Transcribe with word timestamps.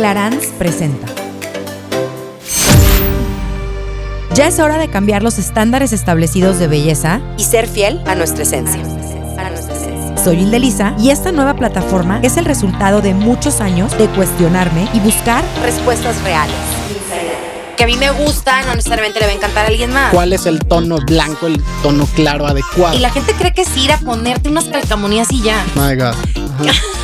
Clarance 0.00 0.48
presenta. 0.56 1.06
Ya 4.32 4.46
es 4.46 4.58
hora 4.58 4.78
de 4.78 4.88
cambiar 4.88 5.22
los 5.22 5.36
estándares 5.36 5.92
establecidos 5.92 6.58
de 6.58 6.68
belleza 6.68 7.20
y 7.36 7.44
ser 7.44 7.68
fiel 7.68 8.00
a 8.06 8.14
nuestra 8.14 8.44
esencia. 8.44 8.82
Soy 10.16 10.38
Hilde 10.38 10.58
y 10.98 11.10
esta 11.10 11.32
nueva 11.32 11.52
plataforma 11.52 12.18
es 12.22 12.38
el 12.38 12.46
resultado 12.46 13.02
de 13.02 13.12
muchos 13.12 13.60
años 13.60 13.92
de 13.98 14.06
cuestionarme 14.06 14.88
y 14.94 15.00
buscar 15.00 15.44
respuestas 15.60 16.18
reales. 16.22 16.56
Que 17.76 17.84
a 17.84 17.86
mí 17.86 17.98
me 17.98 18.10
gusta, 18.10 18.62
no 18.62 18.74
necesariamente 18.74 19.20
le 19.20 19.26
va 19.26 19.32
a 19.32 19.34
encantar 19.34 19.66
a 19.66 19.68
alguien 19.68 19.92
más. 19.92 20.14
¿Cuál 20.14 20.32
es 20.32 20.46
el 20.46 20.60
tono 20.60 20.96
blanco, 21.04 21.46
el 21.46 21.62
tono 21.82 22.06
claro, 22.14 22.46
adecuado? 22.46 22.96
Y 22.96 23.00
la 23.00 23.10
gente 23.10 23.34
cree 23.34 23.52
que 23.52 23.62
es 23.62 23.76
ir 23.76 23.92
a 23.92 23.98
ponerte 23.98 24.48
unas 24.48 24.64
calcamonías 24.64 25.30
y 25.30 25.42
ya. 25.42 25.62
My 25.74 25.94
God. 25.94 26.14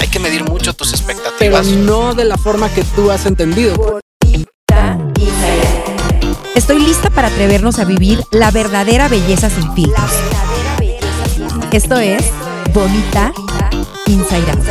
Hay 0.00 0.08
que 0.08 0.18
medir 0.18 0.44
mucho 0.44 0.72
tus 0.72 0.92
Pero 0.92 1.02
expectativas. 1.02 1.66
no 1.66 2.14
de 2.14 2.24
la 2.24 2.36
forma 2.36 2.68
que 2.70 2.82
tú 2.84 3.10
has 3.10 3.26
entendido. 3.26 4.00
Estoy 6.54 6.80
lista 6.80 7.10
para 7.10 7.28
atrevernos 7.28 7.78
a 7.78 7.84
vivir 7.84 8.22
la 8.32 8.50
verdadera 8.50 9.08
belleza 9.08 9.50
sin 9.50 9.72
filtros. 9.74 10.10
Esto 11.72 11.98
es 11.98 12.24
Bonita 12.72 13.32
Inside 14.06 14.50
Out. 14.50 14.66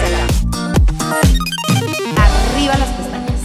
Arriba 2.17 2.77
las 2.77 2.89
pestañas. 2.89 3.41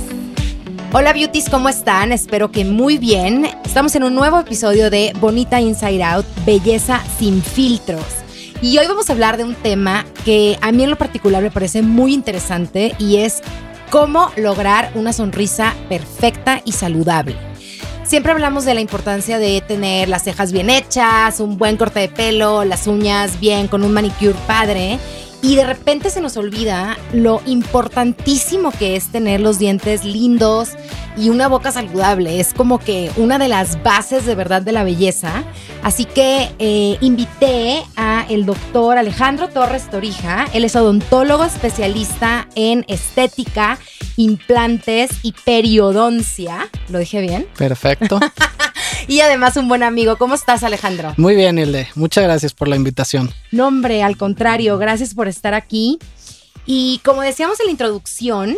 Hola 0.93 1.13
beauties, 1.13 1.49
¿cómo 1.49 1.69
están? 1.69 2.13
Espero 2.13 2.51
que 2.51 2.65
muy 2.65 2.99
bien. 2.99 3.49
Estamos 3.65 3.95
en 3.95 4.05
un 4.05 4.15
nuevo 4.15 4.41
episodio 4.41 4.91
de 4.91 5.13
Bonita 5.21 5.61
Inside 5.61 6.03
Out, 6.03 6.27
Belleza 6.45 7.03
sin 7.19 7.43
filtros. 7.43 8.03
Y 8.63 8.77
hoy 8.77 8.87
vamos 8.87 9.09
a 9.09 9.15
hablar 9.15 9.39
de 9.39 9.45
un 9.45 9.55
tema 9.55 10.05
que 10.23 10.59
a 10.61 10.71
mí 10.71 10.85
en 10.85 10.91
lo 10.91 10.97
particular 10.97 11.43
me 11.43 11.51
parece 11.51 11.81
muy 11.81 12.13
interesante 12.13 12.95
y 12.99 13.17
es 13.17 13.41
cómo 13.91 14.31
lograr 14.37 14.93
una 14.95 15.15
sonrisa 15.15 15.75
perfecta 15.89 16.61
y 16.67 16.73
saludable. 16.73 17.37
Siempre 18.05 18.33
hablamos 18.33 18.67
de 18.67 18.75
la 18.75 18.83
importancia 18.83 19.39
de 19.39 19.63
tener 19.63 20.11
las 20.11 20.25
cejas 20.25 20.53
bien 20.53 20.69
hechas, 20.69 21.41
un 21.41 21.57
buen 21.57 21.79
corte 21.79 22.01
de 22.01 22.09
pelo, 22.09 22.65
las 22.65 22.87
uñas 22.87 23.41
bien, 23.41 23.67
con 23.67 23.83
un 23.83 23.93
manicure 23.93 24.35
padre. 24.47 24.99
Y 25.41 25.57
de 25.57 25.65
repente 25.65 26.11
se 26.11 26.21
nos 26.21 26.37
olvida 26.37 26.99
lo 27.15 27.41
importantísimo 27.47 28.73
que 28.73 28.95
es 28.95 29.07
tener 29.07 29.41
los 29.41 29.59
dientes 29.59 30.05
lindos 30.05 30.73
y 31.21 31.29
una 31.29 31.49
boca 31.49 31.71
saludable. 31.71 32.41
Es 32.41 32.55
como 32.55 32.79
que 32.79 33.11
una 33.17 33.39
de 33.39 33.49
las 33.49 33.83
bases 33.83 34.25
de 34.25 34.35
verdad 34.35 34.63
de 34.63 34.73
la 34.73 34.85
belleza. 34.85 35.45
Así 35.83 36.07
que 36.07 36.51
eh, 36.59 36.97
invité 37.01 37.83
a 37.97 38.25
el 38.29 38.47
doctor 38.47 38.97
Alejandro 38.97 39.49
Torres 39.49 39.91
Torija. 39.91 40.47
Él 40.55 40.65
es 40.65 40.75
odontólogo 40.77 41.45
especialista 41.45 42.49
en 42.55 42.85
estética, 42.89 43.79
implantes 44.17 45.11
y 45.23 45.33
periodoncia. 45.45 46.71
¿Lo 46.89 46.99
dije 46.99 47.21
bien? 47.21 47.47
Perfecto. 47.57 48.19
Y 49.09 49.21
además 49.21 49.57
un 49.57 49.67
buen 49.67 49.83
amigo. 49.83 50.17
¿Cómo 50.17 50.35
estás, 50.35 50.63
Alejandro? 50.63 51.15
Muy 51.17 51.35
bien, 51.35 51.59
Hilde. 51.59 51.89
Muchas 51.95 52.23
gracias 52.23 52.53
por 52.53 52.69
la 52.69 52.77
invitación. 52.77 53.33
No, 53.51 53.67
hombre, 53.67 54.03
al 54.03 54.17
contrario, 54.17 54.79
gracias 54.79 55.15
por 55.15 55.27
estar 55.27 55.55
aquí. 55.55 55.99
Y 56.67 57.01
como 57.03 57.23
decíamos 57.23 57.59
en 57.61 57.67
la 57.67 57.73
introducción, 57.73 58.57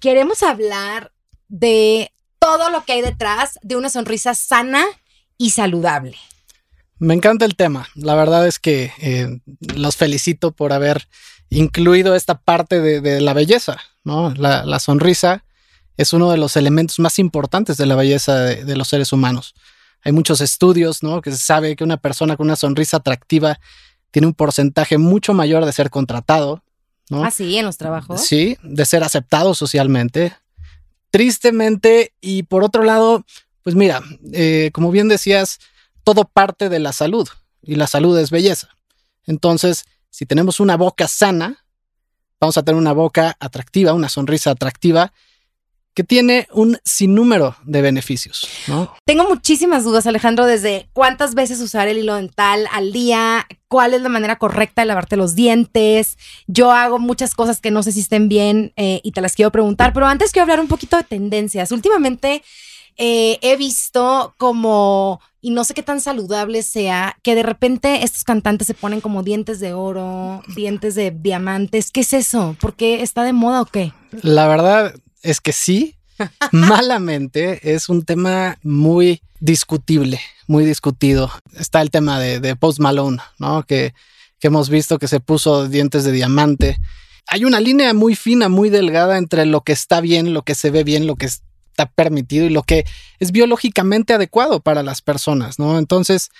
queremos 0.00 0.42
hablar 0.42 1.11
de 1.52 2.10
todo 2.38 2.70
lo 2.70 2.84
que 2.84 2.94
hay 2.94 3.02
detrás 3.02 3.58
de 3.62 3.76
una 3.76 3.90
sonrisa 3.90 4.34
sana 4.34 4.84
y 5.36 5.50
saludable. 5.50 6.16
Me 6.98 7.12
encanta 7.12 7.44
el 7.44 7.56
tema. 7.56 7.88
La 7.94 8.14
verdad 8.14 8.46
es 8.46 8.58
que 8.58 8.90
eh, 8.98 9.40
los 9.76 9.96
felicito 9.96 10.52
por 10.52 10.72
haber 10.72 11.08
incluido 11.50 12.14
esta 12.14 12.38
parte 12.38 12.80
de, 12.80 13.02
de 13.02 13.20
la 13.20 13.34
belleza, 13.34 13.76
¿no? 14.02 14.32
La, 14.34 14.64
la 14.64 14.78
sonrisa 14.78 15.44
es 15.98 16.14
uno 16.14 16.30
de 16.30 16.38
los 16.38 16.56
elementos 16.56 16.98
más 16.98 17.18
importantes 17.18 17.76
de 17.76 17.84
la 17.84 17.96
belleza 17.96 18.40
de, 18.40 18.64
de 18.64 18.76
los 18.76 18.88
seres 18.88 19.12
humanos. 19.12 19.54
Hay 20.02 20.12
muchos 20.12 20.40
estudios, 20.40 21.02
¿no? 21.02 21.20
Que 21.20 21.32
se 21.32 21.36
sabe 21.36 21.76
que 21.76 21.84
una 21.84 21.98
persona 21.98 22.36
con 22.36 22.46
una 22.46 22.56
sonrisa 22.56 22.96
atractiva 22.96 23.60
tiene 24.10 24.26
un 24.26 24.34
porcentaje 24.34 24.96
mucho 24.96 25.34
mayor 25.34 25.66
de 25.66 25.72
ser 25.72 25.90
contratado, 25.90 26.62
¿no? 27.10 27.24
Ah, 27.24 27.30
sí, 27.30 27.58
en 27.58 27.66
los 27.66 27.76
trabajos. 27.76 28.22
Sí, 28.24 28.56
de 28.62 28.86
ser 28.86 29.04
aceptado 29.04 29.54
socialmente. 29.54 30.34
Tristemente, 31.12 32.14
y 32.22 32.44
por 32.44 32.64
otro 32.64 32.82
lado, 32.84 33.26
pues 33.62 33.76
mira, 33.76 34.00
eh, 34.32 34.70
como 34.72 34.90
bien 34.90 35.08
decías, 35.08 35.60
todo 36.04 36.24
parte 36.24 36.70
de 36.70 36.78
la 36.78 36.92
salud 36.92 37.28
y 37.62 37.74
la 37.74 37.86
salud 37.86 38.18
es 38.18 38.30
belleza. 38.30 38.70
Entonces, 39.26 39.84
si 40.08 40.24
tenemos 40.24 40.58
una 40.58 40.76
boca 40.76 41.06
sana, 41.08 41.64
vamos 42.40 42.56
a 42.56 42.62
tener 42.62 42.80
una 42.80 42.94
boca 42.94 43.36
atractiva, 43.40 43.92
una 43.92 44.08
sonrisa 44.08 44.52
atractiva 44.52 45.12
que 45.94 46.04
tiene 46.04 46.48
un 46.52 46.78
sinnúmero 46.84 47.56
de 47.64 47.82
beneficios, 47.82 48.48
¿no? 48.66 48.94
Tengo 49.04 49.28
muchísimas 49.28 49.84
dudas, 49.84 50.06
Alejandro, 50.06 50.46
desde 50.46 50.88
cuántas 50.92 51.34
veces 51.34 51.60
usar 51.60 51.88
el 51.88 51.98
hilo 51.98 52.14
dental 52.14 52.66
al 52.72 52.92
día, 52.92 53.46
cuál 53.68 53.92
es 53.92 54.00
la 54.00 54.08
manera 54.08 54.36
correcta 54.36 54.82
de 54.82 54.86
lavarte 54.86 55.16
los 55.16 55.34
dientes. 55.34 56.16
Yo 56.46 56.72
hago 56.72 56.98
muchas 56.98 57.34
cosas 57.34 57.60
que 57.60 57.70
no 57.70 57.82
sé 57.82 57.92
si 57.92 58.00
estén 58.00 58.28
bien 58.28 58.72
eh, 58.76 59.00
y 59.02 59.12
te 59.12 59.20
las 59.20 59.34
quiero 59.34 59.52
preguntar, 59.52 59.92
pero 59.92 60.06
antes 60.06 60.32
quiero 60.32 60.44
hablar 60.44 60.60
un 60.60 60.68
poquito 60.68 60.96
de 60.96 61.04
tendencias. 61.04 61.72
Últimamente 61.72 62.42
eh, 62.96 63.38
he 63.42 63.56
visto 63.56 64.34
como, 64.38 65.20
y 65.40 65.50
no 65.50 65.64
sé 65.64 65.74
qué 65.74 65.82
tan 65.82 66.00
saludable 66.00 66.62
sea, 66.62 67.16
que 67.22 67.34
de 67.34 67.42
repente 67.42 68.02
estos 68.02 68.24
cantantes 68.24 68.66
se 68.66 68.74
ponen 68.74 69.00
como 69.00 69.22
dientes 69.22 69.60
de 69.60 69.74
oro, 69.74 70.42
dientes 70.54 70.94
de 70.94 71.10
diamantes. 71.10 71.90
¿Qué 71.90 72.00
es 72.00 72.12
eso? 72.12 72.56
¿Por 72.60 72.74
qué 72.74 73.02
está 73.02 73.24
de 73.24 73.32
moda 73.32 73.60
o 73.60 73.66
qué? 73.66 73.92
La 74.22 74.46
verdad 74.48 74.94
es 75.22 75.40
que 75.40 75.52
sí, 75.52 75.96
malamente 76.52 77.74
es 77.74 77.88
un 77.88 78.04
tema 78.04 78.58
muy 78.62 79.22
discutible, 79.40 80.20
muy 80.46 80.64
discutido. 80.64 81.30
Está 81.58 81.80
el 81.82 81.90
tema 81.90 82.20
de, 82.20 82.56
Post 82.56 82.80
Malone, 82.80 83.18
¿no? 83.38 83.64
Que, 83.64 83.94
que 84.38 84.48
hemos 84.48 84.68
visto 84.68 84.98
que 84.98 85.08
se 85.08 85.20
puso 85.20 85.68
dientes 85.68 86.04
de 86.04 86.12
diamante. 86.12 86.78
Hay 87.28 87.44
una 87.44 87.60
línea 87.60 87.94
muy 87.94 88.14
fina, 88.14 88.48
muy 88.48 88.70
delgada 88.70 89.18
entre 89.18 89.46
lo 89.46 89.62
que 89.62 89.72
está 89.72 90.00
bien, 90.00 90.34
lo 90.34 90.42
que 90.42 90.54
se 90.54 90.70
ve 90.70 90.84
bien, 90.84 91.06
lo 91.06 91.16
que 91.16 91.26
está 91.26 91.86
permitido 91.86 92.46
y 92.46 92.50
lo 92.50 92.62
que 92.62 92.84
es 93.18 93.32
biológicamente 93.32 94.12
adecuado 94.12 94.60
para 94.60 94.82
las 94.82 95.00
personas, 95.00 95.58
¿no? 95.58 95.78
Entonces, 95.78 96.30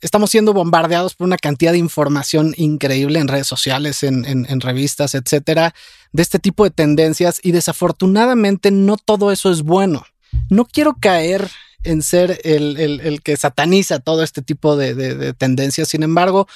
estamos 0.00 0.30
siendo 0.30 0.52
bombardeados 0.52 1.14
por 1.14 1.26
una 1.26 1.38
cantidad 1.38 1.72
de 1.72 1.78
información 1.78 2.54
increíble 2.56 3.18
en 3.18 3.28
redes 3.28 3.46
sociales, 3.46 4.02
en, 4.02 4.24
en, 4.24 4.46
en, 4.48 4.60
revistas, 4.60 5.14
etcétera, 5.14 5.74
de 6.12 6.22
este 6.22 6.38
tipo 6.38 6.64
de 6.64 6.70
tendencias 6.70 7.40
y 7.42 7.52
desafortunadamente 7.52 8.70
no 8.70 8.96
todo 8.96 9.32
eso 9.32 9.50
es 9.50 9.62
bueno. 9.62 10.04
No 10.50 10.64
quiero 10.66 10.96
caer 11.00 11.50
en 11.84 12.02
ser 12.02 12.40
el, 12.44 12.76
el, 12.78 13.00
el 13.00 13.22
que 13.22 13.36
sataniza 13.36 13.98
todo 13.98 14.22
este 14.22 14.42
tipo 14.42 14.76
de, 14.76 14.94
de, 14.94 15.14
de 15.14 15.32
tendencias, 15.32 15.88
sin 15.88 16.02
embargo, 16.02 16.46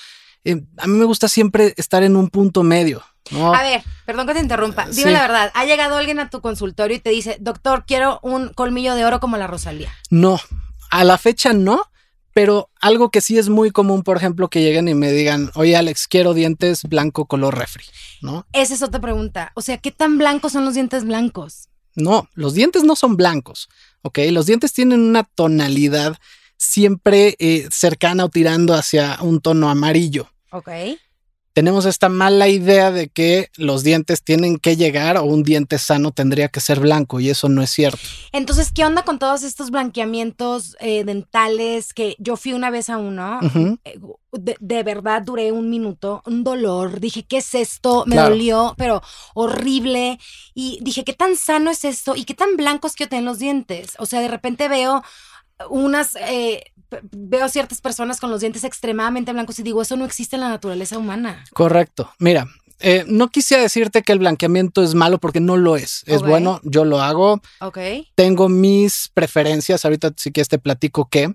eh, 0.45 0.63
a 0.79 0.87
mí 0.87 0.99
me 0.99 1.05
gusta 1.05 1.29
siempre 1.29 1.75
estar 1.77 2.03
en 2.03 2.17
un 2.17 2.29
punto 2.29 2.63
medio. 2.63 3.03
¿no? 3.31 3.55
A 3.55 3.63
ver, 3.63 3.83
perdón 4.05 4.27
que 4.27 4.35
te 4.35 4.41
interrumpa. 4.41 4.87
Dime 4.87 4.95
Sí. 4.95 5.11
la 5.11 5.23
verdad. 5.23 5.53
¿Ha 5.55 5.65
llegado 5.65 5.97
alguien 5.97 6.19
a 6.19 6.29
tu 6.29 6.41
consultorio 6.41 6.97
y 6.97 7.01
te 7.01 7.11
dice, 7.11 7.37
doctor, 7.41 7.85
quiero 7.87 8.19
un 8.23 8.49
colmillo 8.53 8.95
de 8.95 9.05
oro 9.05 9.21
como 9.21 9.37
la 9.37 9.47
Rosalía? 9.47 9.93
No, 10.11 10.41
a 10.91 11.05
la 11.05 11.19
fecha 11.19 11.53
no, 11.53 11.89
pero 12.35 12.71
algo 12.81 13.11
que 13.11 13.21
sí 13.21 13.39
es 13.39 13.49
muy 13.49 13.71
común, 13.71 14.03
por 14.03 14.17
ejemplo, 14.17 14.49
que 14.49 14.63
lleguen 14.63 14.89
y 14.89 14.95
me 14.95 15.13
digan, 15.13 15.51
oye 15.55 15.77
Alex, 15.77 16.09
quiero 16.09 16.35
dientes 16.35 16.85
blanco 16.85 17.27
color 17.27 17.57
refri, 17.59 17.85
¿no? 18.21 18.47
Esa 18.53 18.75
es 18.75 18.83
otra 18.83 19.01
pregunta. 19.01 19.53
O 19.55 19.63
sea, 19.63 19.79
¿qué 19.79 19.91
tan 19.91 20.19
blancos 20.19 20.53
son 20.53 20.65
los 20.65 20.75
dientes 20.75 21.05
blancos? 21.05 21.69
No, 21.95 22.29
los 22.35 22.55
dientes 22.55 22.85
no 22.85 22.97
son 22.97 23.17
blancos, 23.17 23.69
¿ok? 24.03 24.19
Los 24.31 24.47
dientes 24.47 24.73
tienen 24.73 25.01
una 25.01 25.25
tonalidad 25.25 26.17
siempre 26.57 27.37
eh, 27.39 27.69
cercana 27.71 28.25
o 28.25 28.29
tirando 28.29 28.75
hacia 28.75 29.19
un 29.21 29.41
tono 29.41 29.69
amarillo. 29.69 30.31
Ok. 30.51 30.69
Tenemos 31.55 31.85
esta 31.85 32.09
mala 32.09 32.49
idea 32.49 32.91
de 32.91 33.09
que 33.09 33.49
los 33.57 33.83
dientes 33.83 34.23
tienen 34.23 34.59
que 34.59 34.77
llegar 34.77 35.17
o 35.19 35.25
un 35.25 35.43
diente 35.43 35.79
sano 35.79 36.11
tendría 36.11 36.49
que 36.49 36.61
ser 36.61 36.81
blanco 36.81 37.21
y 37.21 37.29
eso 37.29 37.49
no 37.49 37.61
es 37.63 37.71
cierto. 37.71 38.01
Entonces, 38.33 38.73
¿qué 38.73 38.85
onda 38.87 39.03
con 39.05 39.19
todos 39.19 39.43
estos 39.43 39.71
blanqueamientos 39.71 40.77
eh, 40.81 41.05
dentales? 41.05 41.93
Que 41.93 42.17
yo 42.19 42.37
fui 42.37 42.55
una 42.55 42.71
vez 42.71 42.89
a 42.89 42.97
uno, 42.97 43.41
eh, 43.85 43.99
de, 44.33 44.57
de 44.61 44.83
verdad 44.83 45.21
duré 45.23 45.53
un 45.53 45.69
minuto, 45.69 46.23
un 46.25 46.43
dolor. 46.43 47.01
Dije, 47.01 47.25
¿qué 47.25 47.39
es 47.39 47.55
esto? 47.55 48.05
Me 48.07 48.17
Claro. 48.17 48.31
dolió, 48.31 48.75
pero 48.79 49.03
horrible. 49.35 50.19
Y 50.55 50.79
dije, 50.83 51.05
¿qué 51.05 51.13
tan 51.13 51.37
sano 51.37 51.71
es 51.71 51.85
esto? 51.85 52.17
¿Y 52.17 52.25
qué 52.25 52.35
tan 52.35 52.57
blancos 52.57 52.95
quiero 52.95 53.11
tener 53.11 53.25
los 53.25 53.39
dientes? 53.39 53.93
O 53.99 54.07
sea, 54.07 54.21
de 54.21 54.29
repente 54.29 54.69
veo 54.69 55.03
unas, 55.69 56.17
eh, 56.17 56.65
veo 57.11 57.49
ciertas 57.49 57.81
personas 57.81 58.21
con 58.21 58.31
los 58.31 58.41
dientes 58.41 58.65
extremadamente 58.65 59.33
blancos 59.33 59.59
y 59.59 59.63
digo, 59.63 59.83
eso 59.83 59.97
no 59.97 60.05
existe 60.05 60.37
en 60.37 60.41
la 60.41 60.49
naturaleza 60.49 60.99
humana. 60.99 61.45
Correcto. 61.53 62.11
Mira, 62.19 62.47
eh, 62.81 63.05
no 63.07 63.29
quisiera 63.29 63.63
decirte 63.63 64.03
que 64.03 64.13
el 64.13 64.19
blanqueamiento 64.19 64.83
es 64.83 64.95
malo 64.95 65.19
porque 65.19 65.41
no 65.41 65.57
lo 65.57 65.77
es. 65.77 66.03
Es 66.07 66.23
bueno, 66.23 66.61
yo 66.65 66.85
lo 66.85 67.01
hago, 67.01 67.41
Ok. 67.61 67.79
tengo 68.17 68.49
mis 68.49 69.09
preferencias, 69.15 69.85
ahorita 69.85 70.13
sí 70.17 70.33
que 70.33 70.45
te 70.45 70.59
platico 70.59 71.09
qué, 71.09 71.35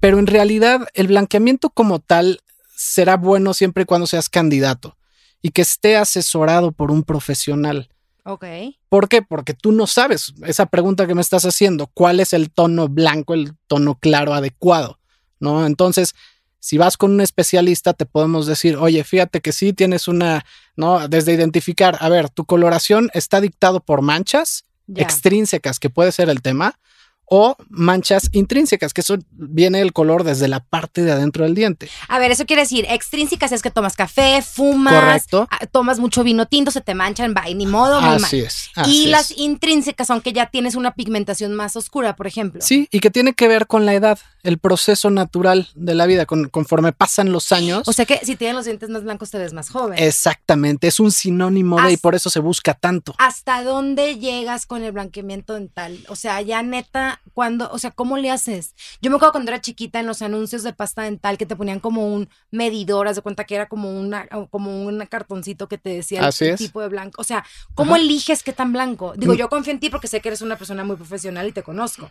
pero 0.00 0.18
en 0.18 0.26
realidad 0.26 0.86
el 0.92 1.06
blanqueamiento 1.06 1.70
como 1.70 2.00
tal 2.00 2.42
será 2.76 3.16
bueno 3.16 3.54
siempre 3.54 3.84
y 3.84 3.86
cuando 3.86 4.06
seas 4.06 4.28
candidato 4.28 4.96
y 5.40 5.50
que 5.50 5.62
esté 5.62 5.96
asesorado 5.96 6.72
por 6.72 6.90
un 6.90 7.02
profesional. 7.02 7.88
Ok. 8.24 8.44
¿Por 8.88 9.08
qué? 9.08 9.22
Porque 9.22 9.54
tú 9.54 9.72
no 9.72 9.86
sabes 9.86 10.32
esa 10.46 10.66
pregunta 10.66 11.06
que 11.06 11.14
me 11.14 11.20
estás 11.20 11.44
haciendo, 11.44 11.88
cuál 11.88 12.20
es 12.20 12.32
el 12.32 12.50
tono 12.50 12.88
blanco, 12.88 13.34
el 13.34 13.54
tono 13.66 13.96
claro 13.98 14.32
adecuado, 14.34 14.98
¿no? 15.40 15.66
Entonces, 15.66 16.14
si 16.58 16.78
vas 16.78 16.96
con 16.96 17.10
un 17.12 17.20
especialista, 17.20 17.92
te 17.92 18.06
podemos 18.06 18.46
decir, 18.46 18.76
oye, 18.76 19.04
fíjate 19.04 19.42
que 19.42 19.52
sí 19.52 19.74
tienes 19.74 20.08
una, 20.08 20.46
¿no? 20.76 21.06
Desde 21.08 21.34
identificar, 21.34 21.98
a 22.00 22.08
ver, 22.08 22.30
tu 22.30 22.46
coloración 22.46 23.10
está 23.12 23.40
dictado 23.42 23.80
por 23.80 24.00
manchas 24.00 24.64
Ya. 24.86 25.02
extrínsecas, 25.02 25.78
que 25.78 25.90
puede 25.90 26.10
ser 26.12 26.30
el 26.30 26.40
tema, 26.40 26.78
o 27.26 27.56
manchas 27.70 28.28
intrínsecas, 28.32 28.92
que 28.92 29.00
eso 29.00 29.16
viene 29.32 29.80
el 29.80 29.92
color 29.92 30.24
desde 30.24 30.48
la 30.48 30.60
parte 30.60 31.02
de 31.02 31.12
adentro 31.12 31.44
del 31.44 31.54
diente. 31.54 31.88
A 32.08 32.18
ver, 32.18 32.30
eso 32.30 32.44
quiere 32.46 32.62
decir, 32.62 32.86
extrínsecas 32.88 33.52
es 33.52 33.62
que 33.62 33.70
tomas 33.70 33.96
café, 33.96 34.42
fumas, 34.42 34.94
Correcto. 34.94 35.48
ah, 35.50 35.66
tomas 35.66 35.98
mucho 35.98 36.22
vino 36.24 36.46
tinto, 36.46 36.70
se 36.70 36.80
te 36.80 36.94
manchan, 36.94 37.34
va, 37.36 37.48
y 37.48 37.54
ni 37.54 37.66
modo, 37.66 38.00
muy 38.00 38.16
Así 38.16 38.36
mal. 38.38 38.46
es. 38.46 38.70
y 38.86 39.06
las 39.06 39.30
intrínsecas, 39.36 40.10
aunque 40.10 40.32
ya 40.32 40.46
tienes 40.46 40.74
una 40.74 40.94
pigmentación 40.94 41.54
más 41.54 41.76
oscura, 41.76 42.16
por 42.16 42.26
ejemplo. 42.26 42.60
Sí, 42.62 42.88
y 42.90 43.00
que 43.00 43.10
tiene 43.10 43.34
que 43.34 43.48
ver 43.48 43.66
con 43.66 43.86
la 43.86 43.94
edad, 43.94 44.18
el 44.42 44.58
proceso 44.58 45.10
natural 45.10 45.68
de 45.74 45.94
la 45.94 46.06
vida, 46.06 46.26
con- 46.26 46.48
conforme 46.50 46.92
pasan 46.92 47.32
los 47.32 47.52
años. 47.52 47.88
O 47.88 47.92
sea 47.92 48.04
que 48.04 48.20
si 48.22 48.36
tienes 48.36 48.54
los 48.56 48.64
dientes 48.66 48.90
más 48.90 49.02
blancos 49.02 49.30
te 49.30 49.38
ves 49.38 49.52
más 49.52 49.70
joven. 49.70 49.98
Exactamente, 49.98 50.86
es 50.88 51.00
un 51.00 51.12
sinónimo 51.12 51.80
de 51.80 51.92
y 51.92 51.96
por 51.96 52.14
eso 52.14 52.30
se 52.30 52.40
busca 52.40 52.74
tanto. 52.74 53.14
¿Hasta 53.18 53.62
dónde 53.62 54.18
llegas 54.18 54.66
con 54.66 54.82
el 54.82 54.92
blanqueamiento 54.92 55.54
dental? 55.54 55.98
O 56.08 56.16
sea, 56.16 56.40
ya 56.42 56.62
neta, 56.62 57.13
cuando, 57.32 57.70
o 57.70 57.78
sea, 57.78 57.90
¿cómo 57.90 58.16
le 58.16 58.30
haces? 58.30 58.74
Yo 59.02 59.10
me 59.10 59.16
acuerdo 59.16 59.32
cuando 59.32 59.50
era 59.50 59.60
chiquita 59.60 60.00
en 60.00 60.06
los 60.06 60.22
anuncios 60.22 60.62
de 60.62 60.72
pasta 60.72 61.02
dental 61.02 61.38
que 61.38 61.46
te 61.46 61.56
ponían 61.56 61.80
como 61.80 62.06
un 62.12 62.28
medidor, 62.50 63.08
haz 63.08 63.16
de 63.16 63.22
cuenta 63.22 63.44
que 63.44 63.54
era 63.54 63.68
como 63.68 63.90
una, 63.98 64.26
como 64.50 64.84
un 64.84 65.04
cartoncito 65.06 65.68
que 65.68 65.78
te 65.78 65.90
decía 65.90 66.20
el 66.20 66.26
Así 66.26 66.46
es. 66.46 66.58
tipo 66.58 66.80
de 66.80 66.88
blanco. 66.88 67.20
O 67.20 67.24
sea, 67.24 67.44
¿cómo 67.74 67.94
Ajá. 67.94 68.02
eliges 68.02 68.42
qué 68.42 68.52
tan 68.52 68.72
blanco? 68.72 69.14
Digo, 69.16 69.34
Mm. 69.34 69.36
yo 69.36 69.48
confío 69.48 69.72
en 69.72 69.80
ti 69.80 69.90
porque 69.90 70.08
sé 70.08 70.20
que 70.20 70.28
eres 70.28 70.42
una 70.42 70.56
persona 70.56 70.84
muy 70.84 70.96
profesional 70.96 71.46
y 71.48 71.52
te 71.52 71.62
conozco. 71.62 72.10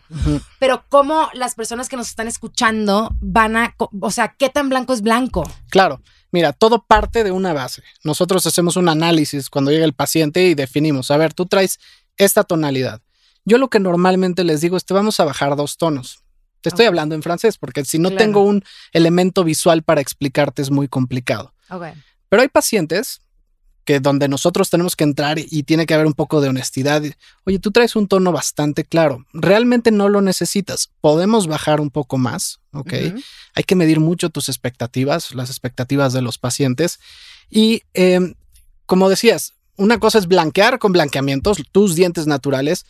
Pero 0.58 0.84
¿cómo 0.88 1.28
las 1.34 1.54
personas 1.54 1.88
que 1.88 1.96
nos 1.96 2.08
están 2.08 2.28
escuchando 2.28 3.10
van 3.20 3.56
a, 3.56 3.74
o 4.00 4.10
sea, 4.10 4.34
qué 4.38 4.48
tan 4.48 4.68
blanco 4.68 4.92
es 4.92 5.02
blanco? 5.02 5.42
Claro, 5.70 6.00
mira, 6.30 6.52
todo 6.52 6.84
parte 6.84 7.24
de 7.24 7.30
una 7.30 7.52
base. 7.52 7.82
Nosotros 8.02 8.46
hacemos 8.46 8.76
un 8.76 8.88
análisis 8.88 9.50
cuando 9.50 9.70
llega 9.70 9.84
el 9.84 9.92
paciente 9.94 10.46
y 10.48 10.54
definimos, 10.54 11.10
a 11.10 11.16
ver, 11.16 11.34
tú 11.34 11.46
traes 11.46 11.78
esta 12.16 12.44
tonalidad. 12.44 13.00
Yo 13.44 13.58
lo 13.58 13.68
que 13.68 13.80
normalmente 13.80 14.44
les 14.44 14.60
digo 14.60 14.76
es, 14.76 14.84
te 14.84 14.94
vamos 14.94 15.20
a 15.20 15.24
bajar 15.24 15.56
dos 15.56 15.76
tonos. 15.76 16.20
Te 16.60 16.70
estoy 16.70 16.86
hablando 16.86 17.14
en 17.14 17.22
francés 17.22 17.58
porque 17.58 17.84
si 17.84 17.98
no 17.98 18.08
Claro. 18.08 18.24
tengo 18.24 18.42
un 18.42 18.64
elemento 18.92 19.44
visual 19.44 19.82
para 19.82 20.00
explicarte 20.00 20.62
es 20.62 20.70
muy 20.70 20.88
complicado. 20.88 21.52
Pero 22.28 22.42
hay 22.42 22.48
pacientes 22.48 23.20
que 23.84 24.00
donde 24.00 24.28
nosotros 24.28 24.70
tenemos 24.70 24.96
que 24.96 25.04
entrar 25.04 25.38
y 25.38 25.62
tiene 25.64 25.84
que 25.84 25.92
haber 25.92 26.06
un 26.06 26.14
poco 26.14 26.40
de 26.40 26.48
honestidad. 26.48 27.02
Oye, 27.44 27.58
tú 27.58 27.70
traes 27.70 27.96
un 27.96 28.08
tono 28.08 28.32
bastante 28.32 28.82
claro. 28.84 29.26
Realmente 29.34 29.90
no 29.90 30.08
lo 30.08 30.22
necesitas. 30.22 30.90
Podemos 31.02 31.46
bajar 31.48 31.82
un 31.82 31.90
poco 31.90 32.16
más, 32.16 32.60
¿ok? 32.72 32.94
Hay 33.54 33.64
que 33.64 33.74
medir 33.76 34.00
mucho 34.00 34.30
tus 34.30 34.48
expectativas, 34.48 35.34
las 35.34 35.50
expectativas 35.50 36.14
de 36.14 36.22
los 36.22 36.38
pacientes. 36.38 36.98
Y 37.50 37.82
eh, 37.92 38.34
como 38.86 39.10
decías, 39.10 39.52
una 39.76 39.98
cosa 39.98 40.16
es 40.18 40.28
blanquear 40.28 40.78
con 40.78 40.92
blanqueamientos, 40.92 41.58
tus 41.70 41.94
dientes 41.94 42.26
naturales, 42.26 42.86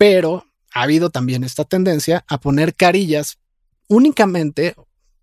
pero 0.00 0.46
ha 0.72 0.84
habido 0.84 1.10
también 1.10 1.44
esta 1.44 1.66
tendencia 1.66 2.24
a 2.26 2.40
poner 2.40 2.74
carillas 2.74 3.38
únicamente 3.86 4.74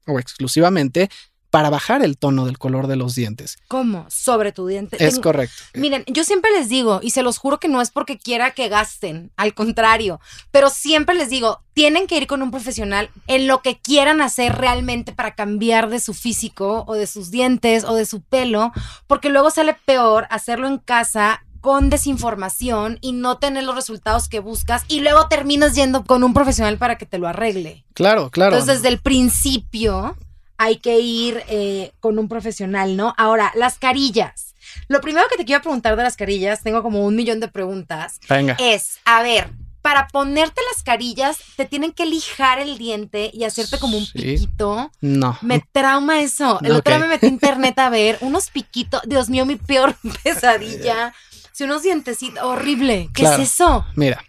o 0.06 0.20
exclusivamente 0.20 1.10
para 1.50 1.72
bajar 1.72 2.04
el 2.04 2.16
tono 2.16 2.46
del 2.46 2.60
color 2.60 2.86
de 2.86 2.96
los 2.96 3.16
dientes. 3.16 3.58
¿Cómo? 3.68 4.06
Sobre 4.08 4.52
tu 4.52 4.68
diente. 4.68 5.04
Es 5.04 5.18
correcto. 5.18 5.56
Miren, 5.74 6.04
yo 6.06 6.24
siempre 6.24 6.52
les 6.52 6.70
digo, 6.70 7.00
y 7.02 7.10
se 7.10 7.24
los 7.24 7.40
juro 7.40 7.60
que 7.60 7.70
no 7.70 7.82
es 7.82 7.90
porque 7.90 8.20
quiera 8.20 8.52
que 8.52 8.70
gasten, 8.70 9.32
al 9.36 9.56
contrario, 9.56 10.20
pero 10.52 10.70
siempre 10.70 11.16
les 11.16 11.32
digo, 11.32 11.64
tienen 11.74 12.06
que 12.06 12.18
ir 12.18 12.28
con 12.28 12.44
un 12.44 12.52
profesional 12.52 13.10
en 13.26 13.48
lo 13.48 13.64
que 13.64 13.80
quieran 13.80 14.22
hacer 14.22 14.58
realmente 14.58 15.12
para 15.12 15.34
cambiar 15.34 15.90
de 15.90 16.00
su 16.00 16.14
físico 16.14 16.84
o 16.86 16.94
de 16.94 17.08
sus 17.08 17.32
dientes 17.32 17.84
o 17.84 17.96
de 17.96 18.06
su 18.06 18.22
pelo, 18.22 18.74
porque 19.08 19.30
luego 19.30 19.50
sale 19.50 19.76
peor 19.86 20.28
hacerlo 20.30 20.68
en 20.68 20.78
casa 20.78 21.47
con 21.68 21.90
desinformación 21.90 22.98
y 23.02 23.12
no 23.12 23.40
tener 23.40 23.66
los 23.66 23.76
resultados 23.76 24.30
que 24.30 24.40
buscas 24.40 24.84
y 24.88 25.02
luego 25.02 25.28
terminas 25.28 25.76
yendo 25.76 26.06
con 26.06 26.24
un 26.24 26.34
profesional 26.34 26.78
para 26.78 26.98
que 26.98 27.06
te 27.06 27.18
lo 27.18 27.28
arregle. 27.28 27.84
Claro, 27.94 28.30
claro. 28.30 28.54
Entonces, 28.56 28.78
desde 28.82 28.88
el 28.96 29.00
principio 29.02 30.16
hay 30.58 30.78
que 30.78 31.02
ir 31.02 31.44
eh, 31.50 31.92
con 32.00 32.20
un 32.20 32.30
profesional, 32.30 32.96
¿no? 32.96 33.14
Ahora, 33.18 33.52
las 33.54 33.80
carillas. 33.80 34.56
Lo 34.88 35.02
primero 35.02 35.28
que 35.30 35.36
te 35.36 35.44
quiero 35.44 35.62
preguntar 35.62 35.98
de 35.98 36.04
las 36.04 36.16
carillas, 36.16 36.64
tengo 36.64 36.82
como 36.84 37.06
un 37.06 37.18
millón 37.18 37.42
de 37.42 37.50
preguntas, 37.50 38.22
Venga. 38.30 38.56
es, 38.60 39.00
a 39.04 39.22
ver, 39.22 39.50
para 39.82 40.08
ponerte 40.08 40.62
las 40.74 40.84
carillas, 40.84 41.38
te 41.58 41.66
tienen 41.66 41.92
que 41.92 42.06
lijar 42.06 42.60
el 42.60 42.78
diente 42.78 43.30
y 43.34 43.44
hacerte 43.44 43.78
como 43.78 43.98
un 43.98 44.06
Sí. 44.06 44.14
piquito. 44.14 44.90
No. 45.02 45.38
Me 45.42 45.62
trauma 45.74 46.22
eso. 46.22 46.60
El 46.64 46.72
otro 46.74 46.94
día 46.96 47.00
me 47.06 47.08
metí 47.10 47.26
a 47.26 47.30
internet 47.30 47.78
a 47.80 47.90
ver 47.90 48.18
unos 48.22 48.50
piquitos. 48.50 49.02
Dios 49.06 49.30
mío, 49.30 49.46
mi 49.46 49.58
peor 49.58 49.96
pesadilla. 50.24 51.14
Si 51.58 51.64
unos 51.64 51.82
dientecitos, 51.82 52.44
horrible. 52.44 53.10
¿Qué 53.16 53.24
Claro. 53.24 53.42
es 53.42 53.52
eso? 53.54 53.84
Mira, 53.96 54.24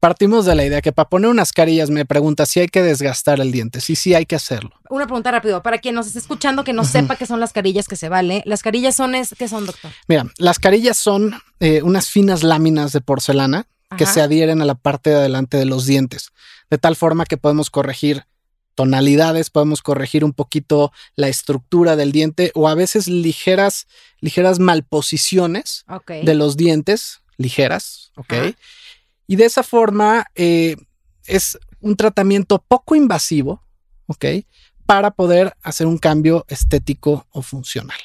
partimos 0.00 0.44
de 0.44 0.56
la 0.56 0.64
idea 0.64 0.82
que 0.82 0.90
para 0.90 1.08
poner 1.08 1.30
unas 1.30 1.52
carillas 1.52 1.90
me 1.90 2.04
pregunta 2.04 2.44
si 2.44 2.58
hay 2.58 2.66
que 2.66 2.82
desgastar 2.82 3.38
el 3.38 3.52
diente. 3.52 3.80
Sí, 3.80 3.94
sí, 3.94 4.14
hay 4.16 4.26
que 4.26 4.34
hacerlo. 4.34 4.72
Una 4.90 5.06
pregunta 5.06 5.30
rápido. 5.30 5.62
Para 5.62 5.78
quien 5.78 5.94
nos 5.94 6.08
esté 6.08 6.18
escuchando 6.18 6.64
que 6.64 6.72
no 6.72 6.82
sepa 6.82 7.14
qué 7.14 7.24
son 7.24 7.38
las 7.38 7.52
carillas 7.52 7.86
que 7.86 7.94
se 7.94 8.08
vale. 8.08 8.42
Las 8.46 8.64
carillas 8.64 8.96
son, 8.96 9.14
es, 9.14 9.32
¿qué 9.38 9.46
son, 9.46 9.64
doctor? 9.64 9.92
Mira, 10.08 10.26
las 10.38 10.58
carillas 10.58 10.96
son 10.96 11.40
eh, 11.60 11.82
unas 11.82 12.10
finas 12.10 12.42
láminas 12.42 12.90
de 12.90 13.00
porcelana 13.00 13.68
que 13.96 14.04
se 14.04 14.20
adhieren 14.20 14.60
a 14.60 14.64
la 14.64 14.74
parte 14.74 15.10
de 15.10 15.16
adelante 15.18 15.56
de 15.56 15.66
los 15.66 15.86
dientes, 15.86 16.30
de 16.68 16.78
tal 16.78 16.96
forma 16.96 17.26
que 17.26 17.36
podemos 17.36 17.70
corregir 17.70 18.26
tonalidades, 18.74 19.50
podemos 19.50 19.82
corregir 19.82 20.24
un 20.24 20.32
poquito 20.32 20.92
la 21.16 21.28
estructura 21.28 21.96
del 21.96 22.12
diente 22.12 22.50
o 22.54 22.68
a 22.68 22.74
veces 22.74 23.08
ligeras, 23.08 23.86
ligeras 24.20 24.58
malposiciones 24.58 25.84
de 26.08 26.34
los 26.34 26.56
dientes, 26.56 27.20
ligeras, 27.36 28.12
¿ok? 28.16 28.54
Y 29.26 29.36
de 29.36 29.44
esa 29.44 29.62
forma 29.62 30.26
eh, 30.34 30.76
es 31.26 31.58
un 31.80 31.96
tratamiento 31.96 32.62
poco 32.66 32.94
invasivo, 32.94 33.62
¿ok? 34.06 34.24
Para 34.86 35.10
poder 35.10 35.56
hacer 35.62 35.86
un 35.86 35.98
cambio 35.98 36.44
estético 36.48 37.26
o 37.30 37.42
funcional. 37.42 37.98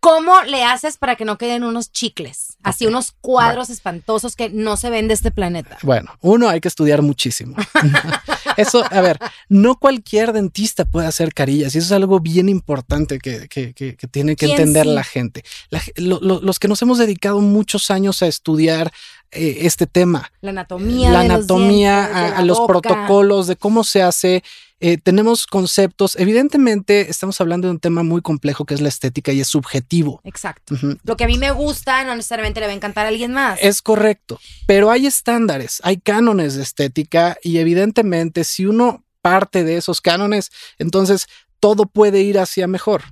¿Cómo 0.00 0.42
le 0.42 0.62
haces 0.62 0.96
para 0.96 1.16
que 1.16 1.24
no 1.24 1.38
queden 1.38 1.64
unos 1.64 1.90
chicles? 1.90 2.56
Así 2.62 2.86
unos 2.86 3.12
cuadros 3.20 3.68
espantosos 3.68 4.36
que 4.36 4.48
no 4.48 4.76
se 4.76 4.90
ven 4.90 5.08
de 5.08 5.14
este 5.14 5.32
planeta. 5.32 5.78
Bueno, 5.82 6.12
uno 6.20 6.48
hay 6.48 6.60
que 6.60 6.68
estudiar 6.68 7.02
muchísimo. 7.02 7.56
eso, 8.58 8.84
a 8.90 9.00
ver, 9.00 9.18
no 9.48 9.76
cualquier 9.78 10.32
dentista 10.32 10.84
puede 10.84 11.06
hacer 11.06 11.32
carillas 11.32 11.74
y 11.74 11.78
eso 11.78 11.86
es 11.86 11.92
algo 11.92 12.20
bien 12.20 12.48
importante 12.48 13.18
que, 13.18 13.48
que- 13.48 13.72
que- 13.72 13.96
que 13.96 14.06
tiene 14.06 14.36
que 14.36 14.46
¿Quién 14.46 14.58
entender 14.58 14.84
sí? 14.84 14.92
la 14.92 15.04
gente. 15.04 15.44
La 15.70 15.80
ge- 15.80 15.92
lo- 15.96 16.20
lo- 16.20 16.40
los 16.40 16.58
que 16.58 16.68
nos 16.68 16.82
hemos 16.82 16.98
dedicado 16.98 17.40
muchos 17.40 17.90
años 17.90 18.22
a 18.22 18.26
estudiar 18.26 18.92
eh, 19.32 19.58
este 19.62 19.86
tema, 19.86 20.30
La 20.40 20.50
anatomía. 20.50 21.10
la 21.10 21.22
de 21.22 21.28
los 21.28 21.36
anatomía, 21.38 21.96
de 22.08 22.14
a, 22.14 22.28
la 22.30 22.36
a 22.38 22.42
los 22.42 22.60
protocolos 22.60 23.46
de 23.46 23.56
cómo 23.56 23.84
se 23.84 24.02
hace. 24.02 24.42
eh, 24.80 24.96
tenemos 24.96 25.46
conceptos. 25.46 26.14
Evidentemente, 26.18 27.10
estamos 27.10 27.40
hablando 27.40 27.66
de 27.66 27.72
un 27.72 27.80
tema 27.80 28.02
muy 28.04 28.22
complejo 28.22 28.64
que 28.64 28.74
es 28.74 28.80
la 28.80 28.88
estética 28.88 29.32
y 29.32 29.40
es 29.40 29.48
subjetivo. 29.48 30.20
Exacto. 30.24 30.76
Lo 31.02 31.16
que 31.16 31.24
a 31.24 31.26
mí 31.26 31.36
me 31.36 31.50
gusta 31.50 32.04
no 32.04 32.14
necesariamente 32.14 32.60
le 32.60 32.66
va 32.66 32.72
a 32.72 32.76
encantar 32.76 33.04
a 33.04 33.08
alguien 33.08 33.32
más. 33.32 33.58
Es 33.60 33.82
correcto, 33.82 34.38
pero 34.66 34.90
hay 34.90 35.06
estándares, 35.06 35.80
hay 35.82 35.96
cánones 35.96 36.54
de 36.54 36.62
estética 36.62 37.36
y 37.42 37.58
evidentemente 37.58 38.44
si 38.44 38.66
uno 38.66 39.04
parte 39.20 39.64
de 39.64 39.76
esos 39.76 40.00
cánones, 40.00 40.50
entonces 40.78 41.26
todo 41.60 41.86
puede 41.86 42.20
ir 42.22 42.38
hacia 42.38 42.68
mejor, 42.68 43.02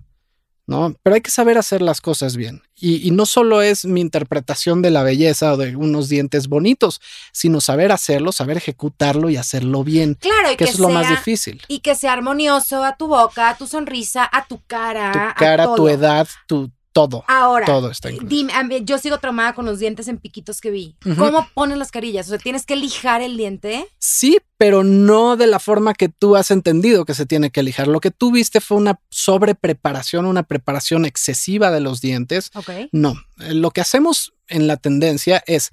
¿no? 0.66 0.94
Pero 1.02 1.14
hay 1.14 1.20
que 1.20 1.30
saber 1.30 1.58
hacer 1.58 1.80
las 1.82 2.00
cosas 2.00 2.36
bien. 2.36 2.62
Y, 2.78 3.06
y 3.06 3.10
no 3.10 3.24
solo 3.24 3.62
es 3.62 3.84
mi 3.84 4.00
interpretación 4.00 4.82
de 4.82 4.90
la 4.90 5.02
belleza 5.02 5.52
o 5.52 5.56
de 5.56 5.76
unos 5.76 6.08
dientes 6.08 6.48
bonitos, 6.48 7.00
sino 7.32 7.60
saber 7.60 7.92
hacerlo, 7.92 8.32
saber 8.32 8.56
ejecutarlo 8.58 9.30
y 9.30 9.36
hacerlo 9.36 9.82
bien, 9.84 10.14
claro, 10.14 10.48
y 10.52 10.56
que 10.56 10.64
que, 10.64 10.70
es 10.70 10.78
lo 10.78 10.88
más 10.90 11.06
sea- 11.06 11.16
difícil. 11.16 11.62
Y 11.68 11.78
que 11.78 11.94
sea 11.94 12.12
armonioso 12.12 12.84
a 12.84 12.96
tu 12.96 13.06
boca, 13.06 13.48
a 13.50 13.56
tu 13.56 13.66
sonrisa, 13.66 14.28
a 14.30 14.46
tu 14.46 14.60
cara. 14.66 15.12
Tu 15.12 15.18
a 15.18 15.34
cara, 15.34 15.64
tu 15.66 15.76
todo. 15.76 15.88
edad, 15.88 16.28
tu 16.46 16.70
todo, 16.96 17.24
Ahora, 17.28 17.66
todo 17.66 17.90
está 17.90 18.10
incluido. 18.10 18.34
dime, 18.34 18.82
yo 18.82 18.96
sigo 18.96 19.18
traumada 19.18 19.54
con 19.54 19.66
los 19.66 19.78
dientes 19.78 20.08
en 20.08 20.16
piquitos 20.16 20.62
que 20.62 20.70
vi. 20.70 20.96
¿Cómo 21.18 21.46
pones 21.52 21.76
las 21.76 21.90
carillas? 21.90 22.26
O 22.26 22.30
sea, 22.30 22.38
tienes 22.38 22.64
que 22.64 22.74
lijar 22.74 23.20
el 23.20 23.36
diente. 23.36 23.86
Sí, 23.98 24.38
pero 24.56 24.82
no 24.82 25.36
de 25.36 25.46
la 25.46 25.58
forma 25.58 25.92
que 25.92 26.08
tú 26.08 26.36
has 26.36 26.50
entendido 26.50 27.04
que 27.04 27.12
se 27.12 27.26
tiene 27.26 27.50
que 27.50 27.62
lijar. 27.62 27.86
Lo 27.86 28.00
que 28.00 28.10
tú 28.10 28.32
viste 28.32 28.62
fue 28.62 28.78
una 28.78 28.98
sobrepreparación, 29.10 30.24
una 30.24 30.44
preparación 30.44 31.04
excesiva 31.04 31.70
de 31.70 31.80
los 31.80 32.00
dientes. 32.00 32.50
Ok. 32.54 32.70
No, 32.92 33.14
eh, 33.40 33.52
lo 33.52 33.72
que 33.72 33.82
hacemos 33.82 34.32
en 34.48 34.66
la 34.66 34.78
tendencia 34.78 35.44
es 35.46 35.72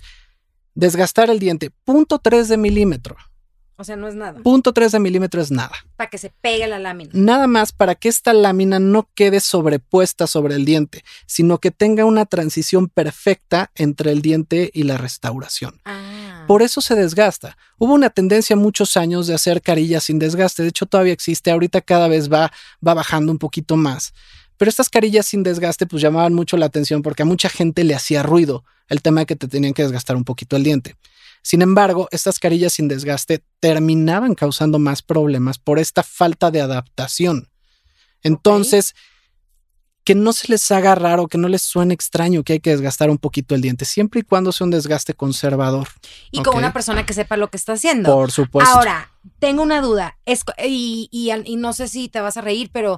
desgastar 0.76 1.30
el 1.30 1.40
diente, 1.40 1.72
punto 1.86 2.20
3 2.20 2.50
de 2.50 2.58
milímetro. 2.58 3.16
O 3.76 3.84
sea, 3.84 3.96
no 3.96 4.08
es 4.08 4.16
nada. 4.16 4.40
Punto 4.42 4.72
3 4.72 4.92
de 4.92 5.00
milímetro 5.00 5.42
es 5.42 5.50
nada. 5.50 5.74
Para 5.96 6.10
que 6.10 6.18
se 6.18 6.32
pegue 6.42 6.68
la 6.68 6.78
lámina. 6.78 7.10
Nada 7.14 7.48
más 7.48 7.72
para 7.72 7.96
que 7.96 8.08
esta 8.08 8.32
lámina 8.32 8.80
no 8.80 9.10
quede 9.16 9.40
sobrepuesta 9.40 10.28
sobre 10.28 10.56
el 10.56 10.66
diente, 10.66 11.04
sino 11.26 11.58
que 11.58 11.72
tenga 11.72 12.06
una 12.06 12.26
transición 12.26 12.88
perfecta 12.88 13.72
entre 13.76 14.12
el 14.12 14.22
diente 14.22 14.70
y 14.74 14.84
la 14.84 14.98
restauración. 14.98 15.82
Ah. 15.86 16.44
Por 16.48 16.62
eso 16.62 16.82
se 16.82 16.96
desgasta. 16.96 17.58
Hubo 17.80 17.94
una 17.94 18.10
tendencia 18.10 18.56
muchos 18.56 18.96
años 18.96 19.28
de 19.28 19.34
hacer 19.34 19.62
carillas 19.62 20.04
sin 20.04 20.20
desgaste. 20.20 20.62
De 20.62 20.70
hecho, 20.70 20.86
todavía 20.86 21.14
existe. 21.14 21.50
Ahorita 21.50 21.82
cada 21.82 22.08
vez 22.08 22.32
va, 22.32 22.52
va 22.86 22.94
bajando 22.94 23.32
un 23.32 23.40
poquito 23.40 23.76
más. 23.76 24.14
Pero 24.58 24.70
estas 24.70 24.90
carillas 24.90 25.26
sin 25.26 25.44
desgaste 25.44 25.88
pues 25.88 26.02
llamaban 26.02 26.34
mucho 26.34 26.58
la 26.58 26.68
atención 26.68 27.02
porque 27.02 27.24
a 27.24 27.26
mucha 27.26 27.50
gente 27.50 27.84
le 27.84 27.96
hacía 27.96 28.24
ruido 28.24 28.64
el 28.88 29.02
tema 29.02 29.22
de 29.22 29.26
que 29.26 29.36
te 29.36 29.48
tenían 29.48 29.74
que 29.74 29.84
desgastar 29.84 30.16
un 30.16 30.24
poquito 30.24 30.56
el 30.56 30.64
diente. 30.64 30.96
Sin 31.44 31.62
embargo, 31.62 32.08
estas 32.12 32.40
carillas 32.40 32.74
sin 32.74 32.88
desgaste 32.88 33.44
terminaban 33.60 34.34
causando 34.34 34.80
más 34.80 35.02
problemas 35.02 35.60
por 35.60 35.78
esta 35.78 36.02
falta 36.02 36.50
de 36.52 36.62
adaptación. 36.62 37.50
Entonces, 38.24 38.96
que 40.06 40.16
no 40.16 40.34
se 40.34 40.48
les 40.50 40.70
haga 40.72 40.96
raro, 40.96 41.28
que 41.28 41.38
no 41.38 41.48
les 41.48 41.62
suene 41.62 41.94
extraño 41.94 42.44
que 42.44 42.54
hay 42.54 42.60
que 42.60 42.72
desgastar 42.72 43.10
un 43.10 43.18
poquito 43.18 43.56
el 43.56 43.62
diente, 43.62 43.86
siempre 43.86 44.20
y 44.22 44.24
cuando 44.24 44.52
sea 44.52 44.66
un 44.66 44.72
desgaste 44.72 45.14
conservador. 45.14 45.88
Y 46.32 46.42
con 46.44 46.56
una 46.58 46.74
persona 46.74 47.06
que 47.06 47.14
sepa 47.14 47.38
lo 47.38 47.50
que 47.50 47.58
está 47.58 47.74
haciendo. 47.74 48.14
Por 48.14 48.32
supuesto. 48.32 48.74
Ahora, 48.74 49.12
tengo 49.40 49.62
una 49.64 49.82
duda. 49.82 50.18
Es, 50.26 50.42
y, 50.66 51.08
y- 51.12 51.32
y 51.46 51.56
no 51.56 51.72
sé 51.74 51.88
si 51.88 52.10
te 52.10 52.20
vas 52.20 52.36
a 52.36 52.42
reír, 52.42 52.70
pero 52.74 52.98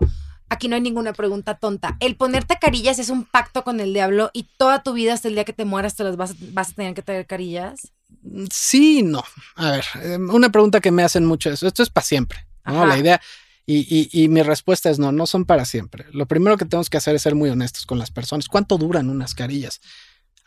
aquí 0.50 0.68
no 0.68 0.76
hay 0.76 0.82
ninguna 0.82 1.14
pregunta 1.14 1.56
tonta. 1.58 1.96
El 2.00 2.16
ponerte 2.16 2.58
carillas 2.60 2.98
es 2.98 3.10
un 3.10 3.24
pacto 3.26 3.64
con 3.64 3.80
el 3.80 3.94
diablo 3.94 4.32
y 4.34 4.48
toda 4.58 4.82
tu 4.82 4.94
vida 4.94 5.14
hasta 5.14 5.28
el 5.28 5.36
día 5.36 5.46
que 5.46 5.54
te 5.54 5.66
mueras 5.66 5.96
te 5.96 6.04
las 6.04 6.16
vas, 6.18 6.36
vas 6.54 6.70
a 6.72 6.74
tener 6.74 6.94
que 6.96 7.04
traer 7.04 7.28
carillas. 7.28 7.92
Sí, 8.52 9.04
no. 9.04 9.24
A 9.56 9.72
ver, 9.72 9.86
eh, 10.02 10.18
una 10.18 10.50
pregunta 10.52 10.80
que 10.82 10.92
me 10.92 11.04
hacen 11.04 11.26
mucho 11.26 11.50
es, 11.52 11.62
esto 11.64 11.84
es 11.84 11.90
para 11.90 12.06
siempre, 12.06 12.46
¿no? 12.66 12.78
Ajá. 12.84 12.86
La 12.88 12.98
idea, 12.98 13.22
y, 13.66 13.78
y- 13.90 14.10
y 14.24 14.28
mi 14.28 14.42
respuesta 14.44 14.90
es 14.90 15.00
no, 15.00 15.12
no 15.12 15.26
son 15.28 15.46
para 15.46 15.66
siempre. 15.66 16.06
Lo 16.12 16.26
primero 16.28 16.58
que 16.58 16.66
tenemos 16.66 16.90
que 16.90 16.98
hacer 16.98 17.16
es 17.16 17.22
ser 17.24 17.36
muy 17.36 17.50
honestos 17.50 17.86
con 17.86 17.98
las 18.00 18.12
personas. 18.12 18.48
¿Cuánto 18.48 18.78
duran 18.78 19.10
unas 19.10 19.34
carillas? 19.36 19.82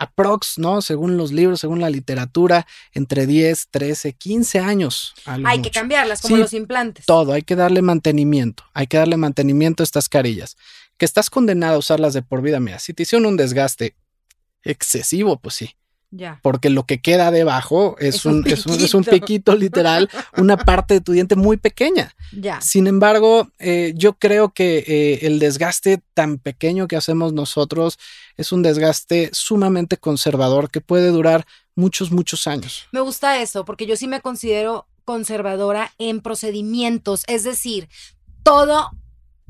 Aprox, 0.00 0.58
¿no? 0.58 0.80
Según 0.80 1.16
los 1.16 1.32
libros, 1.32 1.58
según 1.60 1.80
la 1.80 1.90
literatura, 1.90 2.66
entre 2.92 3.26
10, 3.26 3.66
13, 3.70 4.12
15 4.12 4.60
años. 4.60 5.14
Hay 5.26 5.60
que 5.60 5.72
cambiarlas, 5.72 6.20
como 6.20 6.36
Sí, 6.36 6.42
los 6.42 6.52
implantes. 6.52 7.04
Todo, 7.06 7.32
hay 7.32 7.42
que 7.42 7.56
darle 7.56 7.82
mantenimiento, 7.82 8.62
hay 8.74 8.86
que 8.86 8.96
darle 8.96 9.16
mantenimiento 9.16 9.82
a 9.82 9.84
estas 9.84 10.08
carillas. 10.08 10.56
Que 10.98 11.04
estás 11.04 11.30
condenado 11.30 11.74
a 11.74 11.78
usarlas 11.78 12.14
de 12.14 12.22
por 12.22 12.42
vida, 12.42 12.60
mira, 12.60 12.78
si 12.78 12.94
te 12.94 13.02
hicieron 13.02 13.26
un 13.26 13.36
desgaste 13.36 13.96
excesivo, 14.62 15.40
pues 15.40 15.54
sí, 15.56 15.74
Ya. 16.10 16.40
porque 16.42 16.70
lo 16.70 16.84
que 16.86 17.02
queda 17.02 17.30
debajo 17.30 17.96
es, 17.98 18.16
Es 18.16 18.24
un 18.24 18.36
un, 18.38 18.46
es, 18.48 18.64
un, 18.64 18.74
es 18.80 18.94
un 18.94 19.04
piquito. 19.04 19.26
piquito 19.26 19.56
literal, 19.56 20.08
una 20.38 20.56
parte 20.56 20.94
de 20.94 21.00
tu 21.02 21.12
diente 21.12 21.36
muy 21.36 21.58
pequeña. 21.58 22.14
Ya. 22.32 22.60
Sin 22.62 22.86
embargo, 22.86 23.50
eh, 23.58 23.92
yo 23.94 24.14
creo 24.14 24.54
que 24.54 24.78
eh, 24.86 25.26
el 25.26 25.38
desgaste 25.38 26.00
tan 26.14 26.38
pequeño 26.38 26.88
que 26.88 26.96
hacemos 26.96 27.34
nosotros 27.34 27.98
es 28.38 28.52
un 28.52 28.62
desgaste 28.62 29.28
sumamente 29.32 29.98
conservador 29.98 30.70
que 30.70 30.80
puede 30.80 31.08
durar 31.08 31.46
muchos, 31.74 32.10
muchos 32.10 32.46
años. 32.46 32.86
Me 32.90 33.00
gusta 33.00 33.40
eso, 33.42 33.64
porque 33.66 33.86
yo 33.86 33.94
sí 33.94 34.08
me 34.08 34.20
considero 34.22 34.86
conservadora 35.04 35.92
en 35.98 36.20
procedimientos, 36.20 37.24
es 37.28 37.44
decir, 37.44 37.88
todo, 38.42 38.90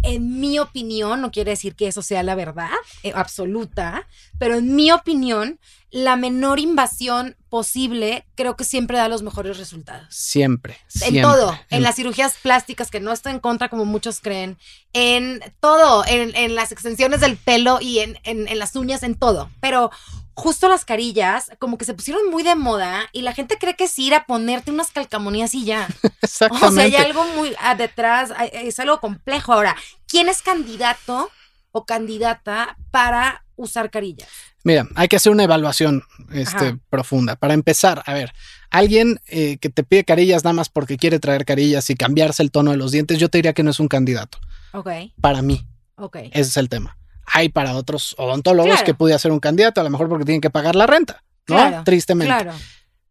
en 0.03 0.41
mi 0.41 0.59
opinión, 0.59 1.21
no 1.21 1.31
quiere 1.31 1.51
decir 1.53 1.75
que 1.75 1.89
eso 1.89 2.03
sea 2.03 2.23
la 2.23 2.35
verdad 2.35 2.71
eh, 3.03 3.13
absoluta, 3.15 4.07
pero 4.39 4.57
en 4.57 4.75
mi 4.77 4.91
opinión, 4.93 5.59
la 5.91 6.17
menor 6.17 6.61
invasión 6.61 7.37
posible 7.49 8.27
creo 8.35 8.57
que 8.57 8.65
siempre 8.65 8.99
da 8.99 9.09
los 9.09 9.23
mejores 9.23 9.57
resultados. 9.57 10.07
Siempre. 10.15 10.75
En 10.95 11.01
siempre. 11.01 11.23
todo, 11.23 11.59
en 11.71 11.83
las 11.83 11.97
cirugías 11.97 12.35
plásticas, 12.43 12.91
que 12.91 13.01
no 13.01 13.11
estoy 13.13 13.33
en 13.33 13.41
contra 13.41 13.69
como 13.71 13.85
muchos 13.87 14.21
creen, 14.21 14.59
en 14.93 15.41
todo, 15.61 16.05
en, 16.07 16.37
en 16.37 16.55
las 16.55 16.73
extensiones 16.73 17.21
del 17.21 17.37
pelo 17.37 17.79
y 17.81 18.01
en, 18.01 18.19
en- 18.25 18.49
en 18.49 18.59
las 18.59 18.77
uñas, 18.77 19.03
en 19.03 19.15
todo. 19.15 19.51
Pero 19.61 19.91
justo 20.39 20.69
las 20.69 20.85
carillas, 20.85 21.51
como 21.59 21.79
que 21.79 21.85
se 21.85 21.95
pusieron 21.95 22.31
muy 22.31 22.45
de 22.45 22.55
moda 22.55 23.09
y 23.13 23.23
la 23.23 23.35
gente 23.35 23.59
cree 23.59 23.75
que 23.75 23.85
es 23.85 23.99
ir 23.99 24.15
a 24.15 24.25
ponerte 24.25 24.71
unas 24.71 24.93
calcamonías 24.93 25.53
y 25.55 25.65
ya. 25.65 25.89
Exactamente. 26.23 26.67
O 26.69 26.73
sea, 26.73 26.85
hay 26.85 26.95
algo 26.97 27.25
muy 27.35 27.55
ah, 27.61 27.75
detrás, 27.75 28.31
hay- 28.37 28.51
es 28.53 28.79
algo 28.79 29.01
complejo. 29.01 29.53
Ahora, 29.53 29.75
¿quién 30.07 30.29
es 30.29 30.41
candidato 30.43 31.29
o 31.73 31.85
candidata 31.85 32.77
para 32.93 33.45
usar 33.57 33.91
carillas? 33.91 34.29
Mira, 34.63 34.87
hay 34.95 35.09
que 35.09 35.17
hacer 35.17 35.33
una 35.33 35.43
evaluación 35.43 36.03
este, 36.33 36.79
profunda. 36.89 37.35
Para 37.35 37.55
empezar, 37.55 38.03
a 38.07 38.15
ver, 38.15 38.33
alguien 38.71 39.21
eh, 39.27 39.59
que 39.59 39.71
te 39.71 39.83
pide 39.83 40.05
carillas 40.05 40.45
nada 40.45 40.55
más 40.55 40.69
porque 40.69 40.99
quiere 40.99 41.19
traer 41.19 41.45
carillas 41.47 41.91
y 41.91 41.95
cambiarse 41.97 42.45
el 42.45 42.53
tono 42.53 42.71
de 42.71 42.77
los 42.77 42.93
dientes, 42.93 43.19
yo 43.19 43.29
te 43.29 43.39
diría 43.39 43.55
que 43.55 43.65
no 43.65 43.71
es 43.73 43.81
un 43.81 43.89
candidato. 43.89 44.39
Ok, 44.73 44.89
Para 45.21 45.43
mí, 45.43 45.67
ok. 45.97 46.17
ese 46.31 46.41
es 46.43 46.57
el 46.59 46.69
tema. 46.69 46.97
Hay 47.33 47.49
para 47.49 47.75
otros 47.75 48.15
odontólogos 48.19 48.71
Claro. 48.73 48.85
que 48.87 48.95
pudiera 48.95 49.19
ser 49.19 49.33
un 49.33 49.41
candidato, 49.41 49.81
a 49.81 49.85
lo 49.85 49.91
mejor 49.91 50.09
porque 50.09 50.25
tienen 50.25 50.41
que 50.41 50.51
pagar 50.51 50.77
la 50.77 50.87
renta, 50.87 51.23
¿no? 51.49 51.57
Claro, 51.57 51.83
Tristemente. 51.85 52.35
Claro. 52.35 52.53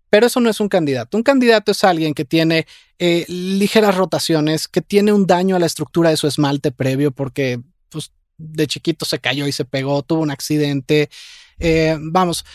Pero 0.10 0.28
eso 0.28 0.40
no 0.40 0.50
es 0.50 0.60
un 0.60 0.70
candidato. 0.70 1.18
Un 1.18 1.24
candidato 1.24 1.72
es 1.72 1.84
alguien 1.84 2.14
que 2.14 2.24
tiene 2.24 2.66
eh, 2.98 3.26
ligeras 3.28 3.96
rotaciones, 3.96 4.68
que 4.68 4.82
tiene 4.82 5.12
un 5.12 5.28
daño 5.28 5.56
a 5.56 5.60
la 5.60 5.66
estructura 5.66 6.10
de 6.10 6.18
su 6.18 6.28
esmalte 6.28 6.72
previo 6.72 7.12
porque 7.12 7.60
pues, 7.90 8.12
de 8.38 8.68
chiquito 8.68 9.06
se 9.06 9.20
cayó 9.20 9.48
y 9.48 9.52
se 9.52 9.66
pegó, 9.66 10.04
tuvo 10.04 10.22
un 10.22 10.32
accidente. 10.32 11.10
Eh, 11.60 11.98
vamos, 12.00 12.46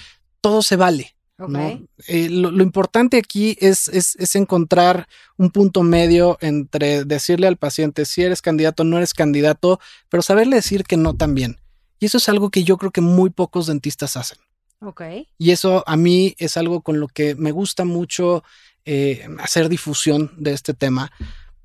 todo 0.40 0.62
se 0.62 0.76
vale. 0.76 1.14
¿No? 1.49 1.87
Eh, 2.07 2.29
lo, 2.31 2.51
lo 2.51 2.63
importante 2.63 3.17
aquí 3.19 3.57
es, 3.61 3.89
es, 3.89 4.17
es 4.17 4.37
encontrar 4.37 5.09
un 5.37 5.51
punto 5.51 5.83
medio 5.83 6.39
entre 6.41 7.05
decirle 7.05 7.47
al 7.47 7.57
paciente 7.57 8.05
si 8.05 8.23
eres 8.23 8.43
candidato 8.43 8.83
o 8.83 8.87
no 8.87 8.97
eres 8.97 9.15
candidato, 9.15 9.81
pero 10.09 10.23
saberle 10.23 10.57
decir 10.57 10.85
que 10.85 10.97
no 10.97 11.15
también. 11.15 11.59
Y 11.99 12.07
eso 12.07 12.19
es 12.19 12.29
algo 12.29 12.51
que 12.51 12.65
yo 12.65 12.79
creo 12.79 12.91
que 12.91 13.01
muy 13.01 13.31
pocos 13.31 13.67
dentistas 13.67 14.17
hacen. 14.17 14.39
Ok. 14.81 15.03
Y 15.39 15.53
eso 15.53 15.85
a 15.87 15.97
mí 15.97 16.35
es 16.39 16.57
algo 16.57 16.83
con 16.83 16.99
lo 16.99 17.09
que 17.09 17.35
me 17.37 17.53
gusta 17.53 17.85
mucho 17.85 18.43
eh, 18.85 19.27
hacer 19.39 19.69
difusión 19.69 20.33
de 20.37 20.53
este 20.53 20.75
tema, 20.75 21.13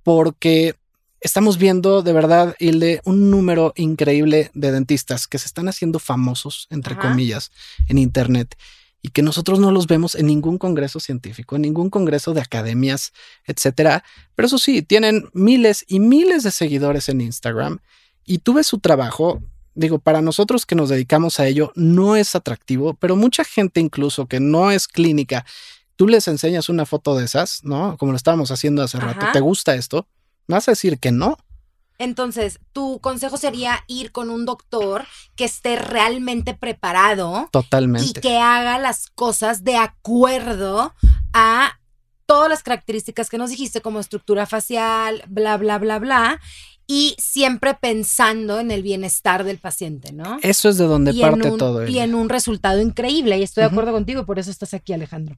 porque 0.04 0.76
estamos 1.20 1.58
viendo 1.58 2.04
de 2.04 2.14
verdad, 2.14 2.56
Hilde, 2.60 3.02
un 3.06 3.32
número 3.32 3.74
increíble 3.76 4.52
de 4.54 4.72
dentistas 4.72 5.28
que 5.28 5.40
se 5.40 5.48
están 5.48 5.68
haciendo 5.68 5.98
famosos, 5.98 6.68
entre 6.70 6.94
Ajá. 6.94 7.10
comillas, 7.10 7.52
en 7.88 7.98
Internet 7.98 8.56
y 9.02 9.10
que 9.10 9.22
nosotros 9.22 9.60
no 9.60 9.72
los 9.72 9.88
vemos 9.88 10.16
en 10.16 10.28
ningún 10.28 10.58
congreso 10.58 11.00
científico, 11.00 11.56
en 11.56 11.62
ningún 11.62 11.90
congreso 11.90 12.34
de 12.34 12.42
academias, 12.42 13.14
etcétera. 13.46 14.04
Pero 14.36 14.48
eso 14.48 14.58
sí, 14.58 14.82
tienen 14.82 15.30
miles 15.34 15.86
y 15.88 16.00
miles 16.00 16.44
de 16.44 16.52
seguidores 16.52 17.10
en 17.10 17.22
Instagram 17.22 17.80
y 18.26 18.40
tú 18.40 18.54
ves 18.54 18.68
su 18.68 18.80
trabajo. 18.80 19.42
Digo, 19.76 20.00
para 20.00 20.22
nosotros 20.22 20.66
que 20.66 20.76
nos 20.76 20.90
dedicamos 20.90 21.40
a 21.40 21.48
ello 21.48 21.72
no 21.76 22.16
es 22.16 22.36
atractivo, 22.36 22.96
pero 22.96 23.16
mucha 23.16 23.44
gente 23.44 23.80
incluso 23.80 24.26
que 24.26 24.40
no 24.40 24.72
es 24.72 24.88
clínica, 24.88 25.46
tú 25.96 26.08
les 26.08 26.28
enseñas 26.28 26.70
una 26.70 26.86
foto 26.86 27.16
de 27.18 27.26
esas, 27.26 27.64
¿no? 27.64 27.98
Como 27.98 28.12
lo 28.12 28.16
estábamos 28.16 28.52
haciendo 28.52 28.82
hace 28.82 29.00
rato. 29.00 29.26
¿te 29.32 29.40
gusta 29.40 29.76
esto? 29.76 30.08
Vas 30.48 30.68
a 30.68 30.72
decir 30.72 31.00
que 31.00 31.12
no. 31.12 31.38
Entonces, 32.00 32.60
tu 32.74 33.00
consejo 33.00 33.38
sería 33.38 33.80
ir 33.88 34.12
con 34.12 34.30
un 34.30 34.46
doctor 34.46 35.06
que 35.36 35.46
esté 35.46 35.76
realmente 35.78 36.54
preparado 36.54 37.46
y 37.48 37.52
Totalmente. 37.52 38.22
que 38.22 38.38
haga 38.38 38.78
las 38.78 39.08
cosas 39.10 39.64
de 39.64 39.78
acuerdo 39.78 40.94
a 41.34 41.80
todas 42.28 42.50
las 42.50 42.62
características 42.62 43.30
que 43.30 43.38
nos 43.38 43.50
dijiste, 43.50 43.82
como 43.82 44.00
estructura 44.00 44.46
facial, 44.46 45.24
bla, 45.28 45.58
bla, 45.58 45.78
bla, 45.80 45.98
bla, 45.98 46.42
y 46.86 47.16
siempre 47.18 47.74
pensando 47.74 48.60
en 48.60 48.70
el 48.70 48.84
bienestar 48.84 49.44
del 49.44 49.58
paciente, 49.58 50.14
¿no? 50.14 50.38
Eso 50.42 50.70
es 50.70 50.78
de 50.78 50.86
donde 50.86 51.12
y 51.12 51.22
parte 51.22 51.52
un- 51.52 51.58
todo. 51.58 51.88
Y 51.88 52.00
en 52.00 52.16
un 52.16 52.30
resultado 52.30 52.80
increíble, 52.82 53.38
y 53.40 53.44
estoy 53.44 53.64
de 53.64 53.70
acuerdo 53.70 53.92
contigo, 53.92 54.22
y 54.22 54.26
por 54.26 54.40
eso 54.40 54.52
estás 54.52 54.74
aquí, 54.74 54.94
Alejandro. 54.94 55.36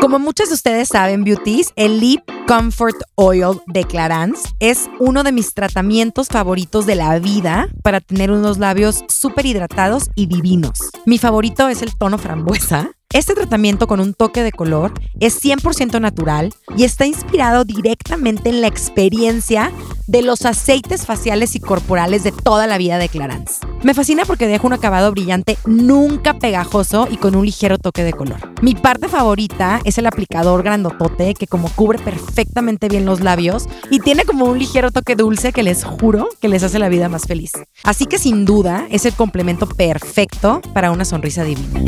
Como 0.00 0.18
muchos 0.18 0.48
de 0.48 0.54
ustedes 0.54 0.88
saben, 0.88 1.24
beauties, 1.24 1.72
el 1.76 2.00
Lip 2.00 2.22
Comfort 2.48 2.96
Oil 3.16 3.60
de 3.66 3.84
Clarins 3.84 4.42
es 4.58 4.88
uno 4.98 5.22
de 5.22 5.30
mis 5.30 5.52
tratamientos 5.52 6.28
favoritos 6.28 6.86
de 6.86 6.94
la 6.94 7.18
vida 7.18 7.68
para 7.82 8.00
tener 8.00 8.30
unos 8.30 8.56
labios 8.56 9.04
súper 9.08 9.44
hidratados 9.44 10.08
y 10.14 10.24
divinos. 10.24 10.72
Mi 11.04 11.18
favorito 11.18 11.68
es 11.68 11.82
el 11.82 11.94
tono 11.98 12.16
frambuesa. 12.16 12.92
Este 13.12 13.34
tratamiento 13.34 13.88
con 13.88 13.98
un 13.98 14.14
toque 14.14 14.44
de 14.44 14.52
color 14.52 14.92
es 15.18 15.42
100% 15.42 16.00
natural 16.00 16.54
y 16.76 16.84
está 16.84 17.06
inspirado 17.06 17.64
directamente 17.64 18.50
en 18.50 18.60
la 18.60 18.68
experiencia 18.68 19.72
de 20.06 20.22
los 20.22 20.46
aceites 20.46 21.06
faciales 21.06 21.56
y 21.56 21.60
corporales 21.60 22.22
de 22.22 22.30
toda 22.30 22.68
la 22.68 22.78
vida 22.78 22.98
de 22.98 23.08
Clarins. 23.08 23.58
Me 23.82 23.94
fascina 23.94 24.24
porque 24.26 24.46
deja 24.46 24.64
un 24.64 24.74
acabado 24.74 25.10
brillante 25.10 25.58
nunca 25.66 26.38
pegajoso 26.38 27.08
y 27.10 27.16
con 27.16 27.34
un 27.34 27.44
ligero 27.44 27.78
toque 27.78 28.04
de 28.04 28.12
color. 28.12 28.38
Mi 28.62 28.76
parte 28.76 29.08
favorita 29.08 29.80
es 29.84 29.98
el 29.98 30.06
aplicador 30.06 30.62
grandotote 30.62 31.34
que 31.34 31.48
como 31.48 31.68
cubre 31.70 31.98
perfectamente 31.98 32.88
bien 32.88 33.06
los 33.06 33.22
labios 33.22 33.68
y 33.90 33.98
tiene 33.98 34.24
como 34.24 34.44
un 34.44 34.60
ligero 34.60 34.92
toque 34.92 35.16
dulce 35.16 35.52
que 35.52 35.64
les 35.64 35.82
juro 35.82 36.28
que 36.40 36.48
les 36.48 36.62
hace 36.62 36.78
la 36.78 36.88
vida 36.88 37.08
más 37.08 37.24
feliz. 37.24 37.50
Así 37.82 38.06
que 38.06 38.18
sin 38.18 38.44
duda 38.44 38.86
es 38.88 39.04
el 39.04 39.14
complemento 39.14 39.66
perfecto 39.66 40.60
para 40.72 40.92
una 40.92 41.04
sonrisa 41.04 41.42
divina. 41.42 41.82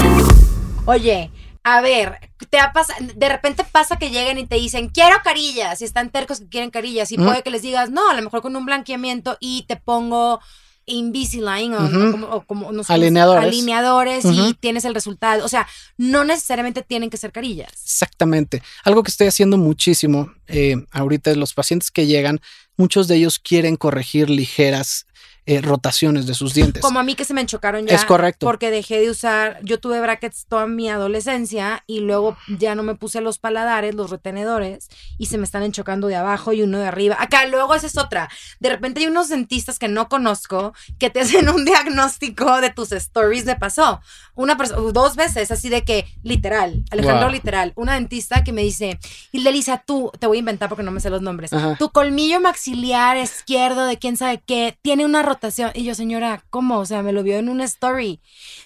Oye, 0.87 1.31
A 1.65 1.81
ver, 1.81 2.19
te 2.51 2.59
ha 2.59 2.73
de 3.15 3.29
repente 3.29 3.63
pasa 3.71 3.97
que 3.97 4.11
llegan 4.11 4.37
y 4.37 4.47
te 4.47 4.57
dicen, 4.57 4.89
quiero 4.89 5.15
carillas, 5.23 5.81
y 5.81 5.85
están 5.85 6.11
tercos 6.11 6.41
que 6.41 6.49
quieren 6.49 6.71
carillas, 6.71 7.13
y 7.13 7.17
puede 7.17 7.45
que 7.45 7.51
les 7.51 7.63
digas, 7.63 7.89
no, 7.91 8.11
a 8.11 8.15
lo 8.15 8.23
mejor 8.23 8.43
con 8.43 8.57
un 8.57 8.67
blanqueamiento 8.67 9.37
y 9.39 9.63
te 9.69 9.77
pongo 9.77 10.41
Invisalign 10.87 11.75
o, 11.75 12.11
como, 12.11 12.27
o 12.27 12.45
como- 12.45 12.73
no 12.73 12.83
sé, 12.83 12.93
Alineadores. 12.93 13.45
alineadores 13.45 14.25
y 14.25 14.55
tienes 14.55 14.85
el 14.85 14.95
resultado. 14.95 15.45
O 15.45 15.49
sea, 15.49 15.69
no 15.97 16.25
necesariamente 16.25 16.83
tienen 16.83 17.11
que 17.11 17.17
ser 17.17 17.31
carillas. 17.31 17.71
Exactamente. 17.85 18.61
Algo 18.83 19.05
que 19.05 19.13
estoy 19.13 19.29
haciendo 19.29 19.57
muchísimo 19.57 20.33
eh, 20.49 20.85
ahorita, 20.91 21.33
los 21.37 21.55
pacientes 21.55 21.93
que 21.93 22.07
llegan, 22.07 22.41
muchos 22.77 23.07
de 23.07 23.15
ellos 23.15 23.39
quieren 23.39 23.77
corregir 23.77 24.29
ligeras 24.29 25.07
eh, 25.45 25.61
rotaciones 25.61 26.27
de 26.27 26.35
sus 26.35 26.55
dientes. 26.55 26.83
Como 26.83 27.01
a 27.01 27.03
mí 27.03 27.15
que 27.17 27.25
se 27.25 27.35
me 27.35 27.41
enchocaron 27.41 27.85
ya. 27.87 27.97
Es 27.97 28.05
correcto. 28.05 28.47
Porque 28.47 28.71
dejé 28.71 29.01
de 29.01 29.11
usar, 29.11 29.59
yo 29.63 29.81
tuve 29.81 30.01
brackets 30.01 30.47
toda 30.47 30.67
mi 30.67 30.89
adolescencia 30.89 31.83
y 31.87 32.01
luego 32.01 32.37
ya 32.59 32.75
no 32.75 32.83
me 32.85 32.95
puse 32.95 33.21
los 33.21 33.39
paladares, 33.39 33.95
los 33.95 34.11
retenedores 34.11 34.89
y 35.19 35.27
se 35.27 35.39
me 35.39 35.45
están 35.45 35.65
enchocando 35.65 36.07
de 36.07 36.17
abajo 36.17 36.53
y 36.53 36.63
uno 36.63 36.79
de 36.79 36.87
arriba. 36.87 37.17
Acá 37.19 37.47
luego 37.47 37.75
esa 37.75 37.87
es 37.89 37.99
otra. 37.99 38.29
De 38.61 38.69
repente 38.69 39.01
hay 39.01 39.07
unos 39.07 39.29
dentistas 39.29 39.79
que 39.79 39.89
no 39.89 40.09
conozco 40.09 40.75
que 40.99 41.11
te 41.11 41.21
hacen 41.23 41.49
un 41.49 41.65
diagnóstico 41.65 42.61
de 42.61 42.71
tus 42.71 42.93
stories. 42.93 43.45
Me 43.45 43.57
pasó 43.57 44.01
una 44.35 44.57
persona, 44.57 44.81
dos 44.93 45.17
veces 45.17 45.51
así 45.51 45.69
de 45.69 45.83
que 45.83 46.07
literal, 46.23 46.85
Alejandro 46.91 47.27
Wow. 47.27 47.33
literal, 47.33 47.73
una 47.77 47.95
dentista 47.95 48.43
que 48.45 48.53
me 48.53 48.63
dice, 48.63 48.99
Lisa, 49.33 49.83
tú, 49.85 50.11
te 50.19 50.27
voy 50.27 50.39
a 50.39 50.41
inventar 50.41 50.69
porque 50.69 50.83
no 50.83 50.91
me 50.91 51.01
sé 51.01 51.11
los 51.11 51.21
nombres. 51.21 51.53
Ajá. 51.53 51.77
Tu 51.79 51.91
colmillo 51.91 52.41
maxiliar 52.41 53.17
izquierdo 53.17 53.85
de 53.87 53.99
quién 53.99 54.17
sabe 54.17 54.43
qué 54.47 54.79
tiene 54.83 55.05
una 55.05 55.23
rotación. 55.33 55.71
Y 55.75 55.85
yo, 55.85 55.95
señora, 55.95 56.45
¿cómo? 56.51 56.79
O 56.79 56.87
sea, 56.87 57.03
me 57.03 57.13
lo 57.13 57.23
vio 57.23 57.37
en 57.39 57.49
una 57.49 57.65
story. 57.65 58.21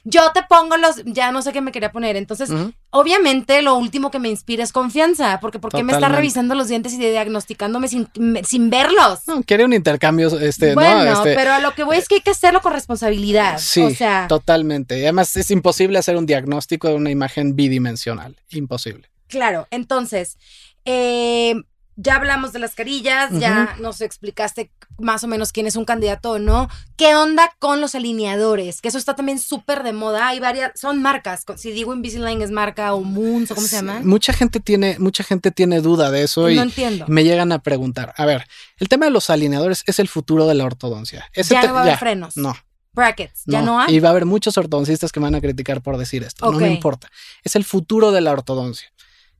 Yo 0.04 0.32
te 0.32 0.42
pongo 0.42 0.76
los, 0.76 1.02
ya 1.04 1.32
no 1.32 1.42
sé 1.42 1.52
qué 1.52 1.60
me 1.60 1.72
quería 1.72 1.92
poner. 1.92 2.16
Entonces, 2.16 2.50
obviamente, 2.90 3.62
lo 3.62 3.76
último 3.76 4.10
que 4.10 4.18
me 4.18 4.28
inspira 4.28 4.64
es 4.64 4.72
confianza. 4.72 5.38
Porque 5.40 5.58
¿por 5.58 5.72
qué 5.72 5.82
me 5.82 5.92
está 5.92 6.08
revisando 6.08 6.54
los 6.54 6.68
dientes 6.68 6.92
y 6.94 6.98
diagnosticándome 6.98 7.88
sin, 7.88 8.08
sin 8.44 8.70
verlos? 8.70 9.26
No, 9.26 9.42
quiere 9.42 9.64
un 9.64 9.72
intercambio, 9.72 10.28
este, 10.38 10.74
bueno, 10.74 11.04
¿no? 11.04 11.12
Este, 11.12 11.34
pero 11.34 11.52
a 11.52 11.60
lo 11.60 11.74
que 11.74 11.84
voy 11.84 11.96
es 11.96 12.08
que 12.08 12.16
hay 12.16 12.20
que 12.20 12.30
hacerlo 12.30 12.60
con 12.60 12.72
responsabilidad. 12.72 13.58
Sí, 13.58 13.82
o 13.82 13.90
sea, 13.90 14.26
totalmente. 14.28 14.98
Y 14.98 15.02
además 15.02 15.36
es 15.36 15.50
imposible 15.50 15.98
hacer 15.98 16.16
un 16.16 16.26
diagnóstico 16.26 16.88
de 16.88 16.94
una 16.94 17.10
imagen 17.10 17.56
bidimensional. 17.56 18.36
Imposible. 18.50 19.08
Claro, 19.28 19.66
entonces, 19.70 20.38
eh, 20.84 21.54
ya 21.96 22.16
hablamos 22.16 22.52
de 22.52 22.58
las 22.58 22.74
carillas, 22.74 23.30
ya 23.32 23.76
nos 23.80 24.02
explicaste 24.02 24.70
más 24.98 25.24
o 25.24 25.28
menos 25.28 25.50
quién 25.50 25.66
es 25.66 25.76
un 25.76 25.86
candidato 25.86 26.32
o 26.32 26.38
no. 26.38 26.68
¿Qué 26.96 27.14
onda 27.14 27.50
con 27.58 27.80
los 27.80 27.94
alineadores? 27.94 28.82
Que 28.82 28.88
eso 28.88 28.98
está 28.98 29.16
también 29.16 29.38
súper 29.38 29.82
de 29.82 29.92
moda. 29.92 30.28
Hay 30.28 30.38
varias, 30.38 30.78
son 30.78 31.00
marcas. 31.00 31.44
Si 31.56 31.70
digo 31.72 31.94
Invisalign 31.94 32.42
es 32.42 32.50
marca 32.50 32.92
o 32.94 33.02
Moons 33.02 33.50
o 33.50 33.54
cómo 33.54 33.66
se 33.66 33.76
llaman. 33.76 34.06
Mucha 34.06 34.32
gente 34.34 34.60
tiene, 34.60 34.98
mucha 34.98 35.24
gente 35.24 35.50
tiene 35.50 35.80
duda 35.80 36.10
de 36.10 36.22
eso 36.22 36.50
y 36.50 36.58
entiendo. 36.58 37.06
me 37.08 37.24
llegan 37.24 37.50
a 37.52 37.60
preguntar. 37.60 38.12
A 38.16 38.26
ver, 38.26 38.46
el 38.78 38.88
tema 38.88 39.06
de 39.06 39.12
los 39.12 39.30
alineadores 39.30 39.82
es 39.86 39.98
el 39.98 40.08
futuro 40.08 40.46
de 40.46 40.54
la 40.54 40.64
ortodoncia. 40.64 41.30
Ese 41.32 41.54
Ya 41.54 41.66
no 41.66 41.74
va 41.74 41.80
a 41.80 41.82
haber 41.84 41.98
frenos. 41.98 42.36
No, 42.36 42.54
Brackets, 42.92 43.42
ya 43.46 43.62
no, 43.62 43.78
hay. 43.78 43.94
Y 43.94 44.00
va 44.00 44.08
a 44.08 44.10
haber 44.12 44.24
muchos 44.24 44.56
ortodoncistas 44.56 45.12
que 45.12 45.20
me 45.20 45.24
van 45.24 45.34
a 45.34 45.40
criticar 45.40 45.82
por 45.82 45.98
decir 45.98 46.22
esto. 46.22 46.50
No 46.50 46.58
me 46.58 46.72
importa. 46.72 47.10
Es 47.42 47.54
el 47.54 47.64
futuro 47.64 48.10
de 48.10 48.22
la 48.22 48.32
ortodoncia. 48.32 48.88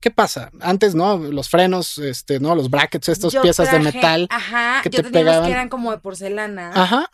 ¿Qué 0.07 0.13
pasa? 0.13 0.53
Antes, 0.61 0.95
¿no? 0.95 1.19
Los 1.19 1.49
frenos, 1.49 1.99
este, 1.99 2.39
¿no? 2.39 2.55
Los 2.55 2.71
brackets, 2.71 3.09
estas 3.09 3.33
Yo 3.33 3.43
piezas 3.43 3.73
de 3.73 3.81
metal. 3.81 4.29
Ajá, 4.31 4.81
que 4.85 4.89
yo 4.91 5.03
te 5.03 5.11
pegaban. 5.11 5.47
que 5.47 5.51
eran 5.51 5.69
como 5.69 5.91
de 5.91 5.99
porcelana. 5.99 6.71
Ajá. 6.73 7.11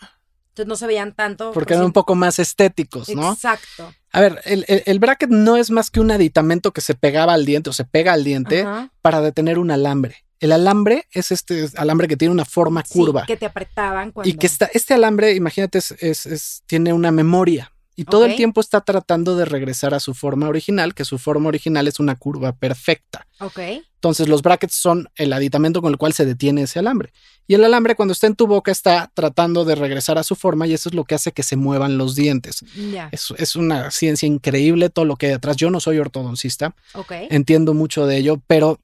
Entonces 0.51 0.69
no 0.69 0.77
se 0.77 0.87
veían 0.87 1.15
tanto. 1.15 1.53
Porque 1.53 1.69
por 1.69 1.77
eran 1.79 1.87
un 1.87 1.93
poco 1.95 2.15
más 2.17 2.39
estéticos, 2.39 3.09
¿no? 3.09 3.33
Exacto. 3.33 3.95
A 4.13 4.21
ver, 4.21 4.43
el, 4.45 4.67
el- 4.69 4.83
el 4.85 4.99
bracket 4.99 5.31
no 5.31 5.57
es 5.57 5.71
más 5.71 5.89
que 5.91 6.01
un 6.01 6.11
aditamento 6.11 6.73
que 6.75 6.83
se 6.83 6.93
pegaba 6.95 7.33
al 7.33 7.47
diente 7.47 7.71
o 7.71 7.73
se 7.73 7.87
pega 7.87 8.13
al 8.13 8.25
diente 8.25 8.61
Ajá. 8.61 8.91
para 9.01 9.23
detener 9.23 9.59
un 9.59 9.71
alambre. 9.71 10.27
El 10.39 10.53
alambre 10.53 11.09
es 11.13 11.33
este 11.33 11.71
alambre 11.79 12.09
que 12.09 12.19
tiene 12.19 12.33
una 12.35 12.45
forma 12.45 12.83
Sí, 12.85 12.93
curva. 12.99 13.25
que 13.25 13.39
te 13.39 13.47
apretaban 13.47 14.11
cuando. 14.13 14.29
Y 14.29 14.35
que 14.35 14.47
está, 14.47 14.69
este 14.75 14.93
alambre, 14.93 15.33
imagínate, 15.35 15.79
es, 15.79 15.93
es- 15.93 16.27
es- 16.27 16.63
tiene 16.67 16.93
una 16.93 17.11
memoria. 17.11 17.73
Y 17.95 18.05
todo 18.05 18.25
el 18.25 18.37
tiempo 18.37 18.61
está 18.61 18.81
tratando 18.81 19.37
de 19.37 19.45
regresar 19.45 19.93
a 19.93 20.01
su 20.01 20.15
forma 20.15 20.49
original, 20.49 20.95
que 20.95 21.05
su 21.05 21.19
forma 21.19 21.49
original 21.49 21.87
es 21.87 22.01
una 22.01 22.15
curva 22.15 22.53
perfecta. 22.53 23.27
Ok. 23.39 23.59
Entonces 23.95 24.29
los 24.29 24.43
brackets 24.43 24.75
son 24.75 25.09
el 25.15 25.33
aditamento 25.33 25.83
con 25.83 25.93
el 25.93 25.99
cual 25.99 26.13
se 26.15 26.25
detiene 26.25 26.63
ese 26.63 26.79
alambre. 26.79 27.13
Y 27.47 27.55
el 27.55 27.65
alambre 27.65 27.95
cuando 27.95 28.13
está 28.13 28.27
en 28.27 28.35
tu 28.35 28.47
boca 28.47 28.73
está 28.73 29.11
tratando 29.15 29.65
de 29.65 29.75
regresar 29.75 30.17
a 30.17 30.23
su 30.25 30.35
forma 30.37 30.67
y 30.67 30.73
eso 30.73 30.89
es 30.89 30.95
lo 30.95 31.05
que 31.05 31.15
hace 31.15 31.33
que 31.33 31.43
se 31.43 31.57
muevan 31.57 31.99
los 31.99 32.15
dientes. 32.15 32.65
Es, 33.13 33.33
es 33.37 33.57
una 33.57 33.91
ciencia 33.91 34.27
increíble 34.27 34.89
todo 34.89 35.05
lo 35.05 35.17
que 35.17 35.27
hay 35.27 35.33
detrás. 35.33 35.57
Yo 35.57 35.71
no 35.71 35.79
soy 35.79 35.99
ortodoncista, 35.99 36.75
Ok. 36.95 37.13
entiendo 37.31 37.75
mucho 37.75 38.07
de 38.07 38.17
ello, 38.17 38.41
pero 38.47 38.81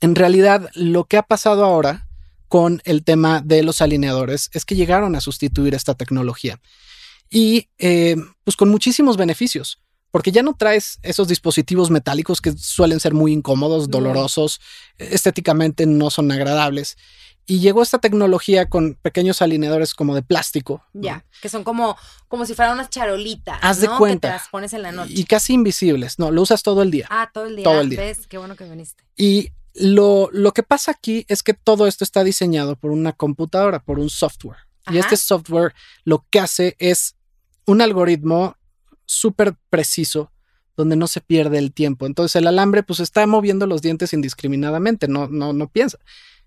en 0.00 0.14
realidad 0.16 0.68
lo 0.74 1.04
que 1.04 1.16
ha 1.18 1.22
pasado 1.22 1.64
ahora 1.64 2.06
con 2.48 2.82
el 2.84 3.04
tema 3.04 3.40
de 3.44 3.62
los 3.62 3.80
alineadores 3.80 4.50
es 4.52 4.64
que 4.64 4.74
llegaron 4.74 5.14
a 5.14 5.20
sustituir 5.20 5.74
esta 5.74 5.94
tecnología 5.94 6.60
y 7.30 7.68
eh, 7.78 8.16
pues 8.44 8.56
con 8.56 8.68
muchísimos 8.68 9.16
beneficios. 9.16 9.80
Porque 10.10 10.30
ya 10.30 10.44
no 10.44 10.54
traes 10.54 11.00
esos 11.02 11.26
dispositivos 11.26 11.90
metálicos 11.90 12.40
que 12.40 12.52
suelen 12.52 13.00
ser 13.00 13.14
muy 13.14 13.32
incómodos, 13.32 13.90
dolorosos, 13.90 14.60
estéticamente 14.96 15.86
no 15.86 16.08
son 16.08 16.30
agradables. 16.30 16.96
Y 17.46 17.58
llegó 17.58 17.82
esta 17.82 17.98
tecnología 17.98 18.68
con 18.68 18.94
pequeños 18.94 19.42
alineadores 19.42 19.92
como 19.92 20.14
de 20.14 20.22
plástico. 20.22 20.84
¿no? 20.92 21.02
Ya, 21.02 21.24
que 21.42 21.48
son 21.48 21.64
como, 21.64 21.96
como 22.28 22.46
si 22.46 22.54
fueran 22.54 22.74
unas 22.74 22.90
charolitas. 22.90 23.58
Haz 23.60 23.80
de 23.80 23.88
cuenta. 23.88 24.28
Que 24.28 24.32
te 24.34 24.38
las 24.38 24.48
pones 24.50 24.72
en 24.72 24.82
la 24.82 24.92
noche. 24.92 25.12
Y 25.14 25.24
casi 25.24 25.54
invisibles. 25.54 26.18
No, 26.20 26.30
lo 26.30 26.42
usas 26.42 26.62
todo 26.62 26.82
el 26.82 26.92
día. 26.92 27.08
ah, 27.10 27.28
todo 27.34 27.46
el 27.46 27.56
día. 27.56 27.64
todo 27.64 27.80
el 27.80 27.90
día. 27.90 27.98
¿Ves? 27.98 28.28
Qué 28.28 28.38
bueno 28.38 28.54
que 28.54 28.64
viniste. 28.64 29.02
Y 29.16 29.50
lo, 29.74 30.30
lo 30.32 30.52
que 30.52 30.62
pasa 30.62 30.92
aquí 30.92 31.26
es 31.28 31.42
que 31.42 31.54
todo 31.54 31.88
esto 31.88 32.04
está 32.04 32.22
diseñado 32.22 32.76
por 32.76 32.92
una 32.92 33.12
computadora, 33.12 33.82
por 33.82 33.98
un 33.98 34.08
software. 34.08 34.58
Y 34.90 34.98
este 34.98 35.16
software 35.16 35.74
lo 36.04 36.26
que 36.30 36.40
hace 36.40 36.76
es 36.78 37.16
un 37.66 37.80
algoritmo 37.80 38.56
súper 39.06 39.54
preciso 39.70 40.30
donde 40.76 40.96
no 40.96 41.06
se 41.06 41.20
pierde 41.20 41.58
el 41.58 41.72
tiempo. 41.72 42.06
Entonces 42.06 42.36
el 42.36 42.46
alambre 42.46 42.82
pues 42.82 43.00
está 43.00 43.26
moviendo 43.26 43.66
los 43.66 43.80
dientes 43.82 44.12
indiscriminadamente, 44.12 45.08
no, 45.08 45.28
no, 45.28 45.52
no 45.52 45.68
piensa. 45.68 45.98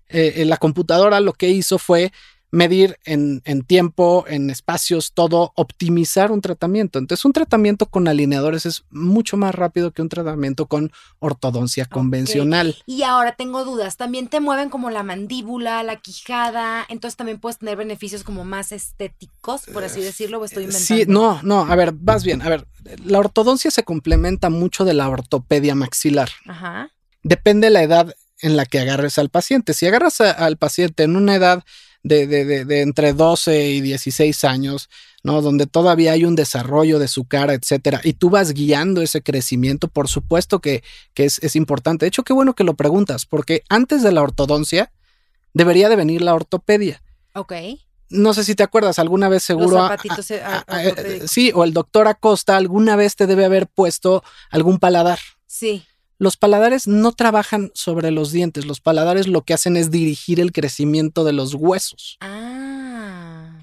Eh, 0.08 0.34
eh, 0.36 0.44
la 0.44 0.56
computadora 0.56 1.20
lo 1.20 1.32
que 1.32 1.48
hizo 1.48 1.78
fue 1.78 2.12
medir 2.50 2.98
en, 3.04 3.42
en 3.44 3.62
tiempo, 3.62 4.24
en 4.26 4.48
espacios, 4.48 5.12
todo, 5.12 5.52
optimizar 5.54 6.32
un 6.32 6.40
tratamiento. 6.40 6.98
Entonces 6.98 7.24
un 7.24 7.32
tratamiento 7.34 7.86
con 7.86 8.08
alineadores 8.08 8.64
es 8.64 8.84
mucho 8.90 9.36
más 9.36 9.54
rápido 9.54 9.90
que 9.92 10.00
un 10.00 10.08
tratamiento 10.08 10.66
con 10.66 10.90
ortodoncia 11.18 11.84
convencional. 11.84 12.76
Y 12.86 13.02
ahora 13.02 13.32
tengo 13.36 13.64
dudas. 13.64 13.96
También 13.98 14.28
te 14.28 14.40
mueven 14.40 14.70
como 14.70 14.88
la 14.90 15.02
mandíbula, 15.02 15.82
la 15.82 15.96
quijada. 15.96 16.86
Entonces 16.88 17.16
también 17.16 17.38
puedes 17.38 17.58
tener 17.58 17.76
beneficios 17.76 18.24
como 18.24 18.44
más 18.44 18.72
estéticos, 18.72 19.62
por 19.72 19.84
así 19.84 20.00
decirlo, 20.00 20.40
o 20.40 20.44
estoy 20.44 20.64
inventando. 20.64 20.86
Sí, 20.86 21.04
no, 21.06 21.40
no, 21.42 21.60
a 21.70 21.76
ver, 21.76 21.92
vas 21.92 22.24
bien. 22.24 22.40
A 22.42 22.48
ver, 22.48 22.66
la 23.04 23.18
ortodoncia 23.18 23.70
se 23.70 23.82
complementa 23.84 24.48
mucho 24.48 24.84
de 24.86 24.94
la 24.94 25.08
ortopedia 25.08 25.74
maxilar. 25.74 26.30
Ajá. 26.46 26.90
Depende 27.22 27.68
la 27.70 27.82
edad 27.82 28.14
en 28.40 28.56
la 28.56 28.64
que 28.64 28.78
agarres 28.78 29.18
al 29.18 29.28
paciente. 29.28 29.74
Si 29.74 29.86
agarras 29.86 30.20
a- 30.20 30.30
al 30.30 30.56
paciente 30.56 31.02
en 31.02 31.16
una 31.16 31.34
edad 31.34 31.64
de, 32.02 32.26
de- 32.26 32.44
de- 32.44 32.64
de 32.64 32.80
entre 32.82 33.12
12 33.12 33.66
y 33.66 33.80
16 33.80 34.44
años, 34.44 34.88
¿no? 35.22 35.42
Donde 35.42 35.66
todavía 35.66 36.12
hay 36.12 36.24
un 36.24 36.36
desarrollo 36.36 36.98
de 36.98 37.08
su 37.08 37.24
cara, 37.24 37.54
etcétera, 37.54 38.00
y 38.04 38.12
tú 38.14 38.30
vas 38.30 38.52
guiando 38.54 39.02
ese 39.02 39.22
crecimiento, 39.22 39.88
por 39.88 40.08
supuesto 40.08 40.60
que, 40.60 40.82
que 41.14 41.24
es, 41.24 41.38
es 41.42 41.56
importante. 41.56 42.04
De 42.04 42.08
hecho, 42.08 42.22
qué 42.22 42.32
bueno 42.32 42.54
que 42.54 42.64
lo 42.64 42.74
preguntas, 42.74 43.26
porque 43.26 43.62
antes 43.68 44.02
de 44.02 44.12
la 44.12 44.22
ortodoncia 44.22 44.92
debería 45.54 45.88
de 45.88 45.96
venir 45.96 46.22
la 46.22 46.34
ortopedia. 46.34 47.02
Ok. 47.34 47.52
No 48.10 48.32
sé 48.32 48.42
si 48.44 48.54
te 48.54 48.62
acuerdas, 48.62 48.98
alguna 48.98 49.28
vez 49.28 49.42
seguro. 49.42 49.78
a- 49.82 49.88
zapatitos, 49.88 50.30
eh, 50.30 50.40
a- 50.42 50.64
a- 50.66 50.76
a- 50.76 50.84
eh, 50.84 51.22
sí, 51.28 51.50
o 51.54 51.64
el 51.64 51.74
doctor 51.74 52.08
Acosta 52.08 52.56
alguna 52.56 52.96
vez 52.96 53.16
te 53.16 53.26
debe 53.26 53.44
haber 53.44 53.66
puesto 53.66 54.22
algún 54.50 54.78
paladar. 54.78 55.18
Sí. 55.46 55.84
Los 56.20 56.36
paladares 56.36 56.88
no 56.88 57.12
trabajan 57.12 57.70
sobre 57.74 58.10
los 58.10 58.32
dientes, 58.32 58.66
los 58.66 58.80
paladares 58.80 59.28
lo 59.28 59.42
que 59.42 59.54
hacen 59.54 59.76
es 59.76 59.92
dirigir 59.92 60.40
el 60.40 60.50
crecimiento 60.50 61.22
de 61.22 61.32
los 61.32 61.54
huesos. 61.54 62.18
Ah. 62.20 62.37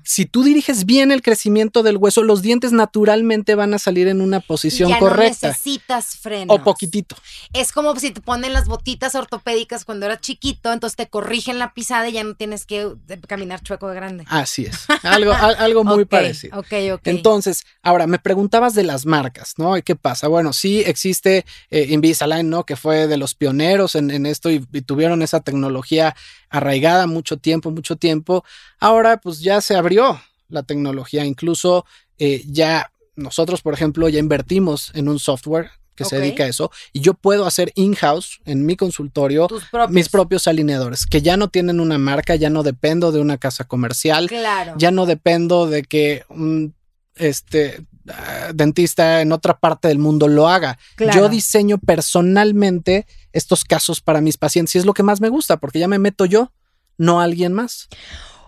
Si 0.06 0.26
tú 0.26 0.44
diriges 0.44 0.86
bien 0.86 1.12
el 1.12 1.22
crecimiento 1.22 1.84
del 1.84 1.98
hueso, 1.98 2.22
los 2.24 2.42
dientes 2.42 2.72
naturalmente 2.72 3.56
van 3.56 3.74
a 3.74 3.80
salir 3.80 4.08
en 4.08 4.22
una 4.22 4.40
posición 4.40 4.90
ya 4.90 5.00
correcta. 5.00 5.48
No 5.48 5.54
necesitas 5.54 6.16
frenos. 6.18 6.56
o 6.60 6.64
poquitito. 6.64 7.16
Es 7.54 7.72
como 7.72 7.96
si 8.00 8.12
te 8.12 8.22
ponen 8.22 8.54
las 8.54 8.68
botitas 8.68 9.16
ortopédicas 9.16 9.84
cuando 9.84 10.06
eras 10.06 10.22
chiquito, 10.22 10.72
entonces 10.72 10.96
te 10.96 11.08
corrigen 11.08 11.60
la 11.60 11.74
pisada 11.74 12.08
y 12.08 12.14
ya 12.14 12.24
no 12.24 12.36
tienes 12.36 12.66
que 12.66 12.82
eh, 13.10 13.20
caminar 13.28 13.62
chueco 13.62 13.90
de 13.90 13.96
grande. 13.96 14.24
Así 14.28 14.66
es. 14.66 14.86
Algo, 15.04 15.34
al- 15.34 15.56
algo 15.56 15.84
muy 15.84 16.06
parecido. 16.16 16.60
Ok, 16.60 16.74
ok. 16.94 17.02
Entonces, 17.06 17.66
ahora 17.82 18.08
me 18.08 18.20
preguntabas 18.20 18.76
de 18.76 18.84
las 18.84 19.06
marcas, 19.06 19.56
¿no? 19.58 19.76
¿Y 19.78 19.82
qué 19.82 19.96
pasa? 19.96 20.28
Bueno, 20.28 20.54
sí 20.54 20.82
existe 20.86 21.46
eh, 21.72 21.88
Invisalign, 21.90 22.50
¿no? 22.50 22.64
Que 22.66 22.76
fue 22.76 23.08
de 23.08 23.18
los 23.18 23.34
pioneros 23.34 23.96
en, 23.96 24.12
en 24.12 24.26
esto 24.26 24.52
y, 24.52 24.66
y 24.72 24.82
tuvieron 24.82 25.22
esa 25.22 25.40
tecnología 25.40 26.16
arraigada 26.58 27.08
mucho 27.08 27.38
tiempo, 27.38 27.72
mucho 27.72 27.96
tiempo. 27.96 28.44
Ahora, 28.80 29.18
pues 29.18 29.40
ya 29.40 29.62
se 29.62 29.76
abrió 29.76 30.20
la 30.50 30.64
tecnología, 30.64 31.26
incluso 31.26 31.86
eh, 32.18 32.44
ya 32.48 32.92
nosotros, 33.16 33.62
por 33.62 33.74
ejemplo, 33.74 34.08
ya 34.10 34.20
invertimos 34.20 34.92
en 34.94 35.08
un 35.10 35.20
software 35.20 35.70
que 35.96 36.04
se 36.04 36.20
dedica 36.20 36.44
a 36.44 36.48
eso 36.48 36.72
y 36.92 37.00
yo 37.00 37.14
puedo 37.14 37.46
hacer 37.46 37.72
in-house 37.76 38.42
en 38.44 38.66
mi 38.66 38.76
consultorio 38.76 39.48
propios. 39.48 39.92
mis 39.92 40.10
propios 40.10 40.46
alineadores, 40.46 41.06
que 41.06 41.22
ya 41.22 41.38
no 41.38 41.48
tienen 41.48 41.80
una 41.80 41.98
marca, 41.98 42.36
ya 42.36 42.50
no 42.50 42.64
dependo 42.64 43.14
de 43.14 43.22
una 43.22 43.38
casa 43.38 43.64
comercial, 43.64 44.28
Claro. 44.28 44.74
ya 44.78 44.92
no 44.92 45.06
dependo 45.06 45.68
de 45.68 45.84
que 45.84 46.24
un 46.28 46.74
este 47.16 47.82
ah, 48.10 48.52
dentista 48.54 49.22
en 49.22 49.32
otra 49.32 49.58
parte 49.58 49.88
del 49.88 50.00
mundo 50.00 50.28
lo 50.28 50.50
haga. 50.50 50.78
Claro. 50.98 51.18
Yo 51.18 51.30
diseño 51.30 51.78
personalmente 51.78 53.08
estos 53.36 53.64
casos 53.66 54.02
para 54.02 54.22
mis 54.22 54.38
pacientes 54.38 54.76
y 54.76 54.78
es 54.80 54.86
lo 54.86 54.94
que 54.94 55.04
más 55.04 55.22
me 55.22 55.30
gusta 55.30 55.58
porque 55.58 55.80
ya 55.80 55.88
me 55.88 56.00
meto 56.00 56.26
yo, 56.26 56.52
no 56.98 57.20
alguien 57.20 57.54
más. 57.54 57.90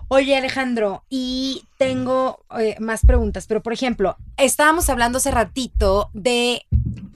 Oye, 0.09 0.37
Alejandro, 0.37 1.03
y 1.09 1.65
tengo 1.77 2.45
eh, 2.57 2.77
más 2.79 3.01
preguntas, 3.05 3.45
pero 3.45 3.61
por 3.61 3.73
ejemplo, 3.73 4.15
estábamos 4.37 4.89
hablando 4.89 5.17
hace 5.17 5.31
ratito 5.31 6.09
de, 6.13 6.65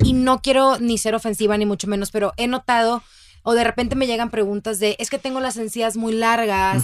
y 0.03 0.12
no 0.12 0.41
quiero 0.41 0.77
ni 0.77 0.97
ser 0.97 1.15
ofensiva 1.15 1.57
ni 1.57 1.65
mucho 1.65 1.88
menos, 1.88 2.12
pero 2.12 2.34
he 2.36 2.47
notado, 2.47 3.01
o 3.43 3.53
de 3.53 3.63
repente 3.63 3.95
me 3.95 4.07
llegan 4.07 4.29
preguntas 4.29 4.79
de, 4.79 4.97
es 4.99 5.10
que 5.10 5.19
tengo 5.19 5.39
las 5.39 5.55
encías 5.55 5.95
muy 5.95 6.12
largas, 6.12 6.84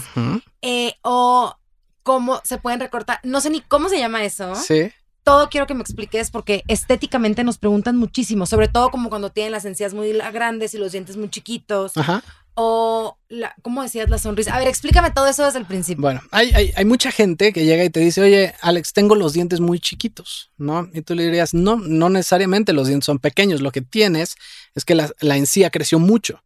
eh, 0.62 0.94
o 1.02 1.54
cómo 2.02 2.40
se 2.42 2.56
pueden 2.56 2.80
recortar, 2.80 3.20
no 3.22 3.42
sé 3.42 3.50
ni 3.50 3.60
cómo 3.60 3.90
se 3.90 3.98
llama 3.98 4.24
eso. 4.24 4.54
Sí. 4.54 4.90
Todo 5.28 5.50
quiero 5.50 5.66
que 5.66 5.74
me 5.74 5.82
expliques 5.82 6.30
porque 6.30 6.64
estéticamente 6.68 7.44
nos 7.44 7.58
preguntan 7.58 7.96
muchísimo, 7.96 8.46
sobre 8.46 8.68
todo 8.68 8.90
como 8.90 9.10
cuando 9.10 9.28
tienen 9.28 9.52
las 9.52 9.66
encías 9.66 9.92
muy 9.92 10.10
grandes 10.32 10.72
y 10.72 10.78
los 10.78 10.92
dientes 10.92 11.18
muy 11.18 11.28
chiquitos, 11.28 11.94
Ajá. 11.98 12.22
o, 12.54 13.18
la, 13.28 13.54
¿cómo 13.60 13.82
decías 13.82 14.08
la 14.08 14.16
sonrisa? 14.16 14.54
A 14.54 14.58
ver, 14.58 14.68
explícame 14.68 15.10
todo 15.10 15.26
eso 15.26 15.44
desde 15.44 15.58
el 15.58 15.66
principio. 15.66 16.00
Bueno, 16.00 16.22
hay, 16.30 16.50
hay, 16.54 16.72
hay 16.74 16.84
mucha 16.86 17.10
gente 17.10 17.52
que 17.52 17.66
llega 17.66 17.84
y 17.84 17.90
te 17.90 18.00
dice, 18.00 18.22
oye, 18.22 18.54
Alex, 18.62 18.94
tengo 18.94 19.16
los 19.16 19.34
dientes 19.34 19.60
muy 19.60 19.80
chiquitos, 19.80 20.50
¿no? 20.56 20.88
Y 20.94 21.02
tú 21.02 21.14
le 21.14 21.24
dirías, 21.24 21.52
no, 21.52 21.76
no 21.76 22.08
necesariamente 22.08 22.72
los 22.72 22.86
dientes 22.86 23.04
son 23.04 23.18
pequeños, 23.18 23.60
lo 23.60 23.70
que 23.70 23.82
tienes 23.82 24.34
es 24.74 24.86
que 24.86 24.94
la, 24.94 25.10
la 25.20 25.36
encía 25.36 25.68
creció 25.68 25.98
mucho 25.98 26.42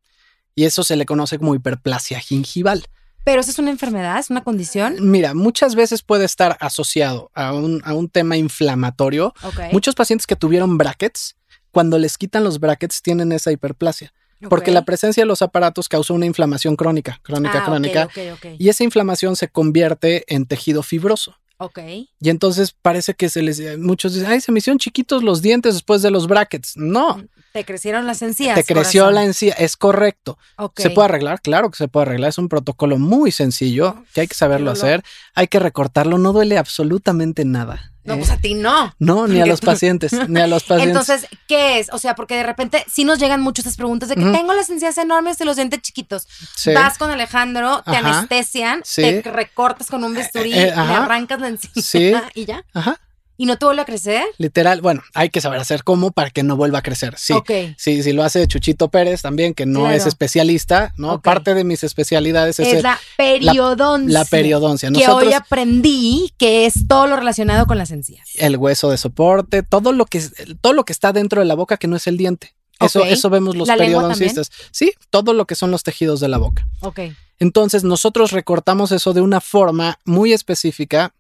y 0.57 0.65
eso 0.65 0.83
se 0.83 0.97
le 0.97 1.07
conoce 1.07 1.39
como 1.39 1.55
hiperplasia 1.55 2.19
gingival. 2.19 2.85
Pero 3.25 3.41
eso 3.41 3.51
es 3.51 3.59
una 3.59 3.71
enfermedad, 3.71 4.19
es 4.19 4.31
una 4.31 4.43
condición. 4.43 4.97
Mira, 5.01 5.35
muchas 5.35 5.75
veces 5.75 6.03
puede 6.03 6.25
estar 6.25 6.57
asociado 6.61 7.31
a 7.35 7.53
un, 7.53 7.81
a 7.85 7.95
un 7.95 8.09
tema 8.09 8.37
inflamatorio. 8.37 9.33
Ok. 9.43 9.61
Muchos 9.73 9.95
pacientes 9.95 10.27
que 10.27 10.37
tuvieron 10.37 10.77
brackets, 10.79 11.37
cuando 11.71 11.99
les 11.99 12.19
quitan 12.19 12.45
los 12.45 12.59
brackets, 12.59 13.01
tienen 13.03 13.33
esa 13.33 13.53
hiperplasia, 13.53 14.13
porque 14.49 14.73
la 14.73 14.85
presencia 14.85 15.23
de 15.23 15.27
los 15.27 15.41
aparatos 15.41 15.89
causa 15.89 16.13
una 16.13 16.27
inflamación 16.27 16.75
crónica, 16.77 17.21
crónica, 17.23 17.63
Ah, 17.63 17.65
crónica, 17.67 18.05
Ok, 18.07 18.19
ok, 18.35 18.47
y 18.59 18.69
esa 18.69 18.83
inflamación 18.85 19.37
se 19.37 19.49
convierte 19.49 20.25
en 20.27 20.47
tejido 20.47 20.83
fibroso. 20.83 21.37
Ok. 21.65 21.79
Y 22.21 22.29
entonces 22.31 22.75
parece 22.81 23.15
que 23.15 23.29
se 23.29 23.43
les. 23.43 23.79
Muchos 23.79 24.15
dicen, 24.15 24.31
ay, 24.31 24.41
se 24.41 24.53
me 24.53 24.59
hicieron 24.59 24.79
chiquitos 24.79 25.23
los 25.23 25.43
dientes 25.43 25.75
después 25.75 26.03
de 26.03 26.11
los 26.11 26.27
brackets. 26.27 26.77
No, 26.77 27.23
Te 27.53 27.65
crecieron 27.65 28.07
las 28.07 28.23
encías. 28.23 28.55
te 28.55 28.65
creció 28.65 29.03
corazón. 29.03 29.15
la 29.15 29.25
encía. 29.25 29.53
Es 29.55 29.77
correcto. 29.77 30.39
¿Se 30.77 30.91
puede 30.91 31.07
arreglar? 31.07 31.41
Claro 31.41 31.71
que 31.71 31.77
se 31.77 31.89
puede 31.89 32.07
arreglar. 32.07 32.31
Es 32.31 32.39
un 32.39 32.49
protocolo 32.49 32.99
muy 32.99 33.31
sencillo 33.33 34.05
que 34.15 34.23
hay 34.23 34.27
que 34.27 34.35
saberlo 34.35 34.71
hacer. 34.71 35.03
Hay 35.35 35.49
que 35.49 35.59
recortarlo. 35.59 36.19
No 36.19 36.33
duele 36.33 36.59
absolutamente 36.59 37.45
nada. 37.45 37.92
No, 38.05 38.15
¿eh? 38.15 38.17
pues 38.19 38.31
a 38.31 38.37
ti 38.37 38.55
no. 38.55 38.95
No, 38.99 39.29
ni 39.29 39.41
a 39.41 39.47
los 39.47 39.61
pacientes, 39.61 40.13
ni 40.29 40.41
a 40.41 40.47
los 40.47 40.63
pacientes. 40.69 40.89
Entonces, 40.89 41.29
¿qué 41.47 41.79
es? 41.79 41.89
O 41.93 41.99
sea, 41.99 42.15
porque 42.15 42.37
de 42.37 42.43
repente 42.43 42.85
sí 42.91 43.05
nos 43.05 43.19
llegan 43.19 43.41
muchas 43.41 43.65
estas 43.67 43.77
preguntas 43.77 44.09
de 44.09 44.17
que 44.17 44.23
tengo 44.23 44.53
las 44.55 44.69
encías 44.71 44.99
enormes 44.99 45.41
y 45.41 45.45
los 45.45 45.57
dientes 45.57 45.81
chiquitos. 45.83 46.27
Sí. 46.57 46.73
Vas 46.75 46.99
con 46.99 47.11
Alejandro, 47.11 47.83
te 47.85 47.97
Ajá. 47.97 48.19
anestesian, 48.19 48.81
Sí. 48.85 49.03
te 49.03 49.31
recortas 49.31 49.87
con 49.89 50.03
un 50.05 50.15
bisturí, 50.15 50.53
Eh, 50.53 50.63
eh, 50.69 50.75
le 50.75 50.95
arrancas 50.95 51.41
la 51.41 51.49
encía 51.49 51.71
Sí. 51.83 52.13
y 52.35 52.45
ya. 52.45 52.65
Ajá, 52.75 52.99
¿Y 53.39 53.47
no 53.47 53.57
te 53.59 53.65
vuelve 53.65 53.83
a 53.83 53.85
crecer? 53.85 54.25
literal. 54.39 54.81
Bueno, 54.83 55.03
hay 55.15 55.31
que 55.31 55.41
saber 55.41 55.59
hacer 55.61 55.83
cómo 55.85 56.11
para 56.13 56.31
que 56.31 56.43
no 56.43 56.57
vuelva 56.57 56.79
a 56.79 56.83
crecer. 56.83 57.15
Sí. 57.17 57.35
Sí, 57.77 58.03
si 58.03 58.13
lo 58.13 58.23
hace 58.23 58.47
Chuchito 58.47 58.89
Pérez 58.89 59.23
también, 59.23 59.55
que 59.55 59.67
no 59.67 59.81
Claro. 59.81 59.95
es 59.97 60.07
especialista, 60.07 60.93
¿no? 60.97 61.21
Parte 61.21 61.55
de 61.55 61.65
mis 61.65 61.83
especialidades 61.83 62.61
es, 62.61 62.69
Es 62.69 62.75
el- 62.75 62.83
la 62.83 62.99
periodoncia. 63.17 64.19
la 64.19 64.25
periodoncia. 64.25 64.89
Que 64.91 65.01
Nosotros, 65.01 65.29
hoy 65.29 65.33
aprendí 65.33 66.33
que 66.39 66.67
es 66.67 66.87
todo 66.87 67.07
lo 67.07 67.17
relacionado 67.17 67.67
con 67.67 67.79
las 67.79 67.91
encías. 67.91 68.29
el 68.37 68.57
hueso 68.57 68.91
de 68.91 68.99
soporte, 68.99 69.63
todo 69.63 69.93
lo 69.93 70.07
que 70.07 70.23
todo 70.61 70.73
lo 70.73 70.85
que 70.85 70.93
está 70.93 71.13
dentro 71.13 71.41
de 71.41 71.47
la 71.47 71.55
boca 71.55 71.77
que 71.77 71.89
no 71.89 71.97
es 71.97 72.07
el 72.07 72.17
diente. 72.17 72.55
Eso, 72.81 73.05
eso 73.05 73.31
vemos 73.31 73.55
los 73.57 73.69
¿La 73.69 73.77
periodoncistas. 73.77 74.51
Sí, 74.73 74.93
todo 75.11 75.35
lo 75.35 75.47
que 75.47 75.55
son 75.55 75.71
los 75.71 75.85
tejidos 75.85 76.19
de 76.19 76.27
la 76.29 76.39
boca. 76.39 76.67
Ok. 76.81 77.01
Entonces, 77.39 77.85
nosotros 77.85 78.33
recortamos 78.33 78.91
eso 78.93 79.13
de 79.13 79.21
una 79.21 79.41
forma 79.41 79.99
muy 80.05 80.33
específica 80.33 81.13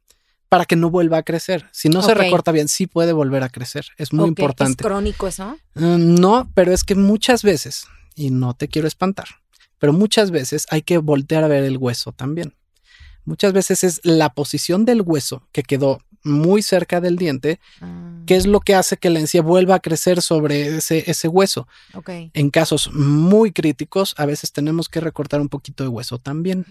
para 0.53 0.67
que 0.67 0.77
no 0.77 0.91
vuelva 0.91 1.17
a 1.17 1.23
crecer. 1.23 1.65
Si 1.73 1.89
no 1.89 2.03
se 2.03 2.13
recorta 2.13 2.53
bien, 2.53 2.69
sí 2.69 2.87
puede 2.87 3.15
volver 3.15 3.43
a 3.43 3.49
crecer. 3.49 3.87
Es 3.97 4.13
muy 4.13 4.29
importante. 4.29 4.83
¿Es 4.83 4.87
crónico 4.87 5.27
eso? 5.27 5.57
Mm, 5.77 6.17
No, 6.21 6.51
pero 6.55 6.75
es 6.75 6.85
que 6.85 6.95
muchas 6.95 7.43
veces, 7.43 7.87
y 8.17 8.29
no 8.29 8.53
te 8.53 8.69
quiero 8.69 8.87
espantar, 8.87 9.29
pero 9.79 9.95
muchas 9.95 10.31
veces 10.31 10.67
hay 10.69 10.83
que 10.83 10.99
voltear 10.99 11.43
a 11.43 11.49
ver 11.49 11.65
el 11.65 11.79
hueso 11.79 12.13
también. 12.13 12.55
Muchas 13.25 13.55
veces 13.55 13.83
es 13.83 14.01
la 14.05 14.35
posición 14.35 14.85
del 14.85 15.01
hueso 15.01 15.43
que 15.53 15.63
quedó 15.63 16.01
muy 16.23 16.61
cerca 16.61 17.01
del 17.01 17.17
diente, 17.17 17.59
Ah, 17.81 18.21
que 18.27 18.37
es 18.37 18.47
lo 18.47 18.61
que 18.61 18.75
hace 18.75 18.99
que 18.99 19.09
la 19.09 19.21
encía 19.21 19.41
vuelva 19.41 19.77
a 19.77 19.81
crecer 19.81 20.21
sobre 20.21 20.77
ese, 20.77 21.11
ese 21.11 21.29
hueso. 21.29 21.67
ok. 21.95 22.11
En 22.35 22.51
casos 22.51 22.93
muy 22.93 23.53
críticos, 23.53 24.15
a 24.19 24.27
veces 24.27 24.53
tenemos 24.53 24.91
que 24.91 25.01
recortar 25.01 25.41
un 25.41 25.49
poquito 25.49 25.83
de 25.83 25.89
hueso 25.89 26.19
también. 26.19 26.67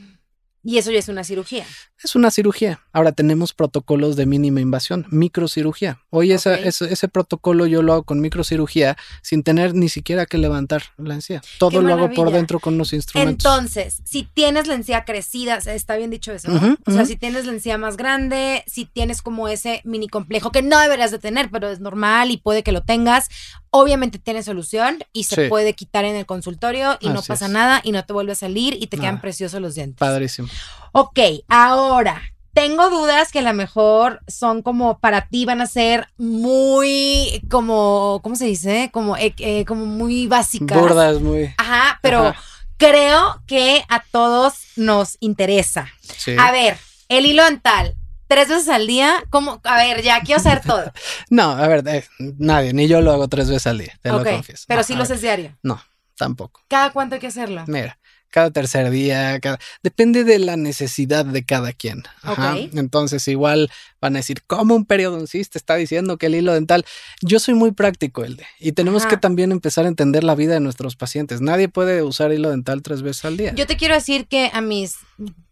Y 0.64 0.78
eso 0.78 0.92
ya 0.92 1.00
es 1.00 1.08
una 1.10 1.24
cirugía. 1.24 1.66
Es 2.04 2.16
una 2.16 2.30
cirugía. 2.32 2.82
Ahora 2.94 3.12
tenemos 3.12 3.54
protocolos 3.54 4.16
de 4.16 4.26
mínima 4.26 4.62
invasión, 4.62 5.08
microcirugía. 5.10 6.00
Hoy 6.10 6.32
esa- 6.32 6.56
ese, 6.60 6.92
ese 6.94 7.08
protocolo 7.08 7.66
yo 7.66 7.82
lo 7.82 7.94
hago 7.94 8.04
con 8.04 8.20
microcirugía 8.22 8.98
sin 9.24 9.44
tener 9.44 9.74
ni 9.74 9.90
siquiera 9.90 10.26
que 10.26 10.38
levantar 10.38 10.84
la 10.98 11.16
encía. 11.16 11.42
Todo 11.58 11.82
lo 11.82 11.94
hago 11.94 12.06
por 12.16 12.32
dentro 12.32 12.60
con 12.60 12.78
los 12.78 12.94
instrumentos. 12.94 13.46
Entonces, 13.46 14.02
si 14.06 14.24
tienes 14.24 14.68
la 14.68 14.76
encía 14.76 15.04
crecida, 15.06 15.58
está 15.58 15.96
bien 15.96 16.10
dicho 16.12 16.32
eso, 16.32 16.50
¿no? 16.50 16.78
O 16.86 16.92
sea, 16.92 17.06
si 17.06 17.16
tienes 17.16 17.46
la 17.46 17.54
encía 17.54 17.78
más 17.78 17.98
grande, 17.98 18.64
si 18.68 18.86
tienes 18.86 19.22
como 19.22 19.48
ese 19.48 19.82
mini 19.84 20.08
complejo 20.08 20.52
que 20.52 20.62
no 20.62 20.80
deberías 20.80 21.12
de 21.12 21.20
tener, 21.20 21.50
pero 21.50 21.70
es 21.70 21.80
normal 21.80 22.30
y 22.32 22.38
puede 22.38 22.64
que 22.64 22.72
lo 22.72 22.82
tengas, 22.84 23.30
obviamente 23.72 24.20
tiene 24.20 24.44
solución 24.44 25.00
y 25.14 25.24
se 25.24 25.36
Sí. 25.44 25.50
puede 25.50 25.74
quitar 25.74 26.06
en 26.06 26.16
el 26.16 26.26
consultorio 26.26 26.98
y 27.02 27.10
no 27.10 27.22
pasa 27.24 27.46
es. 27.46 27.52
nada 27.52 27.82
y 27.84 27.92
no 27.92 28.06
te 28.06 28.14
vuelve 28.14 28.34
a 28.34 28.36
salir 28.36 28.76
y 28.76 28.88
te 28.88 28.98
quedan 28.98 29.16
Nada. 29.16 29.22
preciosos 29.22 29.60
los 29.62 29.76
dientes. 29.76 29.98
Padrísimo. 29.98 30.48
Ok, 30.92 31.20
ahora, 31.48 32.22
tengo 32.54 32.90
dudas 32.90 33.32
que 33.32 33.40
a 33.40 33.44
lo 33.44 33.54
mejor 33.54 34.20
son 34.28 34.62
como 34.62 35.00
para 35.00 35.28
ti 35.30 35.46
van 35.46 35.62
a 35.62 35.68
ser 35.68 36.08
muy 36.18 37.42
como, 37.50 38.20
¿cómo 38.24 38.36
se 38.36 38.46
dice? 38.46 38.90
Como, 38.92 39.16
eh, 39.18 39.34
eh, 39.38 39.64
como 39.66 39.86
muy 39.86 40.28
básicas. 40.28 40.78
Burdas, 40.80 41.22
muy. 41.22 41.54
Ajá, 41.58 41.98
pero 42.02 42.28
Ajá. 42.28 42.42
creo 42.78 43.42
que 43.48 43.84
a 43.88 44.04
todos 44.12 44.56
nos 44.76 45.16
interesa. 45.22 45.88
Sí. 46.18 46.36
A 46.38 46.52
ver, 46.52 46.78
el 47.08 47.26
hilo 47.26 47.44
dental, 47.46 47.96
tres 48.32 48.48
veces 48.48 48.70
al 48.70 48.88
día, 48.88 49.26
¿cómo? 49.30 49.60
A 49.66 49.76
ver, 49.76 50.02
ya, 50.04 50.22
quiero 50.22 50.42
saber 50.42 50.62
todo. 50.62 50.86
No, 51.30 51.52
a 51.52 51.68
ver, 51.68 51.84
eh, 51.86 52.06
nadie, 52.38 52.72
ni 52.72 52.88
yo 52.88 53.02
lo 53.02 53.12
hago 53.12 53.28
tres 53.28 53.50
veces 53.50 53.68
al 53.68 53.78
día, 53.80 53.92
te 54.02 54.10
ok, 54.10 54.24
lo 54.24 54.32
confieso. 54.32 54.64
pero 54.70 54.80
No, 54.80 54.84
sí 54.86 54.96
lo 54.96 55.04
haces 55.04 55.20
diario. 55.22 55.58
No, 55.64 55.82
tampoco. 56.16 56.62
¿Cada 56.70 56.92
cuánto 56.92 57.16
hay 57.16 57.20
que 57.22 57.28
hacerlo? 57.28 57.66
Mira, 57.68 58.00
cada 58.32 58.50
tercer 58.50 58.90
día, 58.90 59.40
cada... 59.40 59.60
depende 59.84 60.24
de 60.24 60.40
la 60.40 60.58
necesidad 60.58 61.26
de 61.26 61.44
cada 61.44 61.74
quien. 61.74 62.04
Ajá. 62.24 62.58
Entonces, 62.58 63.28
igual 63.28 63.70
van 64.02 64.16
a 64.16 64.20
decir, 64.20 64.42
¿cómo 64.48 64.76
un 64.76 64.86
periodoncista 64.86 65.60
está 65.60 65.76
diciendo 65.76 66.18
que 66.18 66.26
el 66.26 66.36
hilo 66.36 66.54
dental? 66.54 66.86
Yo 67.22 67.40
soy 67.40 67.54
muy 67.54 67.72
práctico, 67.72 68.24
el 68.24 68.42
y 68.60 68.72
tenemos 68.72 69.04
Ajá. 69.04 69.10
que 69.12 69.18
también 69.18 69.52
empezar 69.52 69.86
a 69.86 69.90
entender 69.90 70.24
la 70.24 70.34
vida 70.34 70.54
de 70.56 70.60
nuestros 70.62 70.96
pacientes. 70.96 71.42
Nadie 71.42 71.70
puede 71.70 72.02
usar 72.02 72.32
hilo 72.34 72.50
dental 72.50 72.82
tres 72.82 73.02
veces 73.04 73.26
al 73.26 73.38
día. 73.38 73.54
Yo 73.54 73.68
te 73.68 73.78
quiero 73.78 73.94
decir 73.94 74.26
que 74.28 74.50
a 74.54 74.62
mis 74.62 74.96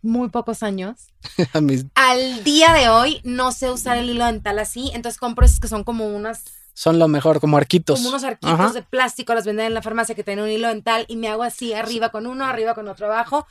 muy 0.01 0.29
pocos 0.29 0.63
años, 0.63 0.95
A 1.53 1.59
mis- 1.61 1.85
al 1.95 2.43
día 2.45 2.73
de 2.73 2.87
hoy 2.89 3.19
no 3.25 3.51
sé 3.51 3.69
usar 3.69 3.97
el 3.97 4.09
hilo 4.09 4.25
dental 4.25 4.57
así, 4.57 4.89
entonces 4.93 5.19
compro 5.19 5.45
esos 5.45 5.59
que 5.59 5.67
son 5.67 5.83
como 5.83 6.07
unas 6.07 6.43
son 6.79 6.97
lo 6.97 7.09
mejor, 7.09 7.41
como 7.41 7.57
arquitos. 7.57 7.99
como 7.99 8.07
unos 8.07 8.23
arquitos 8.23 8.57
Ajá. 8.57 8.71
de 8.71 8.83
plástico, 8.83 9.33
las 9.35 9.45
venden 9.45 9.65
en 9.65 9.73
la 9.73 9.81
farmacia 9.81 10.15
que 10.15 10.23
tienen 10.23 10.45
un 10.45 10.49
hilo 10.49 10.69
dental 10.69 11.03
y 11.09 11.17
me 11.17 11.27
hago 11.27 11.43
así 11.43 11.73
arriba 11.73 12.07
con 12.07 12.25
uno, 12.25 12.45
arriba 12.45 12.73
con 12.73 12.87
otro 12.87 13.07
abajo, 13.07 13.45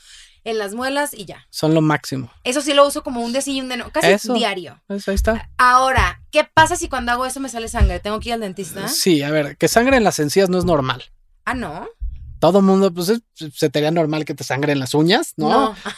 en 0.44 0.56
las 0.56 0.72
muelas 0.72 1.12
y 1.12 1.26
ya. 1.26 1.46
Son 1.50 1.74
lo 1.74 1.82
máximo. 1.82 2.32
Eso 2.42 2.62
sí 2.62 2.72
lo 2.72 2.86
uso 2.88 3.02
como 3.02 3.20
un 3.20 3.34
no, 3.34 3.90
casi 3.90 4.06
Eso. 4.06 4.32
diario. 4.32 4.80
Pues 4.86 5.06
ahí 5.08 5.14
está. 5.14 5.50
Ahora, 5.58 6.22
¿qué 6.30 6.44
pasa 6.44 6.74
si 6.76 6.88
cuando 6.88 7.12
hago 7.12 7.26
eso 7.26 7.38
me 7.38 7.50
sale 7.50 7.68
sangre? 7.68 8.00
¿Tengo 8.00 8.18
que 8.18 8.30
ir 8.30 8.32
al 8.32 8.40
dentista? 8.40 8.88
Sí, 8.88 9.22
a 9.22 9.30
ver, 9.30 9.58
que 9.58 9.68
sangre 9.68 9.98
en 9.98 10.04
las 10.04 10.18
encías 10.20 10.48
no 10.48 10.56
es 10.56 10.64
normal. 10.64 11.04
Ah, 11.44 11.52
no. 11.52 11.86
Todo 12.40 12.62
mundo, 12.62 12.92
pues 12.92 13.08
es- 13.08 13.20
se 13.54 13.68
te 13.70 13.78
haría 13.78 13.90
normal 13.90 14.24
que 14.24 14.34
te 14.34 14.44
sangren 14.44 14.78
las 14.78 14.94
uñas, 14.94 15.34
¿no? 15.36 15.48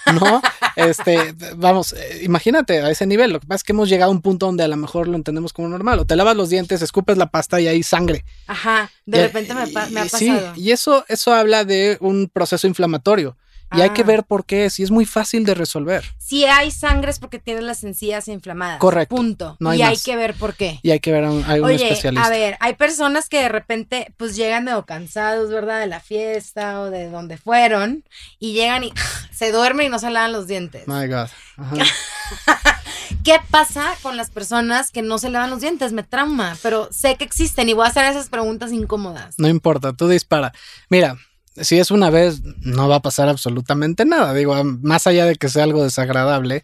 No. 0.07 0.12
No, 0.20 0.42
este, 0.76 1.35
vamos, 1.57 1.92
eh, 1.92 2.20
imagínate 2.22 2.81
a 2.81 2.90
ese 2.90 3.07
nivel. 3.07 3.33
Lo 3.33 3.40
que 3.40 3.46
pasa 3.46 3.57
es 3.57 3.64
que 3.64 3.72
hemos 3.72 3.88
llegado 3.88 4.11
a 4.11 4.14
un 4.14 4.22
punto 4.22 4.46
donde 4.46 4.64
a 4.64 4.68
lo 4.68 4.76
mejor 4.76 5.09
lo 5.09 5.16
entendemos 5.16 5.53
como 5.53 5.68
normal. 5.68 5.98
O 5.98 6.07
te 6.07 6.16
lavas 6.16 6.37
los 6.37 6.48
dientes, 6.48 6.83
escupes 6.83 7.16
la 7.18 7.26
pasta 7.31 7.61
y 7.61 7.68
hay 7.68 7.83
sangre. 7.83 8.24
Ajá. 8.46 8.90
De 9.07 9.18
Y- 9.18 9.22
repente 9.22 9.55
me, 9.55 9.66
me 9.90 10.00
ha 10.00 10.07
y- 10.07 10.09
sí, 10.09 10.29
pasado. 10.31 10.53
y 10.57 10.70
eso, 10.70 11.05
eso 11.09 11.33
habla 11.35 11.64
de 11.64 11.98
un 12.00 12.31
proceso 12.33 12.66
inflamatorio. 12.66 13.37
Y 13.72 13.80
hay 13.83 13.90
que 13.90 14.02
Ah. 14.02 14.06
ver 14.06 14.24
por 14.24 14.44
qué 14.44 14.64
es, 14.66 14.80
y 14.80 14.83
es 14.83 14.90
muy 14.90 15.04
fácil 15.06 15.44
de 15.44 15.54
resolver. 15.54 16.04
Si 16.18 16.44
hay 16.44 16.70
sangre 16.70 17.11
es 17.11 17.18
porque 17.18 17.38
tienes 17.38 17.62
las 17.64 17.85
encías 17.85 18.26
inflamadas. 18.28 18.78
Correcto. 18.78 19.14
Punto. 19.16 19.56
No 19.61 19.70
hay 19.70 19.78
y 19.78 19.83
hay 19.83 19.96
que 19.96 20.16
ver 20.16 20.35
por 20.35 20.54
qué. 20.54 20.80
Y 20.83 20.90
hay 20.90 21.00
que 21.00 21.12
ver 21.12 21.24
a 21.24 21.30
un, 21.30 21.44
a 21.44 21.54
un 21.54 21.64
Oye, 21.64 21.85
especialista. 21.85 22.26
a 22.26 22.30
ver, 22.30 22.56
hay 22.61 22.74
personas 22.74 23.28
que 23.28 23.40
de 23.40 23.48
repente 23.48 24.12
pues 24.16 24.35
llegan 24.37 24.64
medio 24.64 24.85
cansados, 24.87 25.50
¿verdad? 25.50 25.80
De 25.80 25.87
la 25.87 26.00
fiesta 26.00 26.80
o 26.80 26.90
de 26.90 27.09
donde 27.11 27.37
fueron 27.38 28.04
y 28.38 28.52
llegan 28.54 28.85
y 28.85 28.92
se 29.33 29.52
duermen 29.52 29.87
y 29.87 29.88
no 29.90 29.98
se 29.98 30.11
lavan 30.11 30.33
los 30.33 30.46
dientes. 30.46 30.87
My 30.88 31.06
God. 31.06 31.28
Ajá. 31.56 31.74
¿Qué 33.24 33.37
pasa 33.50 33.94
con 34.02 34.16
las 34.16 34.30
personas 34.30 34.90
que 34.90 35.02
no 35.02 35.18
se 35.18 35.30
lavan 35.30 35.50
los 35.50 35.61
dientes? 35.61 35.92
Me 35.92 36.02
trauma, 36.02 36.56
pero 36.62 36.88
sé 36.90 37.16
que 37.16 37.24
existen 37.24 37.68
y 37.68 37.72
voy 37.72 37.85
a 37.85 37.88
hacer 37.88 38.04
esas 38.06 38.28
preguntas 38.28 38.72
incómodas. 38.72 39.35
No 39.38 39.48
importa, 39.48 39.92
tú 39.92 40.09
dispara. 40.09 40.52
Mira, 40.88 41.16
si 41.56 41.78
es 41.78 41.90
una 41.90 42.10
vez, 42.10 42.42
no 42.60 42.88
va 42.88 42.96
a 42.96 43.02
pasar 43.02 43.28
absolutamente 43.28 44.04
nada. 44.04 44.32
Digo, 44.34 44.54
más 44.64 45.06
allá 45.06 45.24
de 45.26 45.36
que 45.36 45.48
sea 45.48 45.64
algo 45.64 45.82
desagradable, 45.82 46.62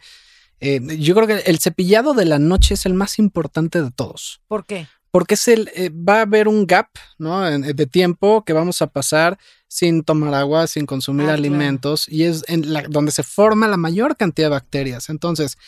eh, 0.60 0.80
yo 0.98 1.14
creo 1.14 1.26
que 1.26 1.50
el 1.50 1.58
cepillado 1.58 2.14
de 2.14 2.24
la 2.24 2.38
noche 2.38 2.74
es 2.74 2.86
el 2.86 2.94
más 2.94 3.18
importante 3.18 3.82
de 3.82 3.90
todos. 3.90 4.40
¿Por 4.48 4.64
qué? 4.64 4.86
Porque 5.10 5.34
es 5.34 5.48
el, 5.48 5.70
eh, 5.74 5.90
va 5.90 6.18
a 6.18 6.22
haber 6.22 6.46
un 6.48 6.66
gap 6.66 6.88
¿no? 7.18 7.46
En- 7.48 7.62
de 7.62 7.86
tiempo 7.86 8.44
que 8.44 8.52
vamos 8.52 8.80
a 8.82 8.86
pasar 8.86 9.38
sin 9.68 10.02
tomar 10.04 10.34
agua, 10.34 10.66
sin 10.66 10.86
consumir 10.86 11.22
Ah, 11.24 11.36
claro. 11.36 11.38
alimentos, 11.40 12.08
y 12.08 12.24
es 12.24 12.44
en 12.48 12.72
la, 12.72 12.82
donde 12.88 13.12
se 13.12 13.22
forma 13.22 13.66
la 13.68 13.76
mayor 13.76 14.16
cantidad 14.16 14.46
de 14.46 14.50
bacterias. 14.50 15.08
Entonces, 15.08 15.58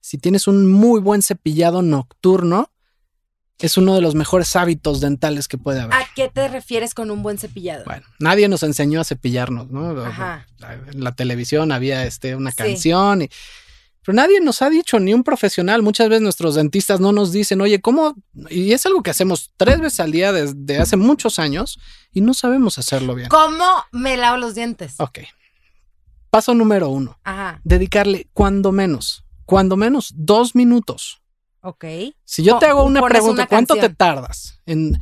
si 0.00 0.18
tienes 0.18 0.46
un 0.46 0.70
muy 0.70 1.00
buen 1.00 1.22
cepillado 1.22 1.82
nocturno, 1.82 2.70
es 3.58 3.76
uno 3.78 3.94
de 3.94 4.00
los 4.02 4.14
mejores 4.14 4.54
hábitos 4.56 5.00
dentales 5.00 5.48
que 5.48 5.56
puede 5.58 5.80
haber. 5.80 5.94
¿A 5.94 6.06
qué 6.14 6.28
te 6.28 6.46
refieres 6.48 6.92
con 6.94 7.10
un 7.10 7.22
buen 7.22 7.38
cepillado? 7.38 7.84
Bueno, 7.84 8.06
nadie 8.18 8.48
nos 8.48 8.62
enseñó 8.62 9.00
a 9.00 9.04
cepillarnos, 9.04 9.70
¿no? 9.70 9.98
Ajá. 10.04 10.46
En 10.92 11.02
la 11.02 11.12
televisión 11.12 11.72
había 11.72 12.04
este, 12.04 12.36
una 12.36 12.50
Sí. 12.50 12.56
canción, 12.58 13.22
y- 13.22 13.30
pero 14.04 14.14
nadie 14.14 14.40
nos 14.40 14.62
ha 14.62 14.70
dicho, 14.70 15.00
ni 15.00 15.14
un 15.14 15.24
profesional. 15.24 15.82
Muchas 15.82 16.08
veces 16.08 16.22
nuestros 16.22 16.54
dentistas 16.54 17.00
no 17.00 17.10
nos 17.12 17.32
dicen, 17.32 17.60
oye, 17.60 17.80
¿cómo? 17.80 18.14
Y 18.50 18.72
es 18.72 18.86
algo 18.86 19.02
que 19.02 19.10
hacemos 19.10 19.50
tres 19.56 19.80
veces 19.80 19.98
al 20.00 20.12
día 20.12 20.32
desde 20.32 20.78
hace 20.78 20.96
muchos 20.96 21.38
años 21.40 21.80
y 22.12 22.20
no 22.20 22.32
sabemos 22.34 22.78
hacerlo 22.78 23.14
bien. 23.16 23.28
¿Cómo 23.30 23.64
me 23.90 24.16
lavo 24.16 24.36
los 24.36 24.54
dientes? 24.54 24.94
Ok. 24.98 25.20
Paso 26.30 26.54
número 26.54 26.88
uno, 26.90 27.18
Ajá, 27.24 27.60
dedicarle 27.64 28.28
cuando 28.34 28.70
menos, 28.70 29.24
cuando 29.46 29.76
menos 29.76 30.12
dos 30.14 30.54
minutos. 30.54 31.22
Ok. 31.68 31.84
Si 32.24 32.42
yo 32.42 32.58
te 32.58 32.66
hago 32.66 32.84
una 32.84 33.00
pregunta, 33.08 33.42
una 33.42 33.46
¿cuánto 33.46 33.74
te 33.88 33.94
tardas? 33.94 34.60
En, 34.66 34.98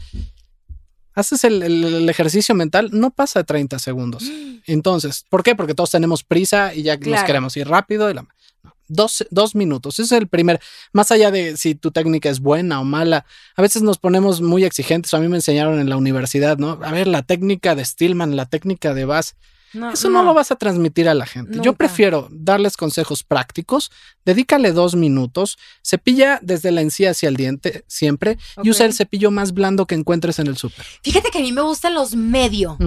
haces 1.15 1.45
el, 1.45 1.63
el- 1.63 1.85
el 1.85 2.09
ejercicio 2.09 2.55
mental, 2.55 2.91
no 2.93 3.11
pasa 3.11 3.41
de 3.41 3.45
30 3.45 3.79
segundos. 3.79 4.25
Entonces, 4.67 5.25
¿por 5.29 5.43
qué? 5.43 5.55
Porque 5.55 5.75
todos 5.75 5.91
tenemos 5.91 6.25
prisa 6.25 6.75
y 6.75 6.83
ya 6.83 6.97
nos 6.97 7.23
queremos 7.25 7.57
ir 7.57 7.69
rápido. 7.69 8.11
Y 8.11 8.15
la, 8.15 8.23
no, 8.63 8.75
dos, 8.89 9.25
dos 9.31 9.55
minutos, 9.55 9.95
ese 9.99 10.15
es 10.15 10.21
el 10.21 10.29
primer, 10.29 10.61
más 10.93 11.11
allá 11.13 11.31
de 11.31 11.57
si 11.57 11.75
tu 11.75 11.91
técnica 11.91 12.29
es 12.31 12.41
buena 12.41 12.81
o 12.81 12.85
mala, 12.85 13.25
a 13.57 13.63
veces 13.63 13.83
nos 13.83 13.99
ponemos 13.99 14.41
muy 14.41 14.65
exigentes. 14.65 15.15
A 15.15 15.19
mí 15.21 15.29
me 15.29 15.37
enseñaron 15.37 15.79
en 15.81 15.89
la 15.89 15.97
universidad, 15.97 16.59
¿no? 16.59 16.79
A 16.83 16.91
ver, 16.93 17.07
la 17.07 17.23
técnica 17.23 17.75
de 17.75 17.85
Stillman, 17.85 18.37
la 18.37 18.47
técnica 18.47 18.93
de 18.95 19.05
Bass, 19.05 19.37
No, 19.75 19.93
eso 19.93 20.09
no. 20.09 20.23
lo 20.23 20.35
vas 20.35 20.51
a 20.51 20.57
transmitir 20.57 21.09
a 21.09 21.15
la 21.15 21.27
gente. 21.27 21.59
Yo 21.61 21.75
prefiero 21.75 22.29
darles 22.31 22.77
consejos 22.77 23.23
prácticos. 23.23 23.91
Dedícale 24.25 24.73
dos 24.73 24.95
minutos. 24.95 25.59
Cepilla 25.83 26.39
desde 26.43 26.71
la 26.71 26.81
encía 26.81 27.11
hacia 27.11 27.29
el 27.29 27.37
diente 27.37 27.85
siempre 27.87 28.39
y 28.63 28.71
usa 28.71 28.87
el 28.87 28.95
cepillo 28.95 29.31
más 29.31 29.53
blando 29.53 29.87
que 29.87 29.95
encuentres 29.95 30.39
en 30.39 30.47
el 30.47 30.57
súper. 30.57 30.87
Fíjate 31.03 31.31
que 31.31 31.39
a 31.39 31.43
mí 31.43 31.53
me 31.53 31.63
gustan 31.63 31.95
los 31.95 32.15
medio. 32.15 32.79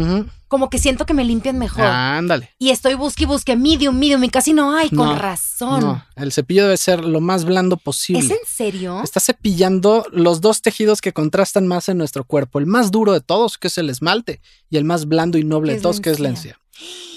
Como 0.47 0.69
que 0.69 0.79
siento 0.79 1.05
que 1.05 1.13
me 1.13 1.23
limpian 1.23 1.57
mejor. 1.57 1.85
Ándale. 1.85 2.53
Y 2.57 2.69
estoy 2.69 2.93
busque 2.95 3.23
y 3.23 3.27
busque 3.27 3.55
medium, 3.55 3.97
medium, 3.97 4.23
y 4.23 4.29
casi 4.29 4.53
no 4.53 4.75
hay, 4.75 4.89
con 4.89 5.07
No, 5.07 5.15
razón. 5.15 5.81
No, 5.81 6.05
el 6.15 6.31
cepillo 6.31 6.63
debe 6.63 6.77
ser 6.77 7.03
lo 7.03 7.21
más 7.21 7.45
blando 7.45 7.77
posible. 7.77 8.25
¿Es 8.25 8.31
en 8.31 8.37
serio? 8.47 9.01
Está 9.03 9.19
cepillando 9.19 10.05
los 10.11 10.41
dos 10.41 10.61
tejidos 10.61 11.01
que 11.01 11.13
contrastan 11.13 11.67
más 11.67 11.89
en 11.89 11.97
nuestro 11.97 12.23
cuerpo. 12.23 12.59
El 12.59 12.65
más 12.65 12.91
duro 12.91 13.13
de 13.13 13.21
todos, 13.21 13.57
que 13.57 13.67
es 13.67 13.77
el 13.77 13.89
esmalte, 13.89 14.41
y 14.69 14.77
el 14.77 14.85
más 14.85 15.07
blando 15.07 15.37
y 15.37 15.43
noble 15.43 15.75
de 15.75 15.81
todos, 15.81 15.99
que 15.99 16.09
es 16.09 16.19
la 16.19 16.29
encía. 16.29 16.59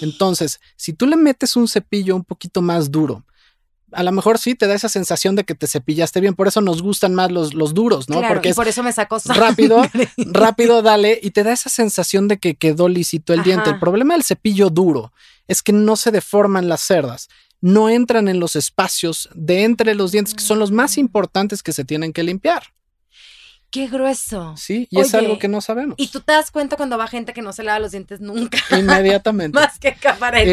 Entonces, 0.01 0.59
si 0.75 0.93
tú 0.93 1.05
le 1.05 1.15
metes 1.15 1.55
un 1.55 1.67
cepillo 1.67 2.15
un 2.15 2.23
poquito 2.23 2.61
más 2.61 2.91
duro, 2.91 3.23
a 3.91 4.03
lo 4.03 4.11
mejor 4.11 4.37
sí 4.37 4.55
te 4.55 4.67
da 4.67 4.75
esa 4.75 4.89
sensación 4.89 5.35
de 5.35 5.43
que 5.43 5.55
te 5.55 5.67
cepillaste 5.67 6.21
bien. 6.21 6.35
Por 6.35 6.47
eso 6.47 6.61
nos 6.61 6.81
gustan 6.81 7.13
más 7.13 7.31
los, 7.31 7.53
los 7.53 7.73
duros, 7.73 8.09
¿no? 8.09 8.19
Claro, 8.19 8.35
Porque 8.35 8.49
y 8.49 8.51
es 8.51 8.55
por 8.55 8.67
eso 8.67 8.83
me 8.83 8.91
sacó 8.93 9.17
rápido, 9.25 9.81
sangre. 9.91 10.09
rápido, 10.17 10.81
dale, 10.81 11.19
y 11.21 11.31
te 11.31 11.43
da 11.43 11.53
esa 11.53 11.69
sensación 11.69 12.27
de 12.27 12.37
que 12.37 12.55
quedó 12.55 12.89
lisito 12.89 13.33
el 13.33 13.43
diente. 13.43 13.69
El 13.69 13.79
problema 13.79 14.13
del 14.13 14.23
cepillo 14.23 14.69
duro 14.69 15.13
es 15.47 15.61
que 15.61 15.73
no 15.73 15.95
se 15.95 16.11
deforman 16.11 16.69
las 16.69 16.81
cerdas, 16.81 17.29
no 17.59 17.89
entran 17.89 18.27
en 18.27 18.39
los 18.39 18.55
espacios 18.55 19.29
de 19.33 19.63
entre 19.63 19.95
los 19.95 20.11
dientes, 20.11 20.33
que 20.33 20.43
son 20.43 20.59
los 20.59 20.71
más 20.71 20.97
importantes 20.97 21.63
que 21.63 21.73
se 21.73 21.85
tienen 21.85 22.13
que 22.13 22.23
limpiar. 22.23 22.63
Qué 23.71 23.87
grueso. 23.87 24.53
Sí, 24.57 24.85
y 24.91 24.99
es 24.99 25.15
algo 25.15 25.39
que 25.39 25.47
no 25.47 25.61
sabemos. 25.61 25.95
Y 25.97 26.09
tú 26.09 26.19
te 26.19 26.33
das 26.33 26.51
cuenta 26.51 26.75
cuando 26.75 26.97
va 26.97 27.07
gente 27.07 27.31
que 27.31 27.41
no 27.41 27.53
se 27.53 27.63
lava 27.63 27.79
los 27.79 27.91
dientes 27.91 28.19
nunca, 28.19 28.57
Inmediatamente. 28.77 29.57
más 29.57 29.79
que 29.79 29.95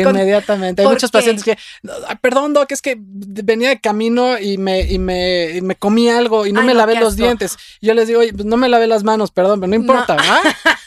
con... 0.05 0.15
Inmediatamente. 0.15 0.83
Hay 0.83 0.87
¿Por 0.87 0.95
muchos 0.95 1.11
qué? 1.11 1.19
pacientes 1.19 1.45
que, 1.45 1.59
"Ay, 2.07 2.17
perdón, 2.21 2.55
Doc, 2.55 2.71
es 2.71 2.81
que 2.81 2.97
venía 2.99 3.71
de 3.71 3.81
camino 3.81 4.39
y 4.39 4.57
me, 4.57 4.83
y 4.83 5.01
me, 5.01 5.51
y 5.57 5.61
me 5.63 5.75
comí 5.75 6.09
algo 6.09 6.47
y 6.47 6.53
no 6.53 6.61
Ay, 6.61 6.67
me 6.69 6.75
no, 6.75 6.79
lavé 6.79 6.95
los 7.01 7.17
dientes. 7.17 7.57
Y 7.81 7.89
yo 7.89 7.95
les 7.95 8.07
digo, 8.07 8.21
oye, 8.21 8.33
pues 8.33 8.45
no 8.45 8.57
me 8.57 8.69
lavé 8.69 8.87
las 8.87 9.03
manos, 9.03 9.33
perdón, 9.33 9.59
pero 9.61 9.69
no 9.71 9.75
importa, 9.75 10.15
¿verdad? 10.15 10.39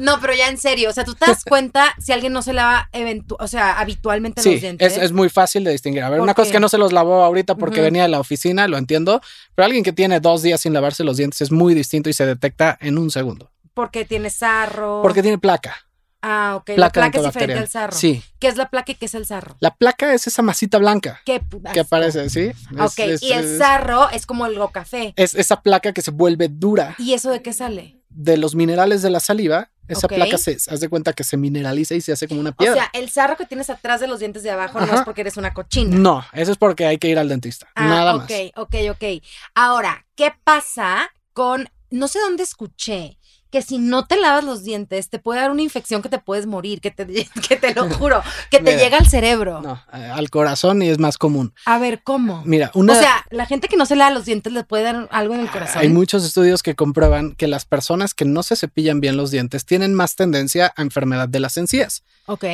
No, 0.00 0.20
pero 0.20 0.34
ya 0.34 0.48
en 0.48 0.58
serio, 0.58 0.90
o 0.90 0.92
sea, 0.92 1.04
tú 1.04 1.14
te 1.14 1.26
das 1.26 1.44
cuenta 1.44 1.94
si 1.98 2.12
alguien 2.12 2.32
no 2.32 2.42
se 2.42 2.52
lava 2.52 2.88
eventu- 2.92 3.36
o 3.38 3.46
sea, 3.46 3.78
habitualmente 3.78 4.42
Sí, 4.42 4.52
los 4.52 4.60
dientes. 4.60 4.96
es, 4.96 5.02
es 5.02 5.12
muy 5.12 5.28
fácil 5.28 5.62
de 5.64 5.72
distinguir. 5.72 6.02
A 6.02 6.10
ver, 6.10 6.18
¿Por 6.18 6.24
una 6.24 6.34
cosa 6.34 6.46
es 6.48 6.52
que 6.52 6.60
no 6.60 6.68
se 6.68 6.78
los 6.78 6.92
lavó 6.92 7.22
ahorita 7.22 7.54
porque 7.54 7.80
venía 7.80 8.02
de 8.02 8.08
la 8.08 8.20
oficina, 8.20 8.66
lo 8.68 8.78
entiendo, 8.78 9.20
pero 9.54 9.66
alguien 9.66 9.84
que 9.84 9.92
tiene 9.92 10.20
dos 10.20 10.42
días 10.42 10.60
sin 10.60 10.72
lavarse 10.72 11.04
los 11.04 11.16
dientes 11.16 11.40
es 11.42 11.50
muy 11.52 11.74
distinto 11.74 12.10
y 12.10 12.12
se 12.12 12.26
detecta 12.26 12.76
en 12.80 12.98
un 12.98 13.10
segundo. 13.10 13.50
Porque 13.74 14.04
tiene 14.04 14.30
sarro. 14.30 15.00
Porque 15.02 15.22
tiene 15.22 15.38
placa. 15.38 15.76
Ah, 16.22 16.56
ok. 16.56 16.68
la 16.70 16.90
Placa 16.90 16.92
placa 17.12 17.18
es 17.18 17.24
diferente 17.24 17.58
al 17.58 17.68
sarro. 17.68 17.96
Sí, 17.96 18.22
¿Qué 18.38 18.48
es 18.48 18.56
la 18.58 18.68
placa 18.68 18.92
y 18.92 18.94
qué 18.96 19.06
es 19.06 19.14
el 19.14 19.24
sarro? 19.24 19.56
la 19.60 19.74
placa 19.74 20.12
es 20.12 20.26
esa 20.26 20.42
masita 20.42 20.76
blanca 20.76 21.22
¿Qué 21.24 21.40
que 21.72 21.80
asco. 21.80 21.80
aparece, 21.80 22.28
¿sí? 22.28 22.50
Ok, 22.78 22.98
es- 22.98 23.22
y 23.22 23.32
el 23.32 23.56
sarro 23.56 24.10
es 24.10 24.26
como 24.26 24.44
el 24.44 24.58
café. 24.70 25.14
es 25.16 25.34
esa 25.34 25.62
placa 25.62 25.94
que 25.94 26.02
se 26.02 26.10
vuelve 26.10 26.48
dura 26.48 26.94
¿Y 26.98 27.14
eso 27.14 27.30
de 27.30 27.40
qué 27.40 27.54
sale? 27.54 27.99
De 28.10 28.36
los 28.36 28.54
minerales 28.54 29.02
de 29.02 29.10
la 29.10 29.20
saliva. 29.20 29.70
Esa 29.88 30.06
Ok. 30.06 30.14
placa 30.14 30.38
se 30.38 30.52
haz 30.68 30.78
de 30.78 30.88
cuenta 30.88 31.12
que 31.14 31.24
se 31.24 31.36
mineraliza 31.36 31.94
y 31.96 32.00
se 32.00 32.12
hace 32.12 32.28
como 32.28 32.38
una 32.40 32.50
O 32.50 32.54
piedra. 32.54 32.74
sea, 32.74 32.90
el 32.92 33.10
sarro 33.10 33.36
que 33.36 33.44
tienes 33.44 33.70
atrás 33.70 34.00
de 34.00 34.06
los 34.06 34.20
dientes 34.20 34.44
de 34.44 34.50
abajo 34.50 34.78
no 34.80 34.94
es 34.94 35.00
porque 35.02 35.22
eres 35.22 35.36
una 35.36 35.52
cochina. 35.52 35.96
no, 35.96 36.24
eso 36.32 36.52
es 36.52 36.58
porque 36.58 36.86
hay 36.86 36.98
que 36.98 37.08
ir 37.08 37.18
al 37.18 37.28
dentista. 37.28 37.68
Ah, 37.74 37.88
Nada 37.88 38.14
ok, 38.14 38.20
más. 38.20 38.30
ok, 38.56 38.74
ok. 38.92 39.22
Ahora, 39.54 40.06
¿qué 40.14 40.32
pasa 40.44 41.10
con, 41.32 41.68
no 41.90 42.06
sé 42.06 42.20
dónde 42.20 42.44
escuché, 42.44 43.18
que 43.50 43.62
si 43.62 43.78
no 43.78 44.06
te 44.06 44.16
lavas 44.16 44.44
los 44.44 44.62
dientes 44.62 45.08
te 45.08 45.18
puede 45.18 45.40
dar 45.40 45.50
una 45.50 45.62
infección 45.62 46.02
que 46.02 46.08
te 46.08 46.18
puedes 46.18 46.46
morir, 46.46 46.80
que 46.80 46.90
te, 46.90 47.06
que 47.48 47.56
te 47.56 47.74
lo 47.74 47.88
juro, 47.90 48.22
que 48.50 48.58
te 48.58 48.72
Mira, 48.72 48.78
llega 48.78 48.98
al 48.98 49.08
cerebro? 49.08 49.60
No, 49.60 49.82
al 49.90 50.30
corazón 50.30 50.82
y 50.82 50.88
es 50.88 50.98
más 50.98 51.18
común. 51.18 51.52
A 51.64 51.78
ver, 51.78 52.02
¿cómo? 52.02 52.42
Mira, 52.44 52.70
una, 52.74 52.92
O 52.92 52.96
sea, 52.96 53.26
la 53.30 53.46
gente 53.46 53.68
que 53.68 53.76
no 53.76 53.86
se 53.86 53.96
lava 53.96 54.10
los 54.10 54.24
dientes 54.24 54.52
le 54.52 54.64
puede 54.64 54.84
dar 54.84 55.08
algo 55.10 55.34
en 55.34 55.40
el 55.40 55.50
corazón. 55.50 55.82
Hay 55.82 55.88
muchos 55.88 56.24
estudios 56.24 56.62
que 56.62 56.74
comprueban 56.74 57.34
que 57.34 57.48
las 57.48 57.64
personas 57.64 58.14
que 58.14 58.24
no 58.24 58.42
se 58.42 58.56
cepillan 58.56 59.00
bien 59.00 59.16
los 59.16 59.30
dientes 59.30 59.64
tienen 59.64 59.94
más 59.94 60.16
tendencia 60.16 60.72
a 60.76 60.82
enfermedad 60.82 61.28
de 61.28 61.40
las 61.40 61.56
encías. 61.56 62.02
Ok. 62.26 62.44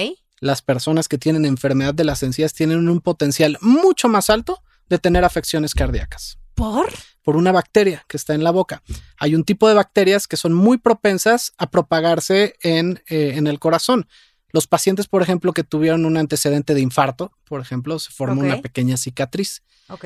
Las 0.40 0.62
personas 0.62 1.08
que 1.08 1.18
tienen 1.18 1.44
enfermedad 1.44 1.94
de 1.94 2.04
las 2.04 2.22
encías 2.22 2.52
tienen 2.52 2.88
un 2.88 3.00
potencial 3.00 3.56
mucho 3.60 4.08
más 4.08 4.28
alto 4.28 4.62
de 4.88 4.98
tener 4.98 5.24
afecciones 5.24 5.74
cardíacas 5.74 6.38
¿Por? 6.54 6.92
Por 7.26 7.36
una 7.36 7.50
bacteria 7.50 8.04
que 8.06 8.16
está 8.16 8.34
en 8.34 8.44
la 8.44 8.52
boca. 8.52 8.84
Hay 9.18 9.34
un 9.34 9.42
tipo 9.42 9.66
de 9.66 9.74
bacterias 9.74 10.28
que 10.28 10.36
son 10.36 10.54
muy 10.54 10.78
propensas 10.78 11.54
a 11.58 11.68
propagarse 11.68 12.54
en, 12.62 13.02
eh, 13.08 13.32
en 13.34 13.48
el 13.48 13.58
corazón. 13.58 14.06
Los 14.52 14.68
pacientes, 14.68 15.08
por 15.08 15.22
ejemplo, 15.22 15.52
que 15.52 15.64
tuvieron 15.64 16.04
un 16.04 16.16
antecedente 16.18 16.72
de 16.72 16.82
infarto, 16.82 17.32
por 17.48 17.60
ejemplo, 17.60 17.98
se 17.98 18.12
forma 18.12 18.42
una 18.42 18.62
pequeña 18.62 18.96
cicatriz. 18.96 19.64
Ok. 19.88 20.04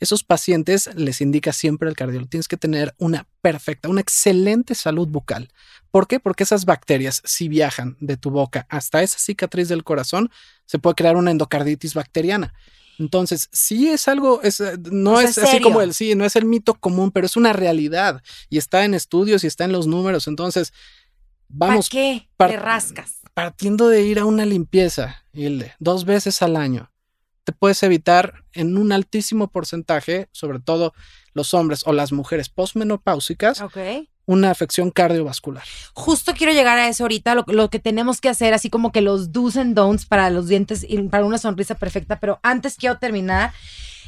esos 0.00 0.24
pacientes 0.24 0.88
les 0.96 1.20
indica 1.20 1.52
siempre 1.52 1.90
el 1.90 1.94
cardiólogo, 1.94 2.30
tienes 2.30 2.48
que 2.48 2.56
tener 2.56 2.94
una 2.96 3.28
perfecta, 3.42 3.90
una 3.90 4.00
excelente 4.00 4.74
salud 4.74 5.06
bucal. 5.08 5.52
¿Por 5.90 6.08
qué? 6.08 6.20
Porque 6.20 6.42
esas 6.42 6.64
bacterias, 6.64 7.20
si 7.26 7.48
viajan 7.48 7.98
de 8.00 8.16
tu 8.16 8.30
boca 8.30 8.66
hasta 8.70 9.02
esa 9.02 9.18
cicatriz 9.18 9.68
del 9.68 9.84
corazón, 9.84 10.30
se 10.64 10.78
puede 10.78 10.94
crear 10.94 11.16
una 11.16 11.30
endocarditis 11.30 11.92
bacteriana. 11.92 12.54
Entonces, 13.02 13.48
sí 13.52 13.88
es 13.90 14.06
algo, 14.08 14.40
es, 14.42 14.60
eh, 14.60 14.78
no 14.90 15.12
O 15.14 15.16
sea, 15.20 15.24
es 15.28 15.36
¿es 15.38 15.44
así 15.44 15.52
serio? 15.54 15.66
como 15.68 15.82
el 15.82 15.92
sí, 15.92 16.14
no 16.14 16.24
es 16.24 16.36
el 16.36 16.44
mito 16.44 16.74
común, 16.74 17.10
pero 17.10 17.26
es 17.26 17.36
una 17.36 17.52
realidad 17.52 18.22
y 18.48 18.58
está 18.58 18.84
en 18.84 18.94
estudios 18.94 19.42
y 19.44 19.48
está 19.48 19.64
en 19.64 19.72
los 19.72 19.86
números. 19.86 20.28
Entonces, 20.28 20.72
vamos 21.48 21.88
¿Para 21.90 21.90
qué 21.90 22.28
te 22.38 22.56
rascas? 22.56 23.16
partiendo 23.34 23.88
de 23.88 24.02
ir 24.02 24.18
a 24.18 24.24
una 24.24 24.46
limpieza, 24.46 25.24
Hilde, 25.32 25.74
dos 25.78 26.04
veces 26.04 26.42
al 26.42 26.56
año, 26.56 26.90
te 27.44 27.52
puedes 27.52 27.82
evitar 27.82 28.44
en 28.52 28.76
un 28.78 28.92
altísimo 28.92 29.48
porcentaje, 29.48 30.28
sobre 30.32 30.60
todo 30.60 30.92
los 31.34 31.54
hombres 31.54 31.82
o 31.86 31.92
las 31.92 32.12
mujeres 32.12 32.48
postmenopáusicas, 32.50 33.60
Ok. 33.62 33.78
Una 34.26 34.50
afección 34.50 34.90
cardiovascular. 34.90 35.64
Justo 35.94 36.32
quiero 36.34 36.52
llegar 36.52 36.78
a 36.78 36.88
eso 36.88 37.04
ahorita, 37.04 37.34
lo, 37.34 37.44
lo 37.48 37.70
que 37.70 37.78
tenemos 37.78 38.20
que 38.20 38.28
hacer, 38.28 38.54
así 38.54 38.70
como 38.70 38.92
que 38.92 39.00
los 39.00 39.32
do's 39.32 39.56
and 39.56 39.74
don'ts 39.74 40.06
para 40.06 40.30
los 40.30 40.46
dientes 40.48 40.84
y 40.88 40.98
para 41.08 41.24
una 41.24 41.38
sonrisa 41.38 41.74
perfecta, 41.76 42.18
pero 42.20 42.38
antes 42.42 42.76
quiero 42.76 42.98
terminar. 42.98 43.52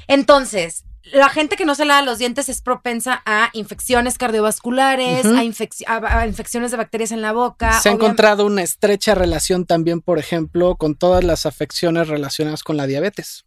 Entonces, 0.07 0.85
la 1.13 1.29
gente 1.29 1.57
que 1.57 1.65
no 1.67 1.75
se 1.75 1.85
lava 1.85 2.03
los 2.03 2.19
dientes 2.19 2.49
es 2.49 2.61
propensa 2.63 3.23
a 3.27 3.51
infecciones 3.53 4.17
cardiovasculares, 4.17 5.27
a, 5.27 5.43
infec- 5.45 5.85
a- 5.87 6.21
a 6.21 6.27
infecciones 6.27 6.71
de 6.71 6.77
bacterias 6.79 7.13
en 7.13 7.21
la 7.21 7.33
boca. 7.33 7.79
Se 7.81 7.89
ha 7.89 7.93
encontrado 7.93 8.47
una 8.47 8.63
estrecha 8.63 9.15
relación 9.15 9.67
también, 9.67 10.01
por 10.01 10.19
ejemplo, 10.19 10.77
con 10.77 10.95
todas 10.95 11.23
las 11.25 11.45
afecciones 11.47 12.09
relacionadas 12.09 12.63
con 12.63 12.77
la 12.77 12.87
diabetes. 12.87 13.45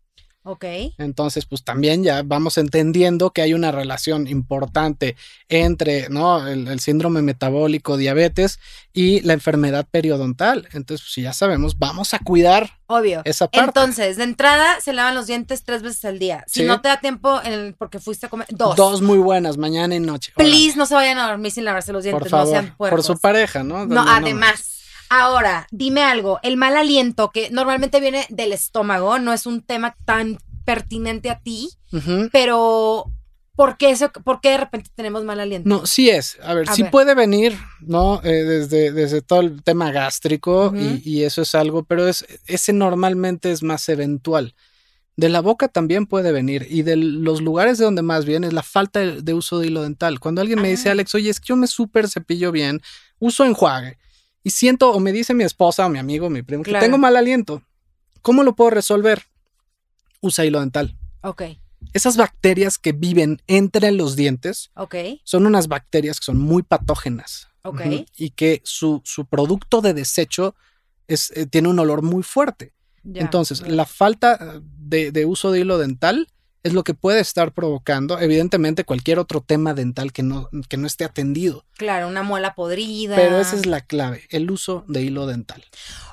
Ok. 0.49 0.63
Entonces, 0.97 1.45
pues 1.45 1.63
también 1.65 2.03
ya 2.05 2.23
vamos 2.23 2.57
entendiendo 2.57 3.31
que 3.31 3.41
hay 3.41 3.53
una 3.53 3.69
relación 3.73 4.27
importante 4.29 5.17
entre 5.49 6.07
¿no? 6.07 6.47
el, 6.47 6.69
el 6.69 6.79
síndrome 6.79 7.21
metabólico, 7.21 7.97
diabetes 7.97 8.60
y 8.93 9.19
la 9.21 9.33
enfermedad 9.33 9.86
periodontal. 9.91 10.69
Entonces, 10.71 11.01
pues 11.05 11.13
si 11.13 11.21
ya 11.23 11.33
sabemos, 11.33 11.77
vamos 11.77 12.13
a 12.13 12.19
cuidar 12.19 12.77
Obvio. 12.88 13.21
esa 13.25 13.49
parte. 13.49 13.65
Entonces, 13.67 14.15
de 14.15 14.23
entrada 14.23 14.79
se 14.79 14.93
lavan 14.93 15.15
los 15.15 15.27
dientes 15.27 15.63
tres 15.63 15.81
veces 15.81 16.05
al 16.05 16.17
día. 16.17 16.45
Si 16.47 16.62
Sí. 16.62 16.65
no 16.65 16.79
te 16.79 16.88
da 16.88 16.99
tiempo 17.01 17.41
en 17.43 17.51
el- 17.51 17.73
porque 17.73 17.99
fuiste 17.99 18.27
a 18.27 18.29
comer, 18.29 18.47
dos. 18.51 18.77
Dos 18.77 19.01
muy 19.01 19.17
buenas, 19.17 19.57
mañana 19.57 19.95
y 19.95 19.99
noche. 19.99 20.31
Please, 20.38 20.77
no 20.77 20.86
se 20.86 20.95
vayan 20.95 21.17
a 21.17 21.27
dormir 21.27 21.51
sin 21.51 21.65
lavarse 21.65 21.91
los 21.91 22.03
dientes, 22.05 22.19
por 22.23 22.31
no 22.31 22.38
favor, 22.38 22.53
sean 22.53 22.75
por 22.77 23.03
su 23.03 23.17
pareja, 23.19 23.63
¿no? 23.63 23.86
No, 23.86 24.05
además. 24.07 24.76
Ahora, 25.10 25.67
dime 25.72 26.02
algo, 26.04 26.39
el 26.43 26.58
mal 26.58 26.76
aliento 26.78 27.32
que 27.32 27.50
normalmente 27.50 28.00
viene 28.00 28.26
del 28.30 28.52
estómago, 28.54 29.20
no 29.20 29.34
es 29.34 29.46
un 29.46 29.62
tema 29.62 29.96
tan 30.06 30.38
pertinente 30.65 31.30
a 31.30 31.39
ti, 31.39 31.70
pero 32.32 33.06
¿por 33.56 33.78
qué, 33.78 33.89
eso, 33.91 34.12
¿por 34.12 34.41
qué 34.41 34.50
de 34.52 34.58
repente 34.58 34.89
tenemos 34.96 35.24
mal 35.24 35.39
aliento? 35.39 35.67
No, 35.70 35.86
sí 35.86 36.10
es. 36.10 36.38
A 36.43 36.54
ver, 36.54 36.70
A 36.70 36.74
sí 36.74 36.84
ver. 36.84 36.91
puede 36.91 37.15
venir, 37.15 37.58
¿no? 37.82 38.22
Eh, 38.24 38.43
desde, 38.43 38.91
desde 38.91 39.22
todo 39.22 39.39
el 39.41 39.63
tema 39.63 39.91
gástrico 39.91 40.74
y, 40.76 41.02
y 41.10 41.24
eso 41.24 41.41
es 41.41 41.56
algo, 41.56 41.84
pero 41.84 42.08
es, 42.08 42.26
ese 42.46 42.74
normalmente 42.74 43.52
es 43.52 43.63
más 43.63 43.88
eventual. 43.89 44.56
De 45.15 45.30
la 45.30 45.41
boca 45.41 45.67
también 45.67 46.06
puede 46.06 46.32
venir 46.32 46.67
y 46.70 46.84
de 46.84 46.96
los 46.96 47.41
lugares 47.41 47.80
de 47.80 47.86
donde 47.86 48.04
más 48.04 48.26
viene 48.26 48.46
es 48.48 48.54
la 48.54 48.62
falta 48.62 49.00
de, 49.00 49.22
de 49.24 49.34
uso 49.34 49.58
de 49.58 49.67
hilo 49.67 49.82
dental. 49.82 50.20
Cuando 50.20 50.41
alguien 50.41 50.62
me 50.62 50.70
dice, 50.70 50.89
Ah. 50.89 50.91
Alex, 50.91 51.15
oye, 51.15 51.32
es 51.32 51.39
que 51.39 51.48
yo 51.48 51.56
me 51.56 51.65
súper 51.65 52.08
cepillo 52.08 52.52
bien, 52.52 52.82
uso 53.17 53.43
enjuague 53.43 53.98
y 54.47 54.49
siento, 54.51 54.91
o 54.91 54.99
me 54.99 55.12
dice 55.12 55.33
mi 55.33 55.43
esposa 55.43 55.86
o 55.86 55.89
mi 55.89 55.99
amigo, 55.99 56.29
mi 56.29 56.41
primo, 56.41 56.63
Claro. 56.63 56.79
que 56.79 56.86
tengo 56.86 56.97
mal 56.97 57.15
aliento, 57.17 57.62
¿cómo 58.21 58.43
lo 58.43 58.55
puedo 58.55 58.69
resolver? 58.69 59.23
Usa 60.21 60.45
hilo 60.45 60.60
dental. 60.62 60.95
Ok, 61.21 61.41
Esas 61.93 62.15
bacterias 62.17 62.77
que 62.77 62.91
viven 62.91 63.41
entre 63.47 63.91
los 63.91 64.15
dientes 64.15 64.71
son 65.23 65.45
unas 65.45 65.67
bacterias 65.67 66.19
que 66.19 66.25
son 66.25 66.38
muy 66.38 66.63
patógenas. 66.63 67.47
Ok. 67.63 67.81
Y 68.17 68.29
que 68.31 68.62
su, 68.63 69.01
su 69.03 69.25
producto 69.25 69.81
de 69.81 69.93
desecho 69.93 70.55
es, 71.07 71.31
eh, 71.36 71.45
tiene 71.45 71.67
un 71.69 71.79
olor 71.79 72.01
muy 72.01 72.23
fuerte. 72.23 72.73
ya. 73.03 73.21
Entonces, 73.21 73.62
la 73.67 73.86
falta 73.86 74.62
de, 74.79 75.12
de 75.12 75.25
uso 75.25 75.51
de 75.51 75.60
hilo 75.62 75.77
dental 75.77 76.27
es 76.63 76.74
lo 76.74 76.84
que 76.84 76.93
puede 76.93 77.20
estar 77.22 77.52
provocando, 77.54 78.20
evidentemente, 78.20 78.84
cualquier 78.84 79.20
otro 79.20 79.41
tema 79.41 79.74
dental 79.74 80.12
que 80.12 80.24
no, 80.24 80.50
que 80.67 80.78
no 80.78 80.88
esté 80.88 81.06
atendido. 81.06 81.65
Claro, 81.78 82.08
una 82.08 82.24
muela 82.24 82.56
podrida. 82.56 83.15
Pero 83.15 83.39
esa 83.39 83.56
es 83.56 83.65
la 83.65 83.82
clave, 83.82 84.26
el 84.30 84.50
uso 84.52 84.84
de 84.88 85.02
hilo 85.04 85.28
dental. 85.28 85.63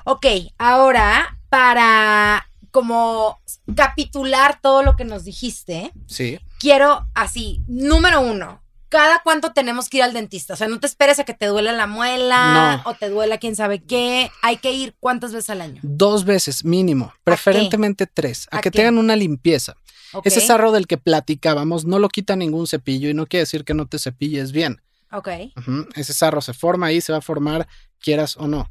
Ok, 0.05 0.25
ahora 0.57 1.37
para 1.49 2.47
como 2.71 3.39
capitular 3.75 4.59
todo 4.61 4.83
lo 4.83 4.95
que 4.95 5.05
nos 5.05 5.23
dijiste, 5.23 5.91
Sí. 6.07 6.39
quiero 6.59 7.07
así, 7.13 7.61
número 7.67 8.19
uno, 8.21 8.61
¿cada 8.89 9.21
cuánto 9.23 9.53
tenemos 9.53 9.87
que 9.89 9.97
ir 9.97 10.03
al 10.03 10.13
dentista? 10.13 10.53
O 10.53 10.57
sea, 10.57 10.67
no 10.67 10.79
te 10.79 10.87
esperes 10.87 11.19
a 11.19 11.23
que 11.23 11.33
te 11.33 11.45
duela 11.47 11.71
la 11.71 11.87
muela 11.87 12.81
No. 12.83 12.89
o 12.89 12.93
te 12.95 13.09
duela 13.09 13.37
quién 13.37 13.55
sabe 13.55 13.81
qué. 13.83 14.29
Hay 14.41 14.57
que 14.57 14.71
ir 14.73 14.95
cuántas 14.99 15.31
veces 15.33 15.49
al 15.51 15.61
año. 15.61 15.79
Dos 15.83 16.25
veces 16.25 16.63
mínimo, 16.65 17.13
preferentemente 17.23 18.07
tres, 18.07 18.47
a, 18.51 18.57
¿A 18.57 18.61
que 18.61 18.71
qué? 18.71 18.79
tengan 18.79 18.97
una 18.97 19.15
limpieza. 19.15 19.75
Ese 20.23 20.41
sarro 20.41 20.71
del 20.71 20.87
que 20.87 20.97
platicábamos 20.97 21.85
no 21.85 21.99
lo 21.99 22.09
quita 22.09 22.35
ningún 22.35 22.67
cepillo 22.67 23.09
y 23.09 23.13
no 23.13 23.25
quiere 23.25 23.41
decir 23.41 23.63
que 23.63 23.73
no 23.73 23.87
te 23.87 23.99
cepilles 23.99 24.51
bien. 24.51 24.81
Ok, 25.11 25.29
Ese 25.95 26.13
sarro 26.13 26.41
se 26.41 26.53
forma 26.53 26.87
ahí, 26.87 26.99
se 26.99 27.11
va 27.11 27.19
a 27.19 27.21
formar, 27.21 27.67
quieras 27.99 28.35
o 28.37 28.47
no. 28.47 28.69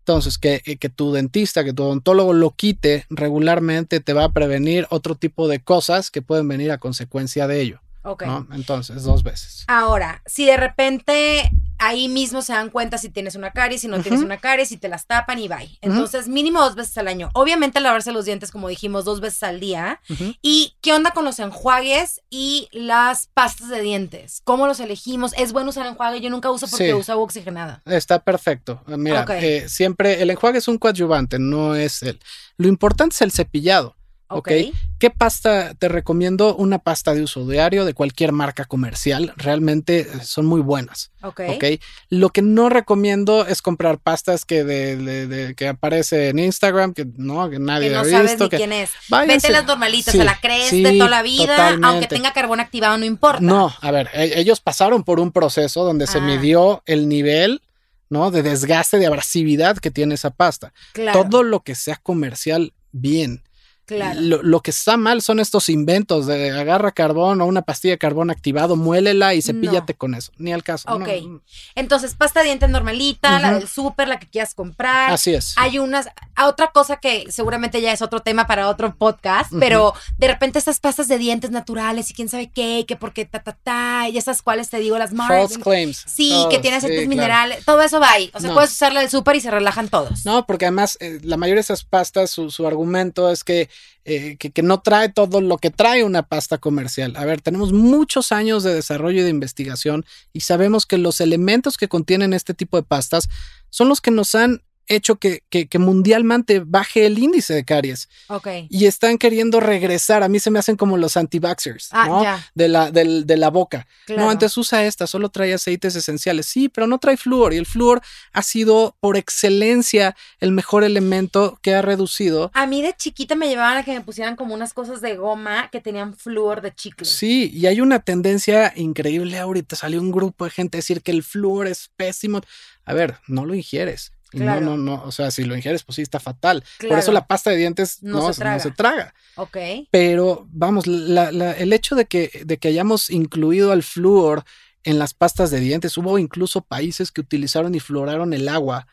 Entonces, 0.00 0.38
que, 0.38 0.62
eh, 0.66 0.76
que 0.76 0.88
tu 0.88 1.12
dentista, 1.12 1.64
que 1.64 1.72
tu 1.72 1.82
odontólogo 1.82 2.32
lo 2.32 2.52
quite 2.52 3.06
regularmente 3.10 3.98
te 4.00 4.12
va 4.12 4.24
a 4.24 4.32
prevenir 4.32 4.86
otro 4.90 5.16
tipo 5.16 5.48
de 5.48 5.60
cosas 5.60 6.10
que 6.10 6.22
pueden 6.22 6.46
venir 6.46 6.70
a 6.70 6.78
consecuencia 6.78 7.48
de 7.48 7.60
ello. 7.60 7.80
ok. 8.02 8.24
¿no? 8.24 8.46
Entonces, 8.52 9.02
dos 9.02 9.24
veces. 9.24 9.64
Ahora, 9.66 10.22
si 10.26 10.46
de 10.46 10.56
repente 10.56 11.50
ahí 11.78 12.08
mismo 12.08 12.42
se 12.42 12.52
dan 12.52 12.70
cuenta 12.70 12.98
si 12.98 13.08
tienes 13.10 13.34
una 13.34 13.50
caries, 13.52 13.80
si 13.82 13.88
no 13.88 14.00
tienes 14.00 14.22
una 14.22 14.38
caries, 14.38 14.68
si 14.68 14.76
te 14.76 14.88
las 14.88 15.06
tapan 15.06 15.38
y 15.38 15.48
bye. 15.48 15.78
Entonces, 15.80 16.28
mínimo 16.28 16.60
dos 16.60 16.74
veces 16.74 16.96
al 16.98 17.08
año. 17.08 17.30
Obviamente 17.34 17.80
lavarse 17.80 18.12
los 18.12 18.24
dientes, 18.24 18.50
como 18.50 18.68
dijimos, 18.68 19.04
dos 19.04 19.20
veces 19.20 19.42
al 19.42 19.60
día. 19.60 20.00
¿Y 20.42 20.76
qué 20.80 20.92
onda 20.92 21.10
con 21.12 21.24
los 21.24 21.38
enjuagues 21.38 22.20
y 22.30 22.68
las 22.72 23.28
pastas 23.34 23.68
de 23.68 23.80
dientes? 23.80 24.40
¿Cómo 24.44 24.66
los 24.66 24.80
elegimos? 24.80 25.32
¿Es 25.36 25.52
bueno 25.52 25.70
usar 25.70 25.86
enjuague? 25.86 26.20
Yo 26.20 26.30
nunca 26.30 26.50
uso 26.50 26.66
porque 26.68 26.86
Sí. 26.88 26.92
uso 26.92 27.12
agua 27.12 27.24
oxigenada. 27.24 27.82
Está 27.86 28.18
perfecto. 28.20 28.82
Mira, 28.86 29.24
eh, 29.40 29.68
siempre 29.68 30.22
el 30.22 30.30
enjuague 30.30 30.58
es 30.58 30.68
un 30.68 30.78
coadyuvante, 30.78 31.38
no 31.38 31.74
es 31.74 32.02
el. 32.02 32.20
Lo 32.56 32.68
importante 32.68 33.14
es 33.14 33.22
el 33.22 33.32
cepillado. 33.32 33.95
Ok. 34.28 34.48
Ok. 34.48 34.74
¿Qué 34.98 35.10
pasta 35.10 35.74
te 35.74 35.88
recomiendo? 35.88 36.56
Una 36.56 36.78
pasta 36.78 37.14
de 37.14 37.22
uso 37.22 37.46
diario 37.46 37.84
de 37.84 37.94
cualquier 37.94 38.32
marca 38.32 38.64
comercial. 38.64 39.32
Realmente 39.36 40.00
eh, 40.00 40.06
son 40.24 40.46
muy 40.46 40.60
buenas. 40.62 41.12
Ok. 41.22 41.42
Ok. 41.54 41.64
Lo 42.08 42.30
que 42.30 42.42
no 42.42 42.68
recomiendo 42.68 43.46
es 43.46 43.62
comprar 43.62 43.98
pastas 43.98 44.44
que 44.44 44.64
de, 44.64 44.96
de- 44.96 45.26
de- 45.26 45.54
que 45.54 45.68
aparece 45.68 46.30
en 46.30 46.38
Instagram, 46.40 46.92
que 46.94 47.06
no, 47.16 47.48
que 47.50 47.58
nadie 47.58 47.88
Que 47.88 47.94
no 47.94 48.00
ha 48.00 48.04
sabes 48.04 48.30
visto. 48.32 48.44
ni 48.44 48.50
que 48.50 48.56
quién 48.56 48.72
es. 48.72 48.90
váyanse. 49.08 49.48
Vete 49.48 49.50
las 49.60 49.66
normalitas, 49.66 50.12
Sí, 50.12 50.20
a 50.20 50.24
la 50.24 50.40
Crest 50.40 50.70
sí, 50.70 50.82
de 50.82 50.92
toda 50.98 51.10
la 51.10 51.22
vida, 51.22 51.78
aunque 51.82 52.06
tenga 52.08 52.32
carbón 52.32 52.58
activado, 52.60 52.98
no 52.98 53.04
importa. 53.04 53.40
No, 53.42 53.72
a 53.80 53.90
ver, 53.90 54.08
e- 54.12 54.40
ellos 54.40 54.60
pasaron 54.60 55.04
por 55.04 55.20
un 55.20 55.30
proceso 55.30 55.84
donde 55.84 56.06
se 56.06 56.18
Ah. 56.18 56.22
midió 56.22 56.82
el 56.86 57.08
nivel, 57.08 57.62
¿no? 58.08 58.30
De 58.30 58.42
desgaste, 58.42 58.98
de 58.98 59.06
abrasividad 59.06 59.76
que 59.78 59.90
tiene 59.90 60.14
esa 60.14 60.30
pasta. 60.30 60.72
Claro. 60.94 61.22
Todo 61.28 61.42
lo 61.42 61.60
que 61.60 61.74
sea 61.74 61.96
comercial, 61.96 62.72
bien. 62.92 63.42
Claro. 63.86 64.20
Lo, 64.20 64.42
lo 64.42 64.60
que 64.60 64.70
está 64.70 64.96
mal 64.96 65.22
son 65.22 65.40
estos 65.40 65.68
inventos 65.68 66.26
de 66.26 66.50
agarra 66.50 66.92
carbón 66.92 67.40
o 67.40 67.46
una 67.46 67.62
pastilla 67.62 67.94
de 67.94 67.98
carbón 67.98 68.30
activado, 68.30 68.76
muélela 68.76 69.34
y 69.34 69.42
cepíllate 69.42 69.94
con 69.94 70.14
eso. 70.14 70.32
Ni 70.38 70.52
al 70.52 70.62
caso. 70.62 70.88
Ok. 70.92 71.08
no. 71.26 71.40
Entonces, 71.74 72.14
pasta 72.14 72.40
de 72.40 72.46
dientes 72.46 72.68
normalita, 72.70 73.38
la 73.40 73.54
del 73.58 73.68
súper, 73.68 74.08
la 74.08 74.18
que 74.18 74.26
quieras 74.26 74.54
comprar. 74.54 75.10
Así 75.12 75.32
es. 75.34 75.54
Hay 75.56 75.78
unas, 75.78 76.08
otra 76.44 76.70
cosa 76.72 76.96
que 76.96 77.26
seguramente 77.30 77.80
ya 77.80 77.92
es 77.92 78.02
otro 78.02 78.20
tema 78.20 78.46
para 78.46 78.68
otro 78.68 78.94
podcast, 78.94 79.52
pero 79.58 79.94
de 80.18 80.28
repente 80.28 80.58
estas 80.58 80.80
pastas 80.80 81.08
de 81.08 81.18
dientes 81.18 81.50
naturales 81.50 82.10
y 82.10 82.14
quién 82.14 82.28
sabe 82.28 82.50
qué, 82.50 82.84
que 82.86 82.96
porque 82.96 83.24
ta, 83.24 83.42
ta, 83.42 83.52
ta, 83.62 84.08
y 84.08 84.18
esas 84.18 84.42
cuales 84.42 84.68
te 84.70 84.78
digo, 84.78 84.98
las 84.98 85.10
False 85.10 85.54
Mars. 85.54 85.58
claims. 85.62 86.04
Sí, 86.06 86.34
que 86.50 86.58
tiene 86.58 86.76
aceites 86.78 87.00
sí, 87.00 87.06
claro. 87.06 87.08
minerales, 87.08 87.64
todo 87.64 87.82
eso 87.82 88.00
va 88.00 88.10
ahí. 88.10 88.30
O 88.34 88.40
sea, 88.40 88.48
No. 88.50 88.54
puedes 88.54 88.72
usarla 88.72 89.00
del 89.00 89.10
súper 89.10 89.36
y 89.36 89.40
se 89.40 89.50
relajan 89.50 89.88
todos. 89.88 90.24
No, 90.24 90.46
porque 90.46 90.66
además 90.66 90.96
eh, 91.00 91.20
la 91.22 91.36
mayoría 91.36 91.56
de 91.56 91.60
esas 91.62 91.84
pastas, 91.84 92.30
su, 92.30 92.50
su 92.50 92.66
argumento 92.66 93.30
es 93.30 93.44
que, 93.44 93.68
eh, 94.04 94.36
que, 94.38 94.50
que 94.50 94.62
no 94.62 94.80
trae 94.80 95.08
todo 95.08 95.40
lo 95.40 95.58
que 95.58 95.70
trae 95.70 96.04
una 96.04 96.22
pasta 96.22 96.58
comercial. 96.58 97.14
A 97.16 97.24
ver, 97.24 97.40
tenemos 97.40 97.72
muchos 97.72 98.30
años 98.30 98.62
de 98.62 98.72
desarrollo 98.72 99.20
y 99.20 99.24
de 99.24 99.30
investigación 99.30 100.04
y 100.32 100.40
sabemos 100.40 100.86
que 100.86 100.96
los 100.96 101.20
elementos 101.20 101.76
que 101.76 101.88
contienen 101.88 102.32
este 102.32 102.54
tipo 102.54 102.76
de 102.76 102.84
pastas 102.84 103.28
son 103.70 103.88
los 103.88 104.00
que 104.00 104.12
nos 104.12 104.34
han 104.34 104.62
hecho 104.88 105.16
que, 105.16 105.42
que, 105.50 105.66
que 105.68 105.78
mundialmente 105.78 106.60
baje 106.60 107.06
el 107.06 107.18
índice 107.18 107.54
de 107.54 107.64
caries 107.64 108.08
Ok. 108.28 108.48
y 108.70 108.86
están 108.86 109.18
queriendo 109.18 109.60
regresar. 109.60 110.22
A 110.22 110.28
mí 110.28 110.38
se 110.38 110.50
me 110.50 110.58
hacen 110.58 110.76
como 110.76 110.96
los 110.96 111.16
anti-vaxxers, 111.16 111.88
Ah, 111.92 112.06
¿no? 112.08 112.22
ya. 112.22 112.44
De 112.54 112.68
la, 112.68 112.90
del- 112.90 113.26
de 113.26 113.36
la 113.36 113.50
boca. 113.50 113.86
Claro. 114.06 114.22
No, 114.22 114.30
antes 114.30 114.56
usa 114.56 114.84
esta, 114.84 115.06
solo 115.06 115.28
trae 115.28 115.52
aceites 115.54 115.96
esenciales. 115.96 116.46
Sí, 116.46 116.68
pero 116.68 116.86
no 116.86 116.98
trae 116.98 117.16
flúor 117.16 117.52
y 117.52 117.56
el 117.56 117.66
flúor 117.66 118.00
ha 118.32 118.42
sido 118.42 118.96
por 119.00 119.16
excelencia 119.16 120.16
el 120.40 120.52
mejor 120.52 120.84
elemento 120.84 121.58
que 121.62 121.74
ha 121.74 121.82
reducido. 121.82 122.50
A 122.54 122.66
mí 122.66 122.82
de 122.82 122.94
chiquita 122.96 123.34
me 123.34 123.48
llevaban 123.48 123.76
a 123.78 123.84
que 123.84 123.92
me 123.92 124.00
pusieran 124.00 124.36
como 124.36 124.54
unas 124.54 124.72
cosas 124.74 125.00
de 125.00 125.16
goma 125.16 125.68
que 125.70 125.80
tenían 125.80 126.14
flúor 126.14 126.60
de 126.60 126.74
chicle. 126.74 127.06
Sí, 127.06 127.50
y 127.52 127.66
hay 127.66 127.80
una 127.80 128.00
tendencia 128.00 128.72
increíble 128.76 129.38
ahorita. 129.38 129.76
Salió 129.76 130.00
un 130.00 130.12
grupo 130.12 130.44
de 130.44 130.50
gente 130.50 130.76
a 130.76 130.80
decir 130.80 131.02
que 131.02 131.10
el 131.12 131.22
flúor 131.22 131.66
es 131.66 131.90
pésimo. 131.96 132.40
A 132.84 132.94
ver, 132.94 133.16
no 133.26 133.44
lo 133.46 133.54
ingieres. 133.54 134.12
Y 134.32 134.38
Claro. 134.38 134.60
No, 134.60 134.76
no, 134.76 134.96
no. 134.96 135.02
O 135.04 135.12
sea, 135.12 135.30
si 135.30 135.44
lo 135.44 135.54
ingieres, 135.56 135.84
pues 135.84 135.96
sí 135.96 136.02
está 136.02 136.18
fatal. 136.20 136.64
Por 136.88 136.98
eso 136.98 137.12
la 137.12 137.26
pasta 137.26 137.50
de 137.50 137.56
dientes 137.56 138.02
No 138.02 138.18
no, 138.18 138.32
se 138.32 138.40
traga. 138.40 138.56
no 138.56 138.62
se 138.62 138.70
traga. 138.72 139.14
Ok. 139.36 139.56
Pero 139.90 140.46
vamos, 140.50 140.86
la- 140.86 141.30
la- 141.32 141.52
el 141.52 141.72
hecho 141.72 141.94
de 141.94 142.06
que, 142.06 142.42
de 142.44 142.58
que 142.58 142.68
hayamos 142.68 143.10
incluido 143.10 143.72
al 143.72 143.82
flúor 143.82 144.44
en 144.84 144.98
las 144.98 145.14
pastas 145.14 145.50
de 145.50 145.60
dientes, 145.60 145.96
hubo 145.96 146.18
incluso 146.18 146.60
países 146.60 147.10
que 147.12 147.20
utilizaron 147.20 147.74
y 147.74 147.80
fluoraron 147.80 148.32
el 148.32 148.48
agua 148.48 148.86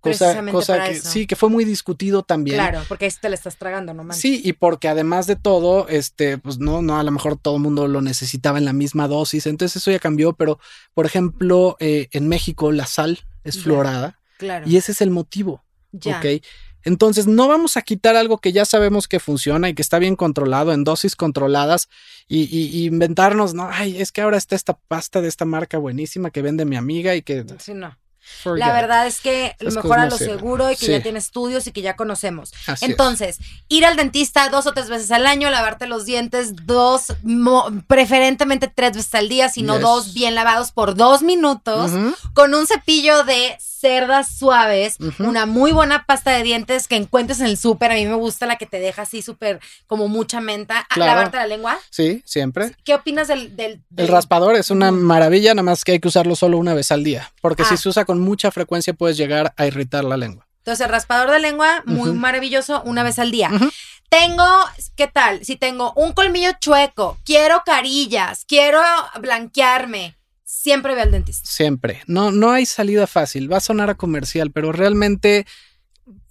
Cosa, 0.00 0.42
cosa 0.50 0.84
que 0.84 0.92
eso. 0.92 1.10
sí, 1.10 1.26
que 1.26 1.36
fue 1.36 1.50
muy 1.50 1.64
discutido 1.66 2.22
también. 2.22 2.56
Claro, 2.56 2.82
porque 2.88 3.04
ahí 3.04 3.10
te 3.20 3.28
la 3.28 3.34
estás 3.34 3.56
tragando, 3.56 3.92
no 3.92 4.02
manches. 4.02 4.22
Sí, 4.22 4.40
y 4.42 4.54
porque 4.54 4.88
además 4.88 5.26
de 5.26 5.36
todo, 5.36 5.88
este, 5.88 6.38
pues 6.38 6.58
no, 6.58 6.80
no, 6.80 6.98
a 6.98 7.02
lo 7.02 7.10
mejor 7.10 7.36
todo 7.36 7.56
el 7.56 7.62
mundo 7.62 7.86
lo 7.86 8.00
necesitaba 8.00 8.56
en 8.56 8.64
la 8.64 8.72
misma 8.72 9.08
dosis, 9.08 9.46
entonces 9.46 9.76
eso 9.82 9.90
ya 9.90 9.98
cambió, 9.98 10.32
pero 10.32 10.58
por 10.94 11.04
ejemplo, 11.04 11.76
eh, 11.80 12.08
en 12.12 12.28
México 12.28 12.72
la 12.72 12.86
sal 12.86 13.20
es 13.44 13.56
Ya. 13.56 13.62
fluorada 13.62 14.19
Claro. 14.40 14.66
y 14.68 14.76
ese 14.76 14.92
es 14.92 15.00
el 15.00 15.10
motivo, 15.10 15.62
ya. 15.92 16.18
¿ok? 16.18 16.42
Entonces 16.82 17.26
no 17.26 17.46
vamos 17.46 17.76
a 17.76 17.82
quitar 17.82 18.16
algo 18.16 18.38
que 18.38 18.52
ya 18.52 18.64
sabemos 18.64 19.06
que 19.06 19.20
funciona 19.20 19.68
y 19.68 19.74
que 19.74 19.82
está 19.82 19.98
bien 19.98 20.16
controlado 20.16 20.72
en 20.72 20.82
dosis 20.82 21.14
controladas 21.14 21.88
y, 22.26 22.44
y- 22.44 22.68
y 22.68 22.86
inventarnos, 22.86 23.52
no, 23.52 23.68
ay, 23.70 24.00
es 24.00 24.12
que 24.12 24.22
ahora 24.22 24.38
está 24.38 24.56
esta 24.56 24.78
pasta 24.88 25.20
de 25.20 25.28
esta 25.28 25.44
marca 25.44 25.76
buenísima 25.76 26.30
que 26.30 26.40
vende 26.42 26.64
mi 26.64 26.76
amiga 26.76 27.14
y 27.14 27.20
que... 27.22 27.44
Sí, 27.58 27.74
no. 27.74 27.98
forget 28.42 28.60
La 28.66 28.72
verdad 28.72 29.06
es 29.06 29.20
que 29.20 29.56
Esas 29.58 29.74
mejor 29.76 29.98
a 29.98 30.06
lo 30.06 30.16
sirven. 30.16 30.36
seguro 30.38 30.70
y 30.70 30.76
que 30.76 30.86
Sí. 30.86 30.92
ya 30.92 31.02
tiene 31.02 31.18
estudios 31.18 31.66
y 31.66 31.72
que 31.72 31.82
ya 31.82 31.96
conocemos. 31.96 32.52
Así 32.66 32.84
es. 32.86 32.90
Entonces, 32.90 33.38
ir 33.68 33.84
al 33.84 33.96
dentista 33.96 34.48
dos 34.48 34.66
o 34.66 34.72
tres 34.72 34.88
veces 34.88 35.10
al 35.10 35.26
año, 35.26 35.50
lavarte 35.50 35.86
los 35.86 36.06
dientes 36.06 36.54
dos, 36.64 37.14
mo- 37.22 37.66
preferentemente 37.88 38.68
tres 38.74 38.92
veces 38.92 39.14
al 39.16 39.28
día, 39.28 39.50
sino 39.50 39.74
Yes. 39.74 39.82
dos 39.82 40.14
bien 40.14 40.34
lavados 40.34 40.72
por 40.72 40.94
dos 40.94 41.22
minutos, 41.22 41.90
con 42.32 42.54
un 42.54 42.66
cepillo 42.66 43.24
de 43.24 43.56
cerdas 43.80 44.36
suaves, 44.38 44.96
una 45.18 45.46
muy 45.46 45.72
buena 45.72 46.04
pasta 46.04 46.30
de 46.32 46.42
dientes 46.42 46.86
que 46.86 46.96
encuentres 46.96 47.40
en 47.40 47.46
el 47.46 47.56
súper. 47.56 47.92
A 47.92 47.94
mí 47.94 48.04
me 48.06 48.14
gusta 48.14 48.46
la 48.46 48.56
que 48.56 48.66
te 48.66 48.78
deja 48.78 49.02
así 49.02 49.22
súper 49.22 49.58
como 49.86 50.08
mucha 50.08 50.40
menta. 50.40 50.80
Ah, 50.90 50.94
Claro. 50.94 51.12
Lavarte 51.14 51.36
la 51.38 51.46
lengua. 51.46 51.78
Sí, 51.90 52.22
siempre. 52.26 52.74
¿Qué 52.84 52.94
opinas 52.94 53.28
del, 53.28 53.56
del, 53.56 53.82
El 53.96 54.08
raspador 54.08 54.56
es 54.56 54.70
una 54.70 54.90
maravilla, 54.92 55.54
nada 55.54 55.62
más 55.62 55.84
que 55.84 55.92
hay 55.92 56.00
que 56.00 56.08
usarlo 56.08 56.36
solo 56.36 56.58
una 56.58 56.74
vez 56.74 56.92
al 56.92 57.02
día, 57.04 57.32
porque 57.40 57.62
Ah. 57.62 57.66
si 57.66 57.76
se 57.76 57.88
usa 57.88 58.04
con 58.04 58.20
mucha 58.20 58.50
frecuencia 58.50 58.92
puedes 58.92 59.16
llegar 59.16 59.54
a 59.56 59.66
irritar 59.66 60.04
la 60.04 60.16
lengua. 60.16 60.46
Entonces, 60.58 60.84
el 60.84 60.92
raspador 60.92 61.30
de 61.30 61.38
lengua, 61.40 61.82
muy 61.86 62.12
maravilloso, 62.12 62.82
una 62.84 63.02
vez 63.02 63.18
al 63.18 63.30
día. 63.30 63.50
Tengo, 64.10 64.44
¿qué 64.94 65.06
tal? 65.06 65.42
Si 65.44 65.56
tengo 65.56 65.92
un 65.96 66.12
colmillo 66.12 66.50
chueco, 66.60 67.16
quiero 67.24 67.62
carillas, 67.64 68.44
quiero 68.46 68.80
blanquearme, 69.20 70.16
siempre 70.62 70.94
ve 70.94 71.00
al 71.00 71.10
dentista. 71.10 71.48
Siempre. 71.50 72.02
No, 72.06 72.30
no 72.32 72.50
hay 72.50 72.66
salida 72.66 73.06
fácil. 73.06 73.50
Va 73.50 73.56
a 73.56 73.60
sonar 73.60 73.88
a 73.90 73.94
comercial, 73.96 74.50
pero 74.50 74.72
realmente, 74.72 75.46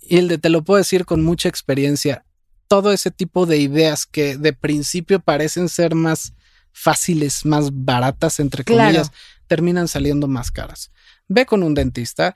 Hilde, 0.01 0.37
te 0.37 0.49
lo 0.49 0.63
puedo 0.63 0.77
decir 0.77 1.05
con 1.05 1.23
mucha 1.23 1.49
experiencia. 1.49 2.25
Todo 2.67 2.91
ese 2.91 3.09
tipo 3.09 3.45
de 3.47 3.57
ideas 3.57 4.05
que 4.05 4.37
de 4.37 4.53
principio 4.53 5.19
parecen 5.19 5.67
ser 5.69 5.95
más 5.95 6.33
fáciles, 6.71 7.43
más 7.45 7.69
baratas, 7.73 8.39
entre 8.39 8.63
Claro. 8.63 8.83
comillas, 8.89 9.11
terminan 9.47 9.87
saliendo 9.87 10.27
más 10.27 10.51
caras. 10.51 10.91
Ve 11.27 11.45
con 11.47 11.63
un 11.63 11.73
dentista. 11.73 12.35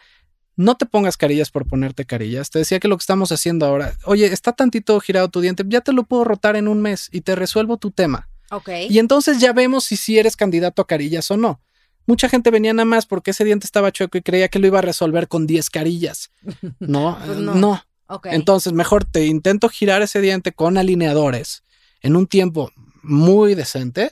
No 0.56 0.76
te 0.76 0.86
pongas 0.88 1.18
carillas 1.18 1.52
por 1.52 1.68
ponerte 1.68 2.06
carillas. 2.06 2.50
Te 2.50 2.60
decía 2.60 2.80
que 2.80 2.88
lo 2.88 2.98
que 2.98 3.02
estamos 3.04 3.32
haciendo 3.32 3.66
ahora, 3.68 3.96
oye, 4.06 4.26
está 4.34 4.52
tantito 4.54 5.00
girado 5.00 5.30
tu 5.30 5.42
diente, 5.42 5.64
ya 5.68 5.82
te 5.82 5.94
lo 5.94 6.04
puedo 6.04 6.24
rotar 6.24 6.56
en 6.56 6.68
un 6.68 6.82
mes 6.82 7.10
y 7.12 7.22
te 7.22 7.36
resuelvo 7.36 7.78
tu 7.78 7.92
tema. 7.92 8.30
Ok. 8.52 8.70
Y 8.90 9.00
entonces 9.00 9.40
ya 9.40 9.54
vemos 9.54 9.84
si 9.86 9.96
sí 9.98 10.18
eres 10.18 10.36
candidato 10.36 10.82
a 10.82 10.88
carillas 10.88 11.30
o 11.32 11.38
no. 11.38 11.62
Mucha 12.06 12.28
gente 12.30 12.52
venía 12.52 12.74
nada 12.74 12.86
más 12.86 13.06
porque 13.06 13.32
ese 13.32 13.46
diente 13.46 13.66
estaba 13.66 13.92
chueco 13.92 14.18
y 14.18 14.22
creía 14.22 14.48
que 14.50 14.60
lo 14.60 14.68
iba 14.68 14.80
a 14.80 14.82
resolver 14.82 15.28
con 15.28 15.48
10 15.48 15.70
carillas. 15.70 16.32
No, 16.80 17.18
Pues 17.26 17.38
eh, 17.38 17.42
no. 17.42 17.56
no. 17.56 17.84
ok. 18.08 18.28
Entonces, 18.32 18.74
mejor 18.74 19.06
te 19.06 19.26
intento 19.26 19.70
girar 19.70 20.02
ese 20.02 20.22
diente 20.22 20.52
con 20.52 20.78
alineadores 20.78 21.64
en 22.02 22.16
un 22.16 22.28
tiempo 22.28 22.72
muy 23.02 23.56
decente. 23.56 24.12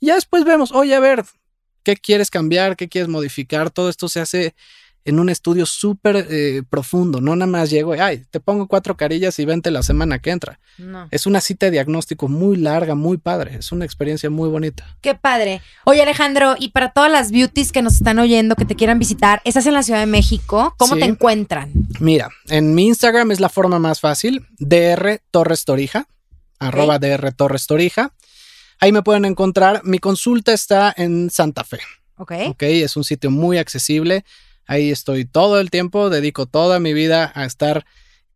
Y 0.00 0.06
ya 0.06 0.14
después 0.16 0.44
vemos, 0.44 0.72
oye, 0.72 0.94
a 0.94 1.00
ver, 1.00 1.24
¿qué 1.84 1.96
quieres 1.96 2.30
cambiar? 2.30 2.76
¿Qué 2.76 2.88
quieres 2.88 3.08
modificar? 3.08 3.70
Todo 3.70 3.88
esto 3.88 4.08
se 4.08 4.20
hace 4.20 4.54
en 5.04 5.18
un 5.18 5.28
estudio 5.28 5.66
súper 5.66 6.26
eh, 6.30 6.62
profundo. 6.68 7.20
No 7.20 7.34
nada 7.34 7.50
más 7.50 7.70
llego 7.70 7.94
y, 7.94 7.98
ay, 7.98 8.24
te 8.30 8.38
pongo 8.40 8.68
cuatro 8.68 8.96
carillas 8.96 9.38
y 9.38 9.44
vente 9.44 9.70
la 9.70 9.82
semana 9.82 10.18
que 10.20 10.30
entra. 10.30 10.60
No. 10.78 11.08
Es 11.10 11.26
una 11.26 11.40
cita 11.40 11.66
de 11.66 11.72
diagnóstico 11.72 12.28
muy 12.28 12.56
larga, 12.56 12.94
muy 12.94 13.18
padre. 13.18 13.56
Es 13.56 13.72
una 13.72 13.84
experiencia 13.84 14.30
muy 14.30 14.48
bonita. 14.48 14.96
Qué 15.00 15.14
padre. 15.14 15.60
Oye, 15.84 16.02
Alejandro, 16.02 16.54
y 16.58 16.68
para 16.68 16.92
todas 16.92 17.10
las 17.10 17.30
beauties 17.32 17.72
que 17.72 17.82
nos 17.82 17.94
están 17.94 18.18
oyendo, 18.18 18.54
que 18.54 18.64
te 18.64 18.76
quieran 18.76 18.98
visitar, 18.98 19.42
estás 19.44 19.66
en 19.66 19.74
la 19.74 19.82
Ciudad 19.82 20.00
de 20.00 20.06
México, 20.06 20.74
¿cómo 20.78 20.94
Sí. 20.94 21.00
te 21.00 21.06
encuentran? 21.06 21.72
Mira, 22.00 22.28
en 22.48 22.74
mi 22.74 22.86
Instagram 22.86 23.32
es 23.32 23.40
la 23.40 23.48
forma 23.48 23.78
más 23.78 24.00
fácil, 24.00 24.46
DR 24.58 25.20
Torres 25.30 25.64
Torija, 25.64 26.06
arroba 26.58 26.98
DR 26.98 27.32
Torres 27.32 27.66
Torija. 27.66 28.12
Ahí 28.78 28.92
me 28.92 29.02
pueden 29.02 29.24
encontrar. 29.24 29.80
Mi 29.84 29.98
consulta 29.98 30.52
está 30.52 30.92
en 30.96 31.30
Santa 31.30 31.64
Fe, 31.64 31.80
Ok. 32.16 32.32
¿ok? 32.48 32.62
Es 32.62 32.96
un 32.96 33.04
sitio 33.04 33.30
muy 33.30 33.58
accesible. 33.58 34.24
Ahí 34.66 34.90
estoy 34.90 35.24
todo 35.24 35.60
el 35.60 35.70
tiempo, 35.70 36.10
dedico 36.10 36.46
toda 36.46 36.78
mi 36.80 36.92
vida 36.92 37.32
a 37.34 37.44
estar 37.44 37.84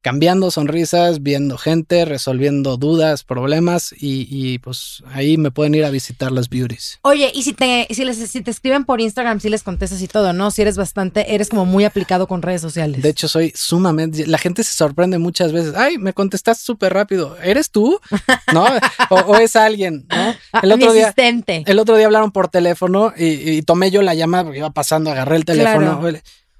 cambiando 0.01 0.51
sonrisas, 0.51 1.23
viendo 1.23 1.59
gente, 1.59 2.05
resolviendo 2.05 2.77
dudas, 2.77 3.25
problemas 3.25 3.93
y, 3.93 4.27
y, 4.31 4.59
pues 4.59 5.03
ahí 5.13 5.37
me 5.37 5.51
pueden 5.51 5.75
ir 5.75 5.85
a 5.85 5.91
visitar 5.91 6.31
las 6.33 6.49
beauties. 6.49 6.99
Oye, 7.03 7.31
y 7.35 7.43
si 7.43 7.53
te, 7.53 7.89
si 7.91 8.05
les, 8.05 8.17
si 8.17 8.41
te 8.41 8.51
escriben 8.51 8.85
por 8.85 9.01
Instagram, 9.01 9.41
si 9.41 9.49
les 9.49 9.63
contestas 9.63 10.01
y 10.03 10.09
todo, 10.09 10.33
¿no? 10.33 10.51
Si 10.51 10.63
eres 10.63 10.77
bastante, 10.77 11.35
eres 11.35 11.49
como 11.49 11.67
muy 11.67 11.85
aplicado 11.85 12.27
con 12.27 12.43
redes 12.43 12.61
sociales. 12.61 13.03
De 13.03 13.09
hecho, 13.09 13.29
soy 13.29 13.53
sumamente. 13.55 14.27
La 14.27 14.39
gente 14.39 14.63
se 14.63 14.73
sorprende 14.73 15.19
muchas 15.19 15.53
veces. 15.53 15.75
Ay, 15.75 15.99
me 15.99 16.13
contestaste 16.13 16.65
súper 16.65 16.95
rápido. 16.95 17.37
¿Eres 17.43 17.71
tú? 17.71 18.01
¿No? 18.53 18.67
O, 19.11 19.15
o 19.17 19.37
es 19.39 19.57
alguien, 19.57 20.07
¿no? 20.09 20.35
El 20.63 20.77
Mi 20.77 20.93
día. 20.93 21.15
El 21.47 21.79
otro 21.79 21.97
día 21.97 22.07
hablaron 22.07 22.31
por 22.31 22.49
teléfono 22.49 23.13
y, 23.17 23.51
y 23.51 23.63
tomé 23.63 23.91
yo 23.91 24.03
la 24.03 24.15
llamada 24.15 24.45
porque 24.45 24.59
iba 24.59 24.71
pasando, 24.71 25.11
agarré 25.11 25.37
el 25.37 25.45
teléfono. 25.45 26.01
Claro. 26.01 26.19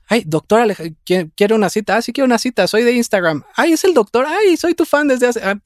Ay, 0.09 0.23
doctora, 0.25 0.65
Alej- 0.67 0.95
¿quiere 1.05 1.31
quiere 1.35 1.55
una 1.55 1.69
cita? 1.69 1.97
Ah, 1.97 2.03
sí 2.03 2.13
quiero 2.13 2.27
una 2.27 2.39
cita, 2.39 2.67
soy 2.69 2.85
de 2.85 2.93
Instagram. 2.93 3.43
Ay, 3.57 3.73
es 3.73 3.83
el 3.85 3.93
doctor. 3.95 4.25
Ay, 4.27 4.57
soy 4.57 4.75
tu 4.75 4.85
fan 4.85 5.09
desde 5.09 5.27
hace. 5.27 5.41
ah, 5.43 5.57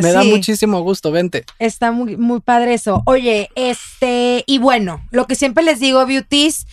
me 0.00 0.12
da 0.12 0.22
Sí. 0.22 0.28
muchísimo 0.30 0.80
gusto, 0.82 1.10
vente. 1.10 1.44
Está 1.58 1.90
muy, 1.90 2.16
muy 2.16 2.40
padre 2.40 2.74
eso. 2.74 3.02
Oye, 3.06 3.50
este, 3.56 4.44
y 4.46 4.58
bueno, 4.58 5.04
lo 5.10 5.26
que 5.26 5.34
siempre 5.34 5.64
les 5.64 5.80
digo, 5.80 6.06
beauties, 6.06 6.66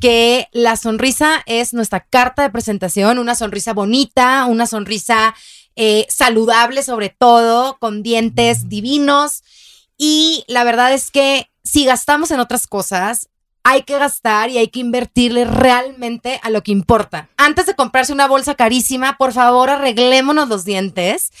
que 0.00 0.48
la 0.52 0.76
sonrisa 0.76 1.42
es 1.46 1.72
nuestra 1.72 2.00
carta 2.00 2.42
de 2.42 2.50
presentación, 2.50 3.18
una 3.20 3.36
sonrisa 3.36 3.72
bonita, 3.72 4.46
una 4.46 4.66
sonrisa 4.66 5.34
eh, 5.76 6.06
saludable 6.10 6.82
sobre 6.82 7.08
todo, 7.10 7.78
con 7.78 8.02
dientes 8.02 8.68
divinos. 8.68 9.42
Y 9.96 10.44
la 10.48 10.64
verdad 10.64 10.92
es 10.92 11.10
que 11.12 11.46
si 11.62 11.84
gastamos 11.84 12.32
en 12.32 12.40
otras 12.40 12.66
cosas, 12.66 13.28
hay 13.64 13.82
que 13.82 13.98
gastar 13.98 14.50
y 14.50 14.58
hay 14.58 14.68
que 14.68 14.80
invertirle 14.80 15.44
realmente 15.44 16.40
a 16.42 16.50
lo 16.50 16.62
que 16.62 16.72
importa. 16.72 17.28
Antes 17.36 17.66
de 17.66 17.74
comprarse 17.74 18.12
una 18.12 18.28
bolsa 18.28 18.54
carísima, 18.54 19.16
por 19.16 19.32
favor, 19.32 19.70
arreglémonos 19.70 20.48
los 20.48 20.64
dientes. 20.64 21.32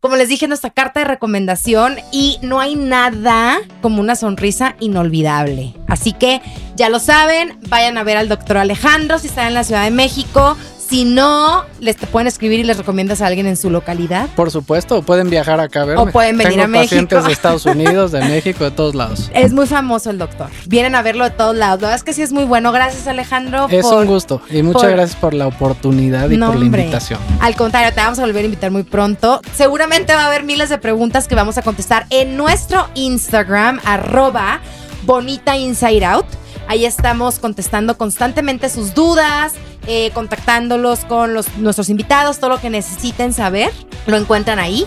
Como 0.00 0.14
les 0.14 0.28
dije, 0.28 0.46
nuestra 0.46 0.70
carta 0.70 1.00
de 1.00 1.06
recomendación 1.06 1.96
y 2.12 2.38
no 2.40 2.60
hay 2.60 2.76
nada 2.76 3.58
como 3.82 4.00
una 4.00 4.14
sonrisa 4.14 4.76
inolvidable. 4.78 5.74
Así 5.88 6.12
que 6.12 6.40
ya 6.78 6.88
lo 6.88 6.98
saben, 7.00 7.58
vayan 7.68 7.98
a 7.98 8.04
ver 8.04 8.16
al 8.16 8.28
doctor 8.28 8.56
Alejandro 8.56 9.18
si 9.18 9.26
están 9.26 9.48
en 9.48 9.54
la 9.54 9.64
Ciudad 9.64 9.84
de 9.84 9.90
México. 9.90 10.56
Si 10.88 11.04
no, 11.04 11.66
les 11.80 11.98
te 11.98 12.06
pueden 12.06 12.28
escribir 12.28 12.60
y 12.60 12.62
les 12.64 12.78
recomiendas 12.78 13.20
a 13.20 13.26
alguien 13.26 13.46
en 13.46 13.58
su 13.58 13.68
localidad. 13.68 14.26
Por 14.34 14.50
supuesto, 14.50 15.02
pueden 15.02 15.28
viajar 15.28 15.60
acá 15.60 15.82
a 15.82 15.84
verme. 15.84 16.02
O 16.02 16.06
pueden 16.06 16.38
venir 16.38 16.52
Tengo 16.54 16.64
a 16.64 16.66
México. 16.66 16.88
pacientes 16.88 17.24
de 17.26 17.32
Estados 17.32 17.66
Unidos, 17.66 18.10
de 18.10 18.20
México, 18.22 18.64
de 18.64 18.70
todos 18.70 18.94
lados. 18.94 19.30
Es 19.34 19.52
muy 19.52 19.66
famoso 19.66 20.08
el 20.08 20.16
doctor. 20.16 20.46
Vienen 20.66 20.94
a 20.94 21.02
verlo 21.02 21.24
de 21.24 21.30
todos 21.32 21.54
lados. 21.54 21.82
La 21.82 21.88
verdad 21.88 21.96
es 21.96 22.04
que 22.04 22.14
sí 22.14 22.22
es 22.22 22.32
muy 22.32 22.44
bueno. 22.44 22.72
Gracias, 22.72 23.06
Alejandro. 23.06 23.66
Es 23.70 23.82
por- 23.84 23.98
un 24.00 24.06
gusto 24.06 24.40
y 24.48 24.62
muchas 24.62 24.80
por- 24.84 24.90
gracias 24.92 25.16
por 25.20 25.34
la 25.34 25.46
oportunidad 25.48 26.30
y 26.30 26.38
No, 26.38 26.46
por 26.46 26.54
la 26.56 26.62
hombre. 26.64 26.80
invitación. 26.84 27.20
Al 27.40 27.54
contrario, 27.54 27.92
te 27.92 28.00
vamos 28.00 28.18
a 28.18 28.22
volver 28.22 28.42
a 28.42 28.44
invitar 28.46 28.70
muy 28.70 28.84
pronto. 28.84 29.42
Seguramente 29.54 30.14
va 30.14 30.22
a 30.22 30.26
haber 30.28 30.44
miles 30.44 30.70
de 30.70 30.78
preguntas 30.78 31.28
que 31.28 31.34
vamos 31.34 31.58
a 31.58 31.62
contestar 31.62 32.06
en 32.08 32.38
nuestro 32.38 32.88
Instagram, 32.94 33.78
arroba 33.84 34.60
Bonita 35.04 35.54
Inside 35.58 36.04
Out. 36.06 36.24
Ahí 36.68 36.84
estamos 36.84 37.38
contestando 37.38 37.96
constantemente 37.96 38.68
sus 38.68 38.94
dudas, 38.94 39.54
eh, 39.86 40.10
contactándolos 40.12 41.06
con 41.06 41.32
los, 41.32 41.56
nuestros 41.56 41.88
invitados, 41.88 42.38
todo 42.38 42.50
lo 42.50 42.60
que 42.60 42.68
necesiten 42.68 43.32
saber, 43.32 43.72
lo 44.06 44.18
encuentran 44.18 44.58
ahí. 44.58 44.84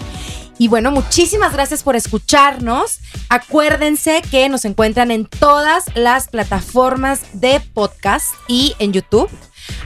Y 0.59 0.67
bueno, 0.67 0.91
muchísimas 0.91 1.53
gracias 1.53 1.81
por 1.81 1.95
escucharnos. 1.95 2.99
Acuérdense 3.29 4.21
que 4.29 4.47
nos 4.47 4.63
encuentran 4.63 5.09
en 5.09 5.25
todas 5.25 5.85
las 5.95 6.27
plataformas 6.27 7.21
de 7.33 7.59
podcast 7.59 8.27
y 8.47 8.75
en 8.77 8.93
YouTube. 8.93 9.29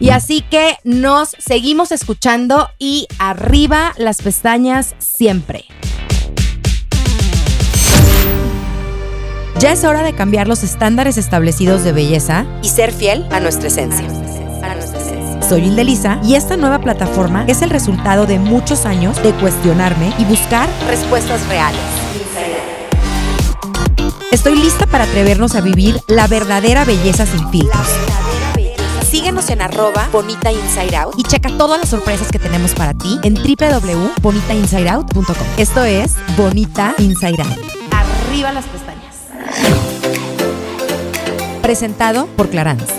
Y 0.02 0.10
así 0.10 0.42
que 0.42 0.78
nos 0.84 1.30
seguimos 1.40 1.94
escuchando 1.94 2.70
y 2.78 3.08
arriba 3.20 3.94
las 3.98 4.22
pestañas 4.22 4.96
siempre. 5.00 5.64
Ya 9.66 9.72
es 9.72 9.84
hora 9.84 10.04
de 10.04 10.14
cambiar 10.14 10.48
los 10.48 10.62
estándares 10.62 11.18
establecidos 11.18 11.84
de 11.84 11.92
belleza 11.92 12.46
y 12.62 12.70
ser 12.70 12.92
fiel 12.92 13.26
a 13.32 13.40
nuestra 13.40 13.68
esencia. 13.68 14.08
Soy 15.42 15.62
Hilde 15.62 15.84
Lisa 15.84 16.20
y 16.24 16.36
esta 16.36 16.56
nueva 16.56 16.78
plataforma 16.78 17.46
es 17.48 17.64
el 17.64 17.72
resultado 17.72 18.28
de 18.28 18.38
muchos 18.38 18.86
años 18.86 19.20
de 19.24 19.32
cuestionarme 19.32 20.14
y 20.20 20.26
buscar 20.26 20.70
respuestas 20.86 21.48
reales. 21.48 21.82
Estoy 24.32 24.56
lista 24.56 24.86
para 24.86 25.06
atrevernos 25.06 25.56
a 25.56 25.62
vivir 25.62 26.00
la 26.06 26.28
verdadera 26.28 26.86
belleza 26.86 27.26
sin 27.26 27.50
filtros. 27.50 27.88
Síguenos 29.10 29.50
en 29.50 29.64
arroba 29.64 30.10
Bonita 30.12 30.52
Inside 30.52 30.96
Out 30.96 31.16
y 31.18 31.24
checa 31.24 31.50
todas 31.58 31.80
las 31.80 31.90
sorpresas 31.90 32.32
que 32.32 32.38
tenemos 32.38 32.76
para 32.76 32.94
ti 32.94 33.20
en 33.24 33.34
www.bonitainsideout.com. 33.34 35.48
Esto 35.58 35.84
es 35.86 36.14
Bonita 36.38 36.94
Inside 37.00 37.42
Out. 37.42 37.58
Arriba 38.30 38.52
las 38.52 38.66
pestañas. 38.66 38.95
Presentado 41.62 42.28
por 42.36 42.50
Clarance. 42.50 42.94